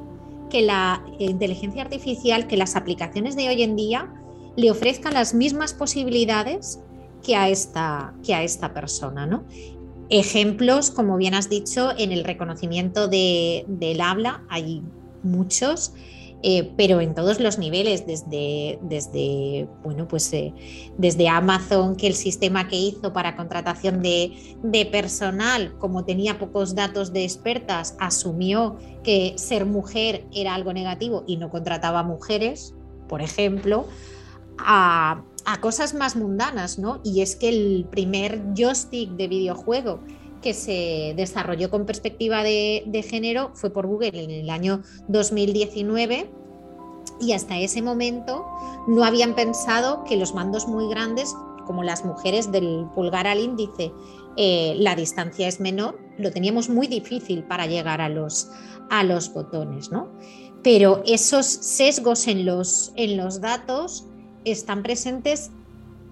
que 0.50 0.62
la 0.62 1.04
inteligencia 1.20 1.84
artificial, 1.84 2.48
que 2.48 2.58
las 2.58 2.76
aplicaciones 2.76 3.36
de 3.36 3.48
hoy 3.50 3.64
en 3.64 3.76
día 3.76 4.12
le 4.56 4.72
ofrezcan 4.72 5.14
las 5.14 5.34
mismas 5.34 5.74
posibilidades 5.74 6.80
que 7.24 7.36
a 7.36 7.50
esta, 7.50 8.14
que 8.26 8.34
a 8.34 8.44
esta 8.44 8.74
persona. 8.74 9.26
¿no? 9.26 9.44
Ejemplos, 10.10 10.90
como 10.92 11.18
bien 11.18 11.36
has 11.36 11.50
dicho, 11.50 11.92
en 11.98 12.12
el 12.12 12.24
reconocimiento 12.24 13.08
del 13.08 14.02
habla 14.02 14.44
hay 14.50 14.82
muchos. 15.24 15.94
Eh, 16.42 16.72
pero 16.78 17.02
en 17.02 17.14
todos 17.14 17.42
los 17.42 17.58
niveles, 17.58 18.08
desde, 18.08 18.80
desde, 18.82 19.68
bueno, 19.84 20.08
pues, 20.08 20.32
eh, 20.32 20.54
desde 20.98 21.28
Amazon, 21.28 21.98
que 21.98 22.08
el 22.08 22.16
sistema 22.16 22.70
que 22.70 22.78
hizo 22.78 23.12
para 23.12 23.36
contratación 23.36 24.02
de, 24.02 24.58
de, 24.64 24.86
personal, 24.86 25.78
como 25.80 26.06
tenía 26.06 26.40
pocos 26.40 26.76
datos 26.76 27.12
de 27.12 27.26
expertas, 27.26 27.98
asumió 28.00 28.78
que 29.04 29.34
ser 29.38 29.66
mujer 29.66 30.26
era 30.34 30.56
algo 30.56 30.72
negativo 30.72 31.26
y 31.28 31.36
no 31.36 31.50
contrataba 31.50 32.04
mujeres, 32.04 32.74
por 33.10 33.22
ejemplo, 33.22 33.88
a, 34.60 35.24
cosas 35.62 35.94
más 35.96 36.16
mundanas, 36.16 36.78
¿no? 36.78 37.02
Y 37.04 37.22
es 37.22 37.36
que 37.36 37.50
el 37.50 37.88
primer 37.90 38.40
joystick 38.56 39.10
de 39.12 39.28
videojuego 39.28 40.00
que 40.42 40.54
se 40.54 41.14
desarrolló 41.16 41.70
con 41.70 41.86
perspectiva 41.86 42.44
de, 42.44 43.06
género 43.08 43.52
fue 43.54 43.72
por 43.72 43.88
Google 43.88 44.24
en 44.24 44.32
el 44.32 44.50
año 44.50 44.82
2019 45.08 46.30
y 47.22 47.34
hasta 47.34 47.58
ese 47.58 47.82
momento 47.82 48.46
no 48.88 49.04
habían 49.04 49.36
pensado 49.36 50.04
que 50.04 50.16
los 50.16 50.34
mandos 50.34 50.68
muy 50.68 50.90
grandes, 50.90 51.36
como 51.66 51.84
las 51.84 52.06
mujeres 52.06 52.52
del 52.52 52.86
pulgar 52.96 53.28
al 53.28 53.40
índice, 53.40 53.92
eh, 54.38 54.76
la 54.78 54.96
distancia 54.96 55.48
es 55.48 55.60
menor, 55.60 56.00
lo 56.18 56.32
teníamos 56.32 56.70
muy 56.70 56.88
difícil 56.88 57.44
para 57.44 57.68
llegar 57.68 58.00
a 58.00 58.10
los, 58.10 58.50
a 58.90 59.04
los 59.04 59.34
botones, 59.34 59.92
¿no? 59.92 60.10
Pero 60.64 61.04
esos 61.06 61.46
sesgos 61.46 62.28
en 62.28 62.46
los, 62.46 62.94
en 62.96 63.18
los 63.18 63.42
datos 63.42 64.06
están 64.46 64.84
presentes 64.84 65.52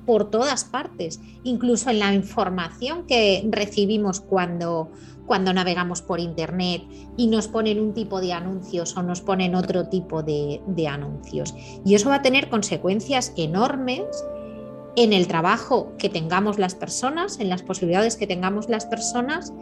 por 0.08 0.32
todas 0.32 0.64
partes, 0.64 1.20
incluso 1.44 1.92
en 1.92 2.00
la 2.00 2.14
información 2.14 3.06
que 3.06 3.46
recibimos 3.52 4.22
cuando, 4.22 4.90
cuando 5.28 5.54
navegamos 5.54 6.02
por 6.02 6.22
Internet 6.22 6.82
y 7.18 7.28
nos 7.28 7.50
ponen 7.50 7.80
un 7.80 7.94
tipo 7.94 8.22
de 8.22 8.32
anuncios 8.32 8.96
o 8.96 9.04
nos 9.04 9.20
ponen 9.20 9.54
otro 9.54 9.90
tipo 9.90 10.24
de, 10.24 10.88
anuncios. 10.90 11.54
Y 11.86 11.94
eso 11.94 12.10
va 12.10 12.16
a 12.16 12.22
tener 12.22 12.50
consecuencias 12.50 13.34
enormes 13.36 14.06
en 14.96 15.12
el 15.12 15.28
trabajo 15.28 15.92
que 16.00 16.08
tengamos 16.08 16.58
las 16.58 16.74
personas, 16.74 17.42
en 17.42 17.50
las 17.50 17.62
posibilidades 17.62 18.16
que 18.16 18.26
tengamos 18.26 18.70
las 18.70 18.86
personas 18.86 19.54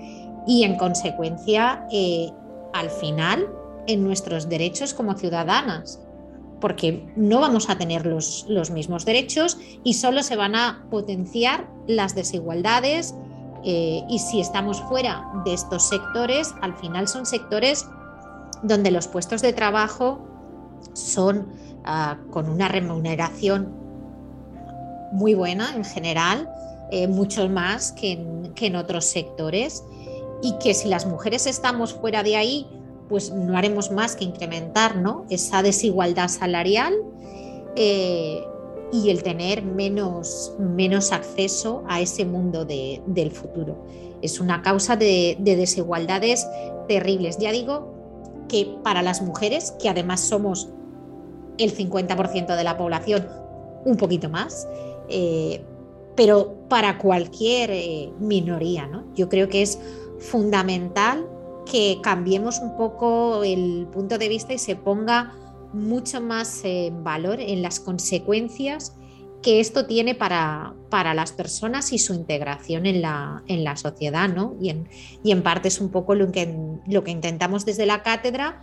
y 0.47 0.63
en 0.63 0.77
consecuencia, 0.77 1.87
eh, 1.91 2.29
al 2.71 2.91
final, 2.91 3.49
en 3.87 4.03
nuestros 4.03 4.47
derechos 4.47 4.93
como 4.93 5.15
ciudadanas 5.15 6.04
porque 6.61 7.05
no 7.15 7.41
vamos 7.41 7.69
a 7.69 7.77
tener 7.77 8.05
los, 8.05 8.45
mismos 8.71 9.05
derechos 9.05 9.57
y 9.83 9.95
solo 9.95 10.23
se 10.23 10.35
van 10.35 10.55
a 10.55 10.85
potenciar 10.89 11.67
las 11.87 12.15
desigualdades 12.15 13.13
eh, 13.63 14.03
y 14.09 14.19
si 14.19 14.41
estamos 14.41 14.81
fuera 14.83 15.25
de 15.43 15.53
estos 15.53 15.89
sectores, 15.89 16.53
al 16.61 16.75
final 16.75 17.07
son 17.07 17.25
sectores 17.25 17.87
donde 18.63 18.91
los 18.91 19.07
puestos 19.07 19.41
de 19.41 19.53
trabajo 19.53 20.19
son 20.93 21.47
ah, 21.83 22.17
con 22.31 22.49
una 22.49 22.67
remuneración 22.67 23.73
muy 25.11 25.33
buena 25.33 25.75
en 25.75 25.83
general, 25.83 26.49
eh, 26.91 27.07
mucho 27.07 27.47
más 27.49 27.91
que 27.91 28.23
que 28.55 28.67
en 28.67 28.75
otros 28.75 29.05
sectores 29.05 29.83
y 30.41 30.53
que 30.57 30.73
si 30.73 30.87
las 30.87 31.05
mujeres 31.05 31.45
estamos 31.45 31.93
fuera 31.93 32.23
de 32.23 32.35
ahí 32.35 32.67
pues 33.09 33.31
no 33.31 33.57
haremos 33.57 33.91
más 33.91 34.15
que 34.15 34.23
incrementar 34.23 34.97
¿no? 34.97 35.25
esa 35.29 35.61
desigualdad 35.61 36.27
salarial 36.27 36.93
eh, 37.75 38.43
y 38.91 39.09
el 39.09 39.23
tener 39.23 39.63
menos, 39.63 40.53
menos 40.59 41.11
acceso 41.11 41.83
a 41.87 42.01
ese 42.01 42.25
mundo 42.25 42.65
del 42.65 43.31
futuro. 43.31 43.85
Es 44.21 44.39
una 44.39 44.61
causa 44.61 44.95
de, 44.95 45.37
desigualdades 45.39 46.47
terribles. 46.87 47.37
Ya 47.37 47.51
digo 47.51 47.93
que 48.47 48.77
para 48.83 49.01
las 49.01 49.21
mujeres, 49.21 49.71
que 49.81 49.89
además 49.89 50.21
somos 50.21 50.69
el 51.57 51.75
50% 51.75 52.55
de 52.55 52.63
la 52.63 52.77
población, 52.77 53.27
un 53.85 53.97
poquito 53.97 54.29
más, 54.29 54.67
eh, 55.09 55.61
pero 56.15 56.55
para 56.69 56.97
cualquier 56.97 57.71
eh, 57.71 58.11
minoría, 58.19 58.87
¿no? 58.87 59.03
yo 59.15 59.27
creo 59.29 59.49
que 59.49 59.61
es 59.61 59.79
fundamental 60.19 61.27
que 61.69 61.99
cambiemos 62.01 62.59
un 62.59 62.75
poco 62.77 63.43
el 63.43 63.87
punto 63.91 64.17
de 64.17 64.29
vista 64.29 64.53
y 64.53 64.57
se 64.57 64.75
ponga 64.75 65.33
mucho 65.73 66.21
más 66.21 66.63
valor 67.03 67.39
en 67.39 67.61
las 67.61 67.79
consecuencias 67.79 68.95
que 69.45 69.59
esto 69.59 69.85
tiene 69.85 70.15
para, 70.15 70.73
para 70.89 71.13
las 71.13 71.31
personas 71.31 71.93
y 71.93 71.99
su 71.99 72.15
integración 72.15 72.87
en 72.87 73.03
la, 73.03 73.43
en 73.45 73.63
la 73.63 73.75
sociedad, 73.75 74.27
¿no? 74.27 74.55
Y 74.59 74.69
en, 74.69 74.89
y 75.23 75.31
en, 75.31 75.43
parte 75.43 75.67
es 75.67 75.79
un 75.79 75.89
poco 75.89 76.15
lo 76.15 76.31
que, 76.31 76.51
lo 76.87 77.03
que 77.03 77.11
intentamos 77.11 77.63
desde 77.63 77.85
la 77.85 78.01
cátedra 78.01 78.59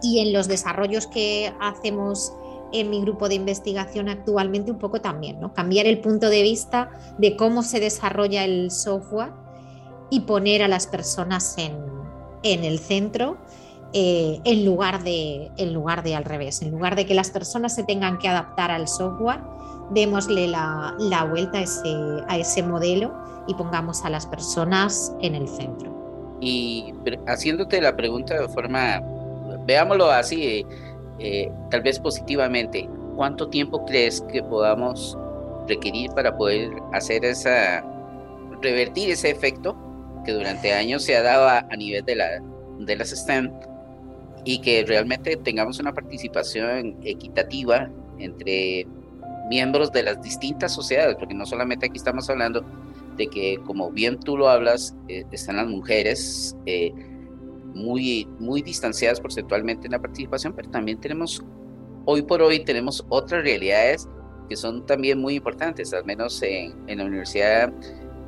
y 0.00 0.20
en 0.20 0.32
los 0.32 0.46
desarrollos 0.46 1.08
que 1.08 1.52
hacemos 1.60 2.32
en 2.72 2.88
mi 2.88 3.00
grupo 3.00 3.28
de 3.28 3.34
investigación 3.34 4.08
actualmente 4.08 4.70
un 4.70 4.78
poco 4.78 5.00
también, 5.00 5.40
¿no? 5.40 5.54
Cambiar 5.54 5.86
el 5.86 6.00
punto 6.00 6.30
de 6.30 6.42
vista 6.42 7.16
de 7.18 7.36
cómo 7.36 7.64
se 7.64 7.80
desarrolla 7.80 8.44
el 8.44 8.70
software 8.70 9.32
y 10.08 10.20
poner 10.20 10.62
a 10.62 10.68
las 10.68 10.86
personas 10.86 11.58
en, 11.58 11.74
en 12.42 12.64
el 12.64 12.78
centro 12.78 13.36
eh, 13.92 14.40
en, 14.44 14.64
lugar 14.64 15.02
de, 15.02 15.50
en 15.56 15.74
lugar 15.74 16.04
de 16.04 16.14
al 16.14 16.24
revés. 16.24 16.62
En 16.62 16.70
lugar 16.70 16.94
de 16.94 17.06
que 17.06 17.14
las 17.14 17.30
personas 17.30 17.74
se 17.74 17.82
tengan 17.82 18.18
que 18.18 18.28
adaptar 18.28 18.70
al 18.70 18.86
software, 18.86 19.40
démosle 19.90 20.46
la, 20.46 20.94
vuelta 21.28 21.58
a 21.58 21.62
ese, 21.62 21.96
a 22.28 22.38
ese 22.38 22.62
modelo 22.62 23.12
y 23.48 23.54
pongamos 23.54 24.04
a 24.04 24.10
las 24.10 24.26
personas 24.26 25.12
en 25.22 25.34
el 25.34 25.48
centro. 25.48 25.90
Y 26.40 26.94
haciéndote 27.26 27.80
la 27.80 27.96
pregunta 27.96 28.40
de 28.40 28.48
forma, 28.48 29.02
veámoslo 29.66 30.08
así, 30.08 30.64
eh, 31.18 31.50
tal 31.70 31.82
vez 31.82 31.98
positivamente, 31.98 32.88
¿cuánto 33.16 33.48
tiempo 33.48 33.84
crees 33.86 34.20
que 34.32 34.40
podamos 34.40 35.18
requerir 35.66 36.12
para 36.12 36.36
poder 36.36 36.70
hacer 36.92 37.24
esa, 37.24 37.84
revertir 38.62 39.10
ese 39.10 39.30
efecto 39.30 39.76
que 40.24 40.32
durante 40.32 40.72
años 40.72 41.02
se 41.04 41.16
ha 41.16 41.22
dado 41.22 41.48
a, 41.48 41.76
nivel 41.76 42.04
de, 42.04 42.16
la, 42.16 42.42
de 42.78 42.96
las 42.96 43.10
STEM 43.10 43.50
y 44.44 44.60
que 44.60 44.84
realmente 44.86 45.36
tengamos 45.36 45.78
una 45.80 45.92
participación 45.92 46.96
equitativa 47.04 47.90
entre 48.18 48.86
miembros 49.48 49.92
de 49.92 50.04
las 50.04 50.22
distintas 50.22 50.72
sociedades, 50.72 51.16
porque 51.16 51.34
no 51.34 51.44
solamente 51.44 51.86
aquí 51.86 51.98
estamos 51.98 52.30
hablando 52.30 52.64
de 53.16 53.26
que, 53.26 53.58
como 53.66 53.90
bien 53.90 54.18
tú 54.18 54.36
lo 54.36 54.48
hablas, 54.48 54.94
eh, 55.08 55.24
están 55.32 55.56
las 55.56 55.66
mujeres 55.66 56.56
eh, 56.66 56.92
muy, 57.74 58.28
muy 58.38 58.62
distanciadas 58.62 59.20
porcentualmente 59.20 59.86
en 59.86 59.92
la 59.92 60.00
participación, 60.00 60.52
pero 60.54 60.70
también 60.70 61.00
tenemos, 61.00 61.44
hoy 62.04 62.22
por 62.22 62.40
hoy, 62.42 62.60
tenemos 62.60 63.04
otras 63.08 63.42
realidades 63.42 64.08
que 64.48 64.56
son 64.56 64.86
también 64.86 65.20
muy 65.20 65.34
importantes, 65.34 65.92
al 65.92 66.04
menos 66.04 66.42
en, 66.42 66.74
en 66.88 66.98
la 66.98 67.04
Universidad 67.04 67.72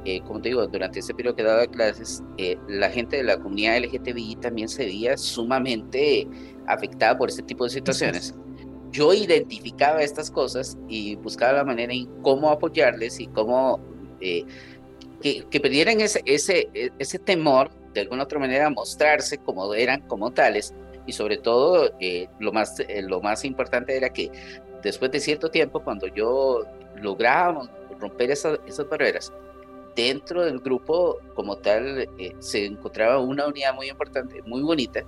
eh, 0.05 0.20
como 0.22 0.40
te 0.40 0.48
digo, 0.48 0.66
durante 0.66 0.98
ese 0.98 1.14
periodo 1.14 1.36
que 1.36 1.44
daba 1.44 1.66
clases, 1.66 2.22
eh, 2.36 2.57
la 2.68 2.90
gente 2.90 3.18
de 3.18 3.22
la 3.22 3.36
comunidad 3.36 3.78
LGTBI 3.78 4.36
también 4.36 4.68
se 4.68 4.84
veía 4.84 5.16
sumamente 5.16 6.26
afectada 6.66 7.16
por 7.16 7.28
este 7.28 7.42
tipo 7.42 7.64
de 7.64 7.70
situaciones. 7.70 8.34
Yo 8.90 9.14
identificaba 9.14 10.03
estas 10.03 10.30
cosas 10.30 10.76
y 10.88 11.14
buscaba 11.16 11.53
la 11.59 11.64
manera 11.64 11.92
en 11.92 12.07
cómo 12.22 12.50
apoyarles 12.50 13.20
y 13.20 13.28
cómo 13.28 13.80
eh, 14.20 14.44
que, 15.20 15.44
que, 15.48 15.61
perdieran 15.61 16.00
ese, 16.00 16.20
ese, 16.26 16.68
e, 16.74 16.90
ese 16.98 17.18
temor 17.20 17.70
de 17.94 18.00
alguna 18.00 18.24
otra 18.24 18.40
manera 18.40 18.66
a 18.66 18.70
mostrarse 18.70 19.38
como 19.38 19.72
eran 19.72 20.00
como 20.09 20.32
tales 20.32 20.74
y 21.07 21.12
sobre 21.12 21.36
todo 21.36 21.90
lo, 22.38 22.53
más, 22.53 22.76
lo 23.03 23.20
más 23.20 23.44
importante 23.44 23.96
era 23.96 24.09
que 24.11 24.30
después 24.82 25.11
de 25.11 25.20
cierto 25.20 25.50
tiempo 25.50 25.80
cuando 25.80 26.07
yo 26.09 26.64
lográbamos 27.00 27.68
romper 28.00 28.30
esas, 28.30 28.59
esas 28.66 28.88
barreras, 28.88 29.32
dentro 29.95 30.45
del 30.45 30.61
grupo 30.61 31.18
como 31.34 31.57
tal 31.57 32.09
eh, 32.18 32.34
se 32.38 32.66
encontraba 32.66 33.18
una 33.18 33.47
unidad 33.47 33.74
muy 33.74 33.88
importante, 33.88 34.43
muy 34.43 34.62
bonita. 34.62 35.03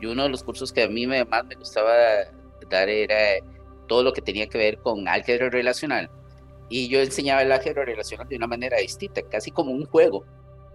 Y 0.00 0.06
uno 0.06 0.24
de 0.24 0.28
los 0.28 0.44
cursos 0.44 0.72
que 0.72 0.82
a 0.82 0.88
mí 0.88 1.06
me, 1.06 1.24
más 1.24 1.44
me 1.44 1.54
gustaba 1.56 1.94
dar 2.68 2.88
era 2.88 3.44
todo 3.86 4.02
lo 4.02 4.12
que 4.12 4.22
tenía 4.22 4.46
que 4.48 4.58
ver 4.58 4.78
con 4.78 5.08
álgebra 5.08 5.50
relacional. 5.50 6.10
Y 6.68 6.88
yo 6.88 7.00
enseñaba 7.00 7.42
el 7.42 7.50
álgebra 7.50 7.84
relacional 7.84 8.28
de 8.28 8.36
una 8.36 8.46
manera 8.46 8.78
distinta, 8.78 9.22
casi 9.22 9.50
como 9.50 9.72
un 9.72 9.86
juego. 9.86 10.24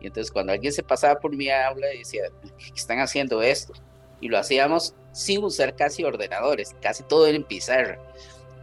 Y 0.01 0.07
entonces 0.07 0.31
cuando 0.31 0.51
alguien 0.51 0.73
se 0.73 0.83
pasaba 0.83 1.19
por 1.19 1.35
mi 1.35 1.49
aula 1.49 1.87
decía, 1.87 2.23
¿qué 2.57 2.73
están 2.75 2.99
haciendo 2.99 3.41
esto? 3.41 3.73
Y 4.19 4.27
lo 4.27 4.37
hacíamos 4.37 4.95
sin 5.11 5.43
usar 5.43 5.75
casi 5.75 6.03
ordenadores, 6.03 6.75
casi 6.81 7.03
todo 7.03 7.27
era 7.27 7.37
en 7.37 7.43
pizarra 7.43 7.99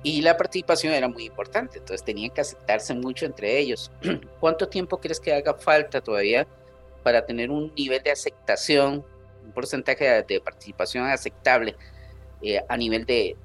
y 0.03 0.23
la 0.23 0.37
participación 0.37 0.95
era 0.95 1.09
muy 1.09 1.27
importante, 1.27 1.79
entonces 1.79 2.05
tenían 2.05 2.31
que 2.31 2.41
aceptarse 2.41 2.95
mucho 2.95 3.27
entre 3.27 3.59
ellos. 3.59 3.91
¿Cuánto 4.41 4.69
tiempo 4.69 4.99
crees 4.99 5.21
que 5.21 5.33
haga 5.33 5.55
falta 5.55 6.01
todavía 6.01 6.47
para 7.03 7.25
tener 7.25 7.51
un 7.51 7.73
nivel 7.75 8.03
de 8.03 8.11
aceptación, 8.11 9.05
un 9.45 9.53
porcentaje 9.53 10.23
de, 10.23 10.41
participación 10.41 11.07
aceptable 11.07 11.77
eh, 12.43 12.61
a 12.69 12.77
nivel 12.77 13.05
de, 13.05 13.37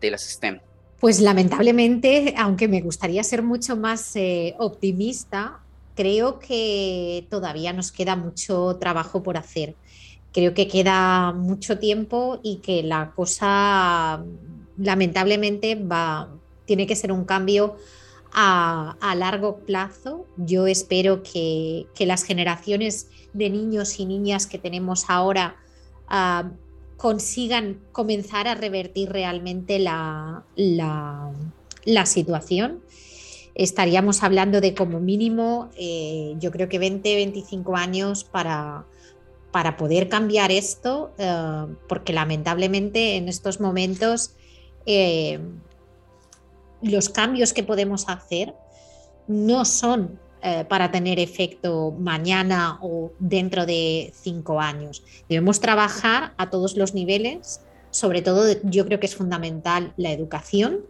de, 0.00 0.10
la 0.10 0.18
sistema? 0.18 0.60
Pues 0.98 1.20
lamentablemente, 1.20 2.34
aunque 2.36 2.68
me 2.68 2.80
gustaría 2.80 3.22
ser 3.22 3.42
mucho 3.42 3.76
más 3.76 4.16
eh, 4.16 4.54
optimista, 4.58 5.60
creo 5.94 6.38
que 6.38 7.26
todavía 7.30 7.72
nos 7.72 7.92
queda 7.92 8.16
mucho 8.16 8.76
trabajo 8.78 9.22
por 9.22 9.36
hacer. 9.36 9.74
Creo 10.32 10.54
que 10.54 10.68
queda 10.68 11.32
mucho 11.32 11.78
tiempo 11.78 12.40
y 12.42 12.56
que 12.56 12.82
la 12.82 13.12
cosa 13.16 14.22
lamentablemente 14.80 15.74
va, 15.74 16.28
tiene 16.64 16.86
que 16.86 16.96
ser 16.96 17.12
un 17.12 17.24
cambio 17.24 17.76
a, 18.32 19.14
largo 19.16 19.58
plazo. 19.58 20.26
Yo 20.36 20.66
espero 20.66 21.22
que, 21.22 21.86
las 21.98 22.24
generaciones 22.24 23.08
de 23.32 23.50
niños 23.50 23.98
y 23.98 24.06
niñas 24.06 24.46
que 24.46 24.58
tenemos 24.58 25.04
ahora 25.08 25.56
ah, 26.08 26.50
consigan 26.96 27.78
comenzar 27.92 28.48
a 28.48 28.54
revertir 28.54 29.10
realmente 29.10 29.78
la, 29.78 30.44
la, 30.56 32.06
situación. 32.06 32.80
Estaríamos 33.54 34.22
hablando 34.22 34.60
de 34.60 34.74
como 34.74 35.00
mínimo, 35.00 35.70
eh, 35.76 36.34
yo 36.38 36.50
creo 36.50 36.68
que 36.68 36.78
20, 36.78 37.14
25 37.16 37.76
años 37.76 38.24
para, 38.24 38.86
para 39.50 39.76
poder 39.76 40.08
cambiar 40.08 40.50
esto, 40.50 41.10
eh, 41.18 41.66
porque 41.88 42.12
lamentablemente 42.12 43.16
en 43.16 43.28
estos 43.28 43.60
momentos 43.60 44.34
eh, 44.92 45.40
los 46.82 47.08
cambios 47.08 47.52
que 47.52 47.62
podemos 47.62 48.08
hacer 48.08 48.54
no 49.28 49.64
son 49.64 50.18
eh, 50.42 50.64
para 50.68 50.90
tener 50.90 51.20
efecto 51.20 51.94
mañana 51.96 52.78
o 52.80 53.12
dentro 53.20 53.66
de 53.66 54.12
cinco 54.14 54.60
años. 54.60 55.04
Debemos 55.28 55.60
trabajar 55.60 56.32
a 56.38 56.50
todos 56.50 56.76
los 56.76 56.94
niveles, 56.94 57.60
sobre 57.90 58.22
todo 58.22 58.46
yo 58.64 58.84
creo 58.84 58.98
que 58.98 59.06
es 59.06 59.14
fundamental 59.14 59.92
la 59.96 60.10
educación 60.10 60.80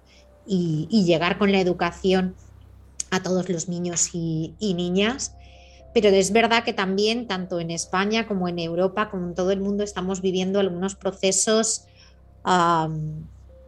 y, 0.46 0.86
llegar 1.04 1.36
con 1.36 1.52
la 1.52 1.60
educación 1.60 2.34
a 3.10 3.22
todos 3.22 3.48
los 3.50 3.68
niños 3.68 4.10
y, 4.14 4.54
niñas. 4.60 5.34
Pero 5.92 6.08
es 6.08 6.32
verdad 6.32 6.64
que 6.64 6.72
también, 6.72 7.26
tanto 7.26 7.60
en 7.60 7.70
España 7.70 8.26
como 8.26 8.48
en 8.48 8.60
Europa, 8.60 9.10
como 9.10 9.26
en 9.26 9.34
todo 9.34 9.50
el 9.50 9.60
mundo, 9.60 9.82
estamos 9.82 10.22
viviendo 10.22 10.60
algunos 10.60 10.94
procesos 10.94 11.86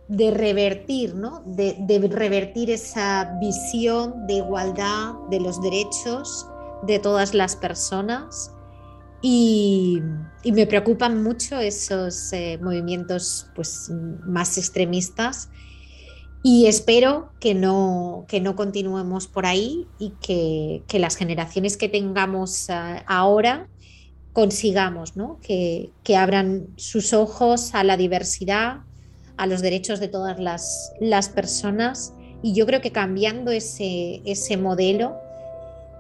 de 0.09 0.31
revertir, 0.31 1.15
¿no? 1.15 1.43
de, 1.47 2.09
revertir 2.11 2.71
esa 2.71 3.37
visión 3.41 4.27
de 4.27 4.35
igualdad 4.35 5.15
de 5.31 5.41
los 5.41 5.63
derechos 5.63 6.47
de 6.87 6.99
todas 6.99 7.35
las 7.35 7.57
personas. 7.57 8.53
Y, 9.23 10.03
me 10.45 10.67
preocupan 10.67 11.23
mucho 11.23 11.59
esos 11.61 12.33
eh, 12.33 12.59
movimientos 12.61 13.47
pues, 13.55 13.91
más 14.27 14.59
extremistas 14.59 15.49
y 16.43 16.67
espero 16.67 17.31
que 17.39 17.55
no, 17.55 18.25
que 18.27 18.41
no 18.41 18.57
continuemos 18.57 19.29
por 19.29 19.47
ahí 19.47 19.87
y 20.01 20.11
que, 20.21 20.99
las 20.99 21.17
generaciones 21.17 21.77
que 21.77 21.89
tengamos 21.89 22.69
eh, 22.69 23.05
ahora 23.07 23.69
consigamos 24.33 25.17
¿no? 25.17 25.39
que, 25.41 25.93
que 26.03 26.17
abran 26.17 26.67
sus 26.77 27.13
ojos 27.13 27.75
a 27.75 27.85
la 27.85 27.97
diversidad, 27.97 28.81
a 29.43 29.47
los 29.49 29.61
derechos 29.61 29.99
de 29.99 30.07
todas 30.07 30.39
las, 30.39 30.93
las 31.01 31.29
personas 31.29 32.15
y 32.43 32.55
yo 32.55 32.65
creo 32.65 32.81
que 32.81 32.93
cambiando 32.93 33.51
ese, 33.51 34.23
ese 34.25 34.57
modelo 34.57 35.17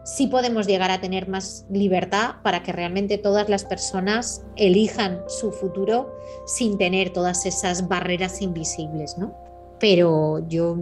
sí 0.05 0.28
podemos 0.28 0.68
llegar 0.68 0.93
a 0.93 1.01
tener 1.01 1.28
más 1.28 1.66
libertad 1.68 2.36
para 2.45 2.62
que 2.62 2.70
realmente 2.70 3.18
todas 3.18 3.49
las 3.49 3.64
personas 3.64 4.45
elijan 4.55 5.22
su 5.26 5.51
futuro 5.51 6.16
sin 6.47 6.78
tener 6.78 7.11
todas 7.11 7.45
esas 7.45 7.88
barreras 7.88 8.43
invisibles, 8.43 9.18
¿no? 9.18 9.34
Pero 9.80 10.47
yo 10.49 10.78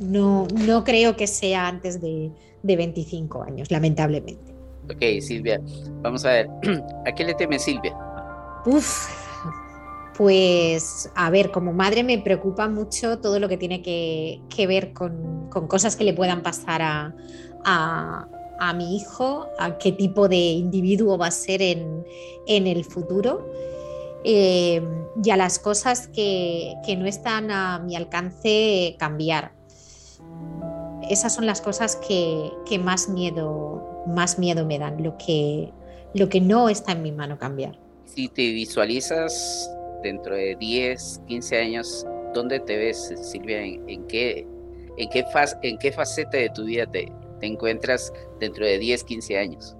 no, 0.00 0.48
no 0.66 0.84
creo 0.84 1.16
que 1.16 1.26
sea 1.26 1.66
antes 1.66 1.98
de, 2.02 2.30
de 2.62 2.76
25 2.76 3.42
años, 3.42 3.70
lamentablemente. 3.70 4.54
Ok, 4.84 5.22
Silvia, 5.22 5.58
vamos 6.02 6.26
a 6.26 6.32
ver, 6.32 6.48
¿a 7.06 7.14
qué 7.14 7.24
le 7.24 7.32
teme 7.32 7.58
Silvia? 7.58 7.96
Uf, 8.66 9.29
pues, 10.20 11.08
a 11.14 11.30
ver, 11.30 11.50
como 11.50 11.72
madre 11.72 12.04
me 12.04 12.18
preocupa 12.18 12.68
mucho 12.68 13.20
todo 13.20 13.38
lo 13.38 13.48
que 13.48 13.56
tiene 13.56 13.80
que, 13.80 14.66
ver 14.68 14.92
con, 14.92 15.48
cosas 15.48 15.96
que 15.96 16.04
le 16.04 16.12
puedan 16.12 16.42
pasar 16.42 16.82
a, 16.82 18.26
mi 18.76 18.96
hijo, 18.98 19.46
a 19.58 19.78
qué 19.78 19.92
tipo 19.92 20.28
de 20.28 20.36
individuo 20.36 21.16
va 21.16 21.28
a 21.28 21.30
ser 21.30 21.62
en, 21.62 22.04
el 22.46 22.84
futuro. 22.84 23.50
Eh, 24.22 24.82
y 25.24 25.30
a 25.30 25.38
las 25.38 25.58
cosas 25.58 26.06
que, 26.08 26.74
no 26.98 27.06
están 27.06 27.50
a 27.50 27.78
mi 27.78 27.96
alcance 27.96 28.96
cambiar. 28.98 29.54
Esas 31.08 31.34
son 31.34 31.46
las 31.46 31.62
cosas 31.62 31.96
que, 31.96 32.78
más, 32.78 33.08
miedo, 33.08 34.04
más 34.06 34.38
miedo 34.38 34.66
me 34.66 34.78
dan, 34.78 35.02
lo 35.02 35.16
que, 35.16 35.72
lo 36.12 36.28
que 36.28 36.42
no 36.42 36.68
está 36.68 36.92
en 36.92 37.02
mi 37.04 37.10
mano 37.10 37.38
cambiar. 37.38 37.78
Si 38.04 38.28
te 38.28 38.42
visualizas 38.50 39.70
dentro 40.02 40.34
de 40.34 40.56
10, 40.56 41.22
15 41.26 41.56
años, 41.56 42.06
¿dónde 42.34 42.60
te 42.60 42.76
ves, 42.76 43.12
Silvia? 43.22 43.62
¿En, 43.62 44.06
qué, 44.06 44.46
en, 44.96 45.08
qué, 45.10 45.24
en 45.62 45.78
qué 45.78 45.92
faceta 45.92 46.36
de 46.36 46.50
tu 46.50 46.64
vida 46.64 46.86
te, 46.86 47.12
encuentras 47.42 48.12
dentro 48.38 48.66
de 48.66 48.78
10, 48.78 49.04
15 49.04 49.38
años? 49.38 49.76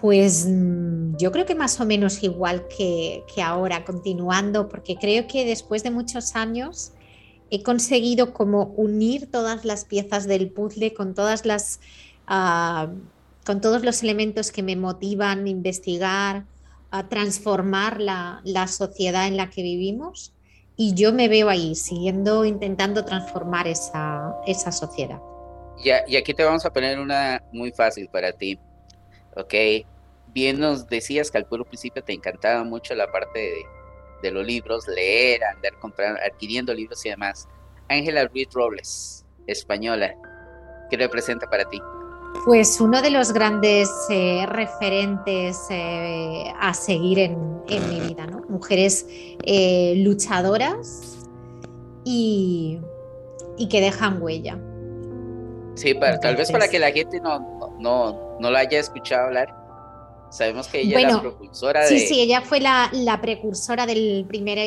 Pues 0.00 0.46
mm, 0.48 1.16
yo 1.16 1.32
creo 1.32 1.44
que 1.44 1.54
más 1.54 1.80
o 1.80 1.84
menos 1.84 2.22
igual 2.22 2.66
que, 2.68 3.24
ahora, 3.42 3.84
continuando, 3.84 4.68
porque 4.68 4.96
creo 4.96 5.26
que 5.26 5.44
después 5.44 5.82
de 5.82 5.90
muchos 5.90 6.36
años 6.36 6.92
he 7.50 7.62
conseguido 7.62 8.32
como 8.32 8.72
unir 8.76 9.30
todas 9.30 9.64
las 9.64 9.84
piezas 9.84 10.26
del 10.26 10.50
puzzle 10.50 10.94
con 10.94 11.14
todas 11.14 11.44
las... 11.44 11.80
Uh, 12.28 12.94
con 13.44 13.60
todos 13.60 13.82
los 13.82 14.02
elementos 14.02 14.52
que 14.52 14.62
me 14.62 14.76
motivan 14.76 15.46
a 15.46 15.48
investigar, 15.48 16.44
a 16.90 17.08
transformar 17.08 18.00
la, 18.00 18.42
sociedad 18.66 19.26
en 19.26 19.36
la 19.36 19.50
que 19.50 19.62
vivimos 19.62 20.34
y 20.76 20.94
yo 20.94 21.12
me 21.12 21.28
veo 21.28 21.48
ahí, 21.48 21.74
siguiendo 21.74 22.44
intentando 22.44 23.04
transformar 23.04 23.68
esa, 23.68 24.34
esa 24.46 24.72
sociedad. 24.72 25.20
Ya, 25.84 26.02
y 26.06 26.16
aquí 26.16 26.34
te 26.34 26.44
vamos 26.44 26.64
a 26.64 26.72
poner 26.72 26.98
una 26.98 27.42
muy 27.52 27.70
fácil 27.70 28.08
para 28.08 28.32
ti. 28.32 28.58
Ok, 29.36 29.54
bien 30.28 30.58
nos 30.58 30.86
decías 30.88 31.30
que 31.30 31.38
al 31.38 31.46
puro 31.46 31.64
principio 31.64 32.02
te 32.02 32.12
encantaba 32.12 32.64
mucho 32.64 32.94
la 32.94 33.10
parte 33.10 33.38
de, 33.38 33.62
de 34.22 34.30
los 34.30 34.44
libros, 34.44 34.86
leer, 34.88 35.44
andar 35.44 35.78
comprando, 35.78 36.20
adquiriendo 36.26 36.74
libros 36.74 37.04
y 37.06 37.10
demás. 37.10 37.48
Ángela 37.88 38.26
Ruiz 38.26 38.48
Robles, 38.52 39.26
española, 39.46 40.14
¿qué 40.90 40.96
representa 40.96 41.48
para 41.48 41.64
ti? 41.64 41.80
Pues 42.44 42.80
uno 42.80 43.02
de 43.02 43.10
los 43.10 43.32
grandes 43.32 43.90
eh, 44.08 44.46
referentes 44.46 45.66
eh, 45.68 46.44
a 46.58 46.72
seguir 46.72 47.18
en, 47.18 47.60
mi 47.68 48.00
vida, 48.00 48.26
¿no? 48.26 48.42
Mujeres 48.48 49.06
eh, 49.44 49.94
luchadoras 49.98 51.28
y, 52.04 52.80
que 53.70 53.80
dejan 53.80 54.22
huella. 54.22 54.58
Sí, 55.74 55.94
tal 56.22 56.36
vez 56.36 56.50
para 56.50 56.68
que 56.68 56.78
la 56.78 56.90
gente 56.90 57.20
no, 57.20 57.76
no, 57.78 58.38
no, 58.40 58.50
la 58.50 58.60
haya 58.60 58.80
escuchado 58.80 59.26
hablar. 59.26 59.54
Sabemos 60.30 60.68
que 60.68 60.80
ella 60.80 60.98
es 60.98 61.12
la 61.12 61.20
precursora 61.20 61.86
sí, 61.86 61.94
de... 61.94 62.00
Sí, 62.00 62.06
sí, 62.06 62.20
ella 62.20 62.40
fue 62.40 62.60
la, 62.60 62.88
la 62.92 63.20
precursora 63.20 63.84
del 63.84 64.24
primer 64.26 64.58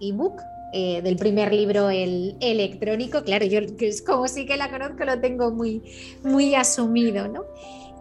ebook, 0.00 0.40
eh, 0.74 1.02
del 1.02 1.16
primer 1.16 1.52
libro 1.52 1.90
el, 1.90 2.34
electrónico. 2.40 3.22
Claro, 3.24 3.44
yo 3.44 3.60
es 3.78 4.00
como 4.00 4.26
sí 4.26 4.46
que 4.46 4.56
la 4.56 4.70
conozco, 4.70 5.04
lo 5.04 5.20
tengo 5.20 5.50
muy, 5.50 5.82
muy 6.24 6.54
asumido, 6.54 7.28
¿no? 7.28 7.44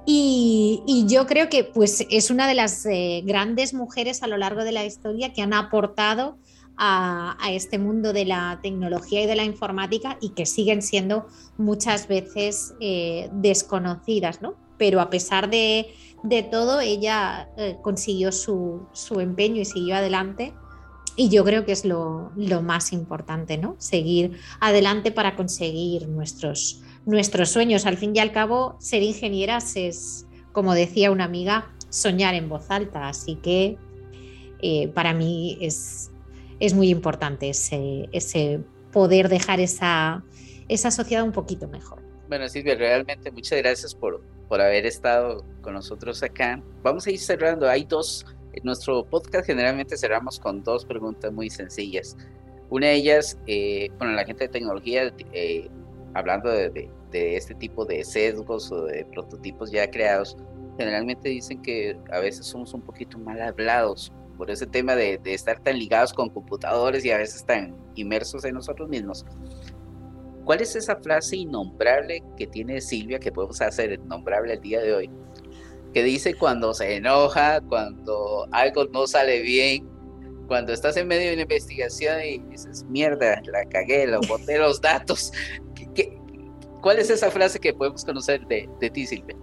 Y, 0.06 1.06
yo 1.08 1.28
creo 1.28 1.50
que 1.50 1.66
pues, 1.66 2.06
es 2.10 2.32
una 2.32 2.48
de 2.48 2.56
las 2.56 2.86
eh, 2.86 3.24
grandes 3.26 3.74
mujeres 3.74 4.24
a 4.24 4.28
lo 4.28 4.38
largo 4.38 4.64
de 4.64 4.72
la 4.72 4.86
historia 4.86 5.34
que 5.34 5.42
han 5.42 5.54
aportado 5.54 6.38
a, 6.78 7.36
este 7.50 7.78
mundo 7.78 8.14
de 8.14 8.24
la 8.24 8.60
tecnología 8.64 9.22
y 9.22 9.26
de 9.26 9.36
la 9.36 9.44
informática 9.44 10.18
y 10.22 10.30
que 10.30 10.46
siguen 10.46 10.82
siendo 10.82 11.28
muchas 11.58 12.08
veces 12.08 12.74
eh, 12.80 13.30
desconocidas, 13.34 14.42
¿no? 14.42 14.56
Pero 14.78 15.02
a 15.02 15.10
pesar 15.10 15.50
de, 15.50 15.94
todo, 16.50 16.80
ella 16.80 17.50
consiguió 17.82 18.32
su, 18.32 18.88
empeño 19.20 19.62
y 19.62 19.66
siguió 19.66 19.96
adelante. 19.96 20.54
Y 21.16 21.30
yo 21.30 21.44
creo 21.44 21.66
que 21.66 21.74
es 21.74 21.86
lo, 21.86 22.32
más 22.64 22.94
importante, 22.94 23.58
¿no? 23.58 23.76
Seguir 23.80 24.40
adelante 24.60 25.12
para 25.12 25.36
conseguir 25.36 26.08
nuestros, 26.08 26.82
nuestros 27.06 27.50
sueños. 27.50 27.86
Al 27.86 27.98
fin 27.98 28.16
y 28.16 28.20
al 28.20 28.32
cabo, 28.32 28.78
ser 28.80 29.04
ingenieras 29.04 29.76
es, 29.76 30.26
como 30.52 30.74
decía 30.74 31.12
una 31.12 31.26
amiga, 31.26 31.72
soñar 31.90 32.34
en 32.34 32.48
voz 32.48 32.72
alta. 32.72 33.10
Así 33.10 33.36
que 33.36 33.78
eh, 34.62 34.88
para 34.90 35.14
mí 35.14 35.58
es, 35.60 36.12
es 36.60 36.74
muy 36.74 36.90
importante 36.90 37.50
ese, 37.50 38.08
ese 38.14 38.62
poder 38.92 39.30
dejar 39.30 39.60
esa, 39.60 40.24
esa 40.70 40.92
sociedad 40.92 41.24
un 41.24 41.32
poquito 41.32 41.68
mejor. 41.68 42.02
Bueno, 42.30 42.48
Silvia, 42.48 42.76
realmente 42.76 43.30
muchas 43.32 43.60
gracias 43.60 43.94
por, 43.94 44.22
por 44.48 44.62
haber 44.62 44.86
estado 44.86 45.46
con 45.62 45.74
nosotros 45.74 46.24
acá. 46.24 46.62
Vamos 46.84 47.06
a 47.08 47.12
ir 47.12 47.20
cerrando. 47.20 47.68
Hay 47.68 47.84
dos, 47.84 48.26
en 48.54 48.64
nuestro 48.64 49.06
podcast 49.06 49.46
generalmente 49.46 49.98
cerramos 49.98 50.40
con 50.40 50.64
dos 50.64 50.86
preguntas 50.86 51.32
muy 51.32 51.50
sencillas. 51.50 52.18
Una 52.70 52.88
de 52.88 52.96
ellas, 52.96 53.38
eh, 53.48 53.90
bueno, 53.98 54.14
la 54.14 54.26
gente 54.26 54.46
de 54.46 54.50
tecnología, 54.50 55.14
eh, 55.34 55.70
hablando 56.14 56.50
de, 56.50 56.90
este 57.12 57.54
tipo 57.56 57.84
de 57.84 58.06
sesgos 58.06 58.72
o 58.72 58.86
de 58.86 59.06
prototipos 59.06 59.70
ya 59.72 59.90
creados, 59.92 60.38
generalmente 60.78 61.28
dicen 61.28 61.62
que 61.62 61.98
a 62.10 62.20
veces 62.20 62.46
somos 62.46 62.74
un 62.74 62.82
poquito 62.82 63.20
mal 63.20 63.42
hablados 63.42 64.14
por 64.38 64.50
ese 64.50 64.66
tema 64.66 64.96
de, 64.96 65.20
estar 65.26 65.60
tan 65.60 65.78
ligados 65.78 66.14
con 66.14 66.30
computadores 66.30 67.04
y 67.04 67.12
a 67.12 67.18
veces 67.18 67.46
tan 67.46 67.76
inmersos 67.96 68.46
en 68.46 68.56
nosotros 68.56 68.88
mismos. 68.88 69.26
¿Cuál 70.46 70.62
es 70.62 70.76
esa 70.76 70.96
frase 70.96 71.36
innombrable 71.36 72.24
que 72.38 72.48
tiene 72.48 72.80
Silvia 72.82 73.20
que 73.20 73.32
podemos 73.32 73.62
hacer 73.62 73.92
innombrable 73.92 74.54
el 74.54 74.62
día 74.62 74.82
de 74.82 74.94
hoy? 74.94 75.10
Que 75.94 76.04
dice 76.04 76.34
cuando 76.36 76.74
se 76.74 76.96
enoja, 76.96 77.62
cuando 77.62 78.48
algo 78.52 78.86
no 78.86 79.08
sale 79.08 79.42
bien, 79.42 79.88
cuando 80.48 80.74
estás 80.74 80.98
en 80.98 81.08
medio 81.08 81.28
de 81.28 81.34
una 81.34 81.42
investigación 81.44 82.22
y 82.24 82.40
dices, 82.50 82.86
mierda, 82.90 83.42
la 83.52 83.66
cagué, 83.66 84.08
lo 84.08 84.22
boté 84.28 84.58
los 84.58 84.82
datos. 84.82 85.32
cuál 86.82 87.00
es 87.00 87.10
esa 87.10 87.30
frase 87.30 87.60
que 87.60 87.74
podemos 87.74 88.04
conocer 88.04 88.46
de, 88.48 88.70
de 88.80 88.90
ti, 88.90 89.06
Silvia? 89.06 89.36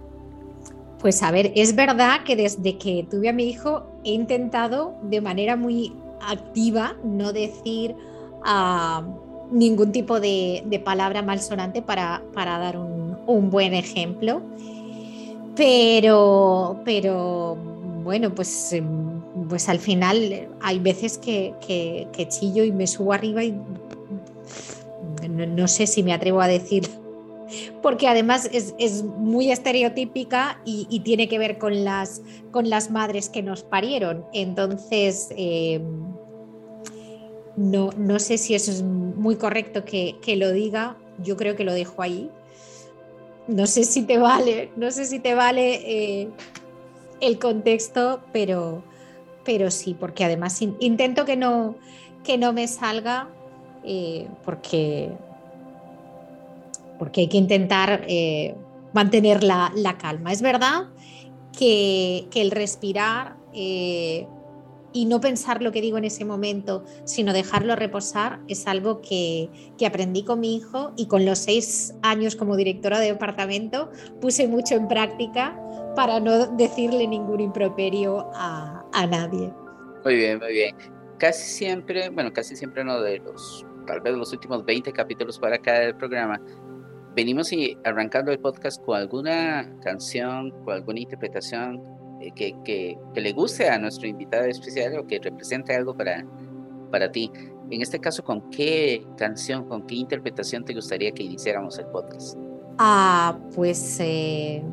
Pues 0.99 1.23
a 1.23 1.31
ver, 1.31 1.53
es 1.55 1.75
verdad 1.75 2.23
que 2.25 2.35
desde 2.35 2.77
que 2.77 3.07
tuve 3.09 3.29
a 3.29 3.33
mi 3.33 3.49
hijo 3.49 3.85
he 4.03 4.11
intentado 4.11 4.97
de 5.03 5.21
manera 5.21 5.55
muy 5.55 5.93
activa 6.21 6.97
no 7.03 7.31
decir 7.31 7.95
ah, 8.43 9.07
ningún 9.51 9.91
tipo 9.91 10.19
de, 10.19 10.81
palabra 10.83 11.21
malsonante 11.21 11.81
para, 11.81 12.21
para 12.33 12.57
dar 12.59 12.77
un, 12.77 13.49
buen 13.49 13.73
ejemplo. 13.73 14.41
Pero, 15.59 16.79
pero 16.85 17.57
bueno, 18.01 18.33
pues, 18.33 18.71
em, 18.71 19.19
pues 19.49 19.67
al 19.67 19.79
final 19.79 20.47
hay 20.61 20.79
veces 20.79 21.17
que, 21.17 21.53
chillo 22.29 22.63
y 22.63 22.71
me 22.71 22.87
subo 22.87 23.11
arriba 23.11 23.43
y 23.43 23.53
no 25.27 25.67
sé 25.67 25.85
si 25.85 26.01
me 26.01 26.13
atrevo 26.13 26.39
a 26.39 26.47
decir 26.47 26.87
porque 27.81 28.07
además 28.07 28.49
es, 28.53 29.03
muy 29.03 29.51
estereotípica 29.51 30.61
y, 30.63 31.01
tiene 31.01 31.27
que 31.27 31.37
ver 31.37 31.57
con 31.57 31.83
las, 31.83 32.21
con 32.51 32.69
las 32.69 32.89
madres 32.89 33.27
que 33.27 33.43
nos 33.43 33.63
parieron. 33.63 34.23
Entonces, 34.31 35.27
em, 35.35 35.83
no, 37.57 37.89
no, 37.97 38.17
sé 38.19 38.37
si 38.37 38.55
eso 38.55 38.71
es 38.71 38.81
muy 38.81 39.35
correcto 39.35 39.83
que, 39.83 40.15
lo 40.37 40.53
diga, 40.53 40.95
yo 41.21 41.35
creo 41.35 41.57
que 41.57 41.65
lo 41.65 41.73
dejo 41.73 42.01
ahí. 42.01 42.31
No 43.49 43.65
sé 43.65 43.83
si 43.83 44.03
te 44.03 44.19
vale, 44.19 44.71
no 44.75 44.91
sé 44.91 45.05
si 45.05 45.17
te 45.17 45.33
vale 45.33 46.21
eh, 46.21 46.29
el 47.19 47.39
contexto, 47.39 48.21
pero, 48.31 48.83
pero 49.43 49.71
sí, 49.71 49.95
porque 49.99 50.23
además 50.23 50.61
intento 50.61 51.25
que 51.25 51.35
no, 51.35 51.75
que 52.23 52.37
no 52.37 52.53
me 52.53 52.67
salga, 52.67 53.27
eh, 53.83 54.27
porque 54.45 55.09
porque 56.99 57.21
hay 57.21 57.27
que 57.27 57.37
intentar 57.37 58.05
eh, 58.07 58.53
mantener 58.93 59.43
la, 59.43 59.95
calma. 59.97 60.31
Es 60.31 60.43
verdad 60.43 60.89
que, 61.57 62.27
el 62.35 62.51
respirar 62.51 63.35
y 64.93 65.05
no 65.05 65.21
pensar 65.21 65.61
lo 65.61 65.71
que 65.71 65.81
digo 65.81 65.97
en 65.97 66.05
ese 66.05 66.25
momento, 66.25 66.83
sino 67.03 67.33
dejarlo 67.33 67.75
reposar, 67.75 68.39
es 68.47 68.67
algo 68.67 69.01
que, 69.01 69.49
aprendí 69.85 70.23
con 70.23 70.39
mi 70.39 70.55
hijo 70.55 70.93
y 70.97 71.07
con 71.07 71.25
los 71.25 71.39
seis 71.39 71.95
años 72.01 72.35
como 72.35 72.55
directora 72.55 72.99
de 72.99 73.07
departamento 73.07 73.89
puse 74.21 74.47
mucho 74.47 74.75
en 74.75 74.87
práctica 74.87 75.59
para 75.95 76.19
no 76.19 76.47
decirle 76.55 77.07
ningún 77.07 77.39
improperio 77.39 78.29
a, 78.35 78.85
a 78.93 79.07
nadie. 79.07 79.51
Muy 80.03 80.15
bien, 80.15 80.39
muy 80.39 80.53
bien. 80.53 80.75
Casi 81.17 81.43
siempre, 81.43 82.09
bueno, 82.09 82.31
casi 82.31 82.55
siempre 82.55 82.83
no 82.83 83.01
de 83.01 83.19
los, 83.19 83.65
tal 83.87 83.99
vez 84.01 84.13
los 84.13 84.31
últimos 84.31 84.63
20 84.63 84.91
capítulos 84.93 85.39
para 85.39 85.57
cada 85.57 85.97
programa, 85.97 86.39
venimos 87.15 87.51
y 87.51 87.77
arrancando 87.83 88.31
el 88.31 88.39
podcast 88.39 88.83
con 88.85 88.97
alguna 88.97 89.69
canción, 89.83 90.51
con 90.63 90.75
alguna 90.75 90.99
interpretación 90.99 91.98
que, 92.35 92.55
que, 92.63 92.97
que, 93.13 93.21
le 93.21 93.31
guste 93.33 93.69
a 93.69 93.77
nuestro 93.77 94.07
invitado 94.07 94.45
especial 94.45 94.97
o 94.97 95.07
que 95.07 95.19
represente 95.19 95.75
algo 95.75 95.95
para, 95.95 96.25
para 96.91 97.11
ti. 97.11 97.31
En 97.69 97.81
este 97.81 97.99
caso, 97.99 98.23
¿con 98.23 98.49
qué 98.49 99.05
canción, 99.17 99.65
con 99.65 99.85
qué 99.85 99.95
interpretación 99.95 100.65
te 100.65 100.73
gustaría 100.73 101.11
que 101.11 101.23
iniciáramos 101.23 101.77
el 101.79 101.85
podcast? 101.87 102.37
Ah, 102.77 103.37
pues, 103.55 103.97
eh, 103.99 104.63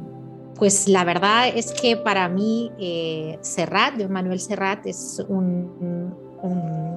pues 0.55 0.89
la 0.89 1.05
verdad 1.05 1.49
es 1.49 1.73
que 1.73 1.97
para 1.97 2.29
mí 2.29 2.73
eh, 2.79 3.39
Serrat, 3.43 4.01
Manuel 4.09 4.41
Serrat, 4.41 4.87
es 4.87 5.25
un, 5.29 6.15
un 6.43 6.97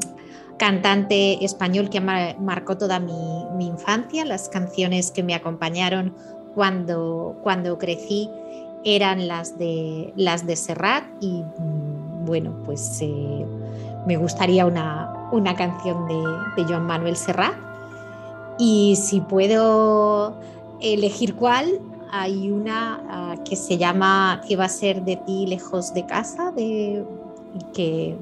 cantante 0.59 1.43
español 1.43 1.89
que 1.89 1.99
marcó 1.99 2.77
toda 2.77 2.99
mi, 2.99 3.39
infancia. 3.65 4.23
Las 4.25 4.49
canciones 4.49 5.09
que 5.11 5.23
me 5.23 5.33
acompañaron 5.33 6.13
cuando, 6.53 7.39
cuando 7.41 7.77
crecí 7.77 8.29
eran 8.83 9.27
las 9.27 9.57
de, 9.57 10.13
las 10.15 10.45
de 10.45 10.55
Serrat 10.55 11.03
y 11.19 11.43
mm, 11.43 12.25
bueno, 12.25 12.53
pues 12.65 12.99
eh, 13.01 13.45
me 14.05 14.17
gustaría 14.17 14.65
una, 14.65 15.29
una 15.31 15.55
canción 15.55 16.07
de, 16.07 16.61
de 16.61 16.67
Joan 16.67 16.85
Manuel 16.85 17.15
Serrat. 17.15 17.55
Y 18.57 18.97
si 18.97 19.21
puedo 19.21 20.39
elegir 20.81 21.35
cuál, 21.35 21.79
hay 22.11 22.51
una 22.51 23.01
ah, 23.09 23.35
que 23.47 23.55
se 23.55 23.77
llama 23.77 24.41
Que 24.47 24.55
va 24.55 24.65
a 24.65 24.69
ser 24.69 25.03
de 25.03 25.15
ti 25.17 25.45
lejos 25.47 25.93
de 25.93 26.05
casa, 26.05 26.51
de, 26.51 27.05
que 27.73 28.17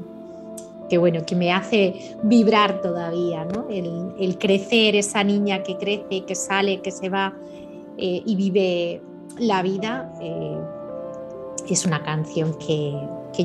que 0.90 0.98
bueno, 0.98 1.26
que 1.26 1.36
me 1.36 1.52
hace 1.52 2.16
vibrar 2.24 2.82
todavía, 2.82 3.46
¿no? 3.46 3.68
El, 3.70 4.38
crecer, 4.38 4.96
esa 4.96 5.24
niña 5.24 5.64
que 5.64 5.76
crece, 5.78 6.24
que 6.26 6.36
sale, 6.36 6.82
que 6.82 6.92
se 6.92 7.10
va 7.10 7.34
eh, 7.98 8.22
y 8.26 8.36
vive 8.36 9.02
la 9.40 9.62
vida, 9.62 10.12
eh, 10.22 10.58
es 11.70 11.86
una 11.86 12.04
canción 12.04 12.58
que, 12.60 12.94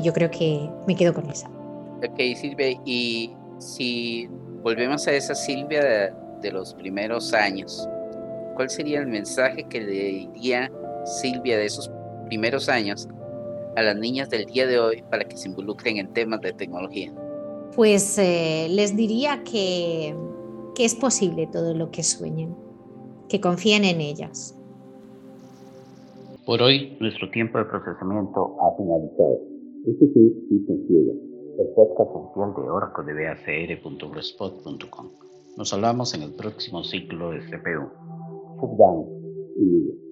yo 0.01 0.13
creo 0.13 0.31
que 0.31 0.69
me 0.87 0.95
quedo 0.95 1.13
con 1.13 1.29
esa. 1.29 1.49
Ok, 1.97 2.17
Silvia, 2.35 2.79
y 2.85 3.31
si 3.59 4.27
volvemos 4.61 5.07
a 5.07 5.13
esa 5.13 5.35
Silvia 5.35 5.83
de, 5.83 6.13
de 6.41 6.51
los 6.51 6.73
primeros 6.73 7.33
años, 7.33 7.87
¿cuál 8.55 8.69
sería 8.69 8.99
el 8.99 9.07
mensaje 9.07 9.63
que 9.63 9.81
le 9.81 9.91
diría 9.91 10.71
Silvia 11.05 11.57
de 11.57 11.65
esos 11.65 11.91
primeros 12.27 12.69
años 12.69 13.07
a 13.75 13.81
las 13.81 13.95
niñas 13.95 14.29
del 14.29 14.45
día 14.45 14.67
de 14.67 14.79
hoy 14.79 15.03
para 15.09 15.23
que 15.23 15.37
se 15.37 15.47
involucren 15.47 15.97
en 15.97 16.13
temas 16.13 16.41
de 16.41 16.53
tecnología? 16.53 17.13
pues 17.75 18.17
eh, 18.17 18.67
les 18.69 18.95
diría 18.95 19.43
que, 19.43 20.15
es 20.77 20.95
posible 20.95 21.47
todo 21.47 21.73
lo 21.73 21.91
que 21.91 22.03
sueñen, 22.03 22.55
que 23.29 23.39
confíen 23.39 23.85
en 23.85 24.01
ellas. 24.01 24.55
Por 26.45 26.61
hoy, 26.61 26.97
nuestro 26.99 27.29
tiempo 27.29 27.57
de 27.57 27.65
procesamiento 27.65 28.57
ha 28.59 28.75
finalizado. 28.75 29.39
Este 29.87 30.07
fue 30.07 30.23
Cita 30.49 30.73
Ciega, 30.87 31.13
el 31.59 31.67
podcast 31.73 32.09
oficial 32.13 32.53
de 32.55 32.69
Oracle 32.69 33.05
de 33.05 33.13
BACR.blogspot.com. 33.13 35.09
Nos 35.57 35.73
hablamos 35.73 36.13
en 36.15 36.23
el 36.23 36.33
próximo 36.35 36.83
ciclo 36.83 37.31
de 37.31 37.39
CPU. 37.39 37.87
Down. 38.77 39.05
y 39.57 40.02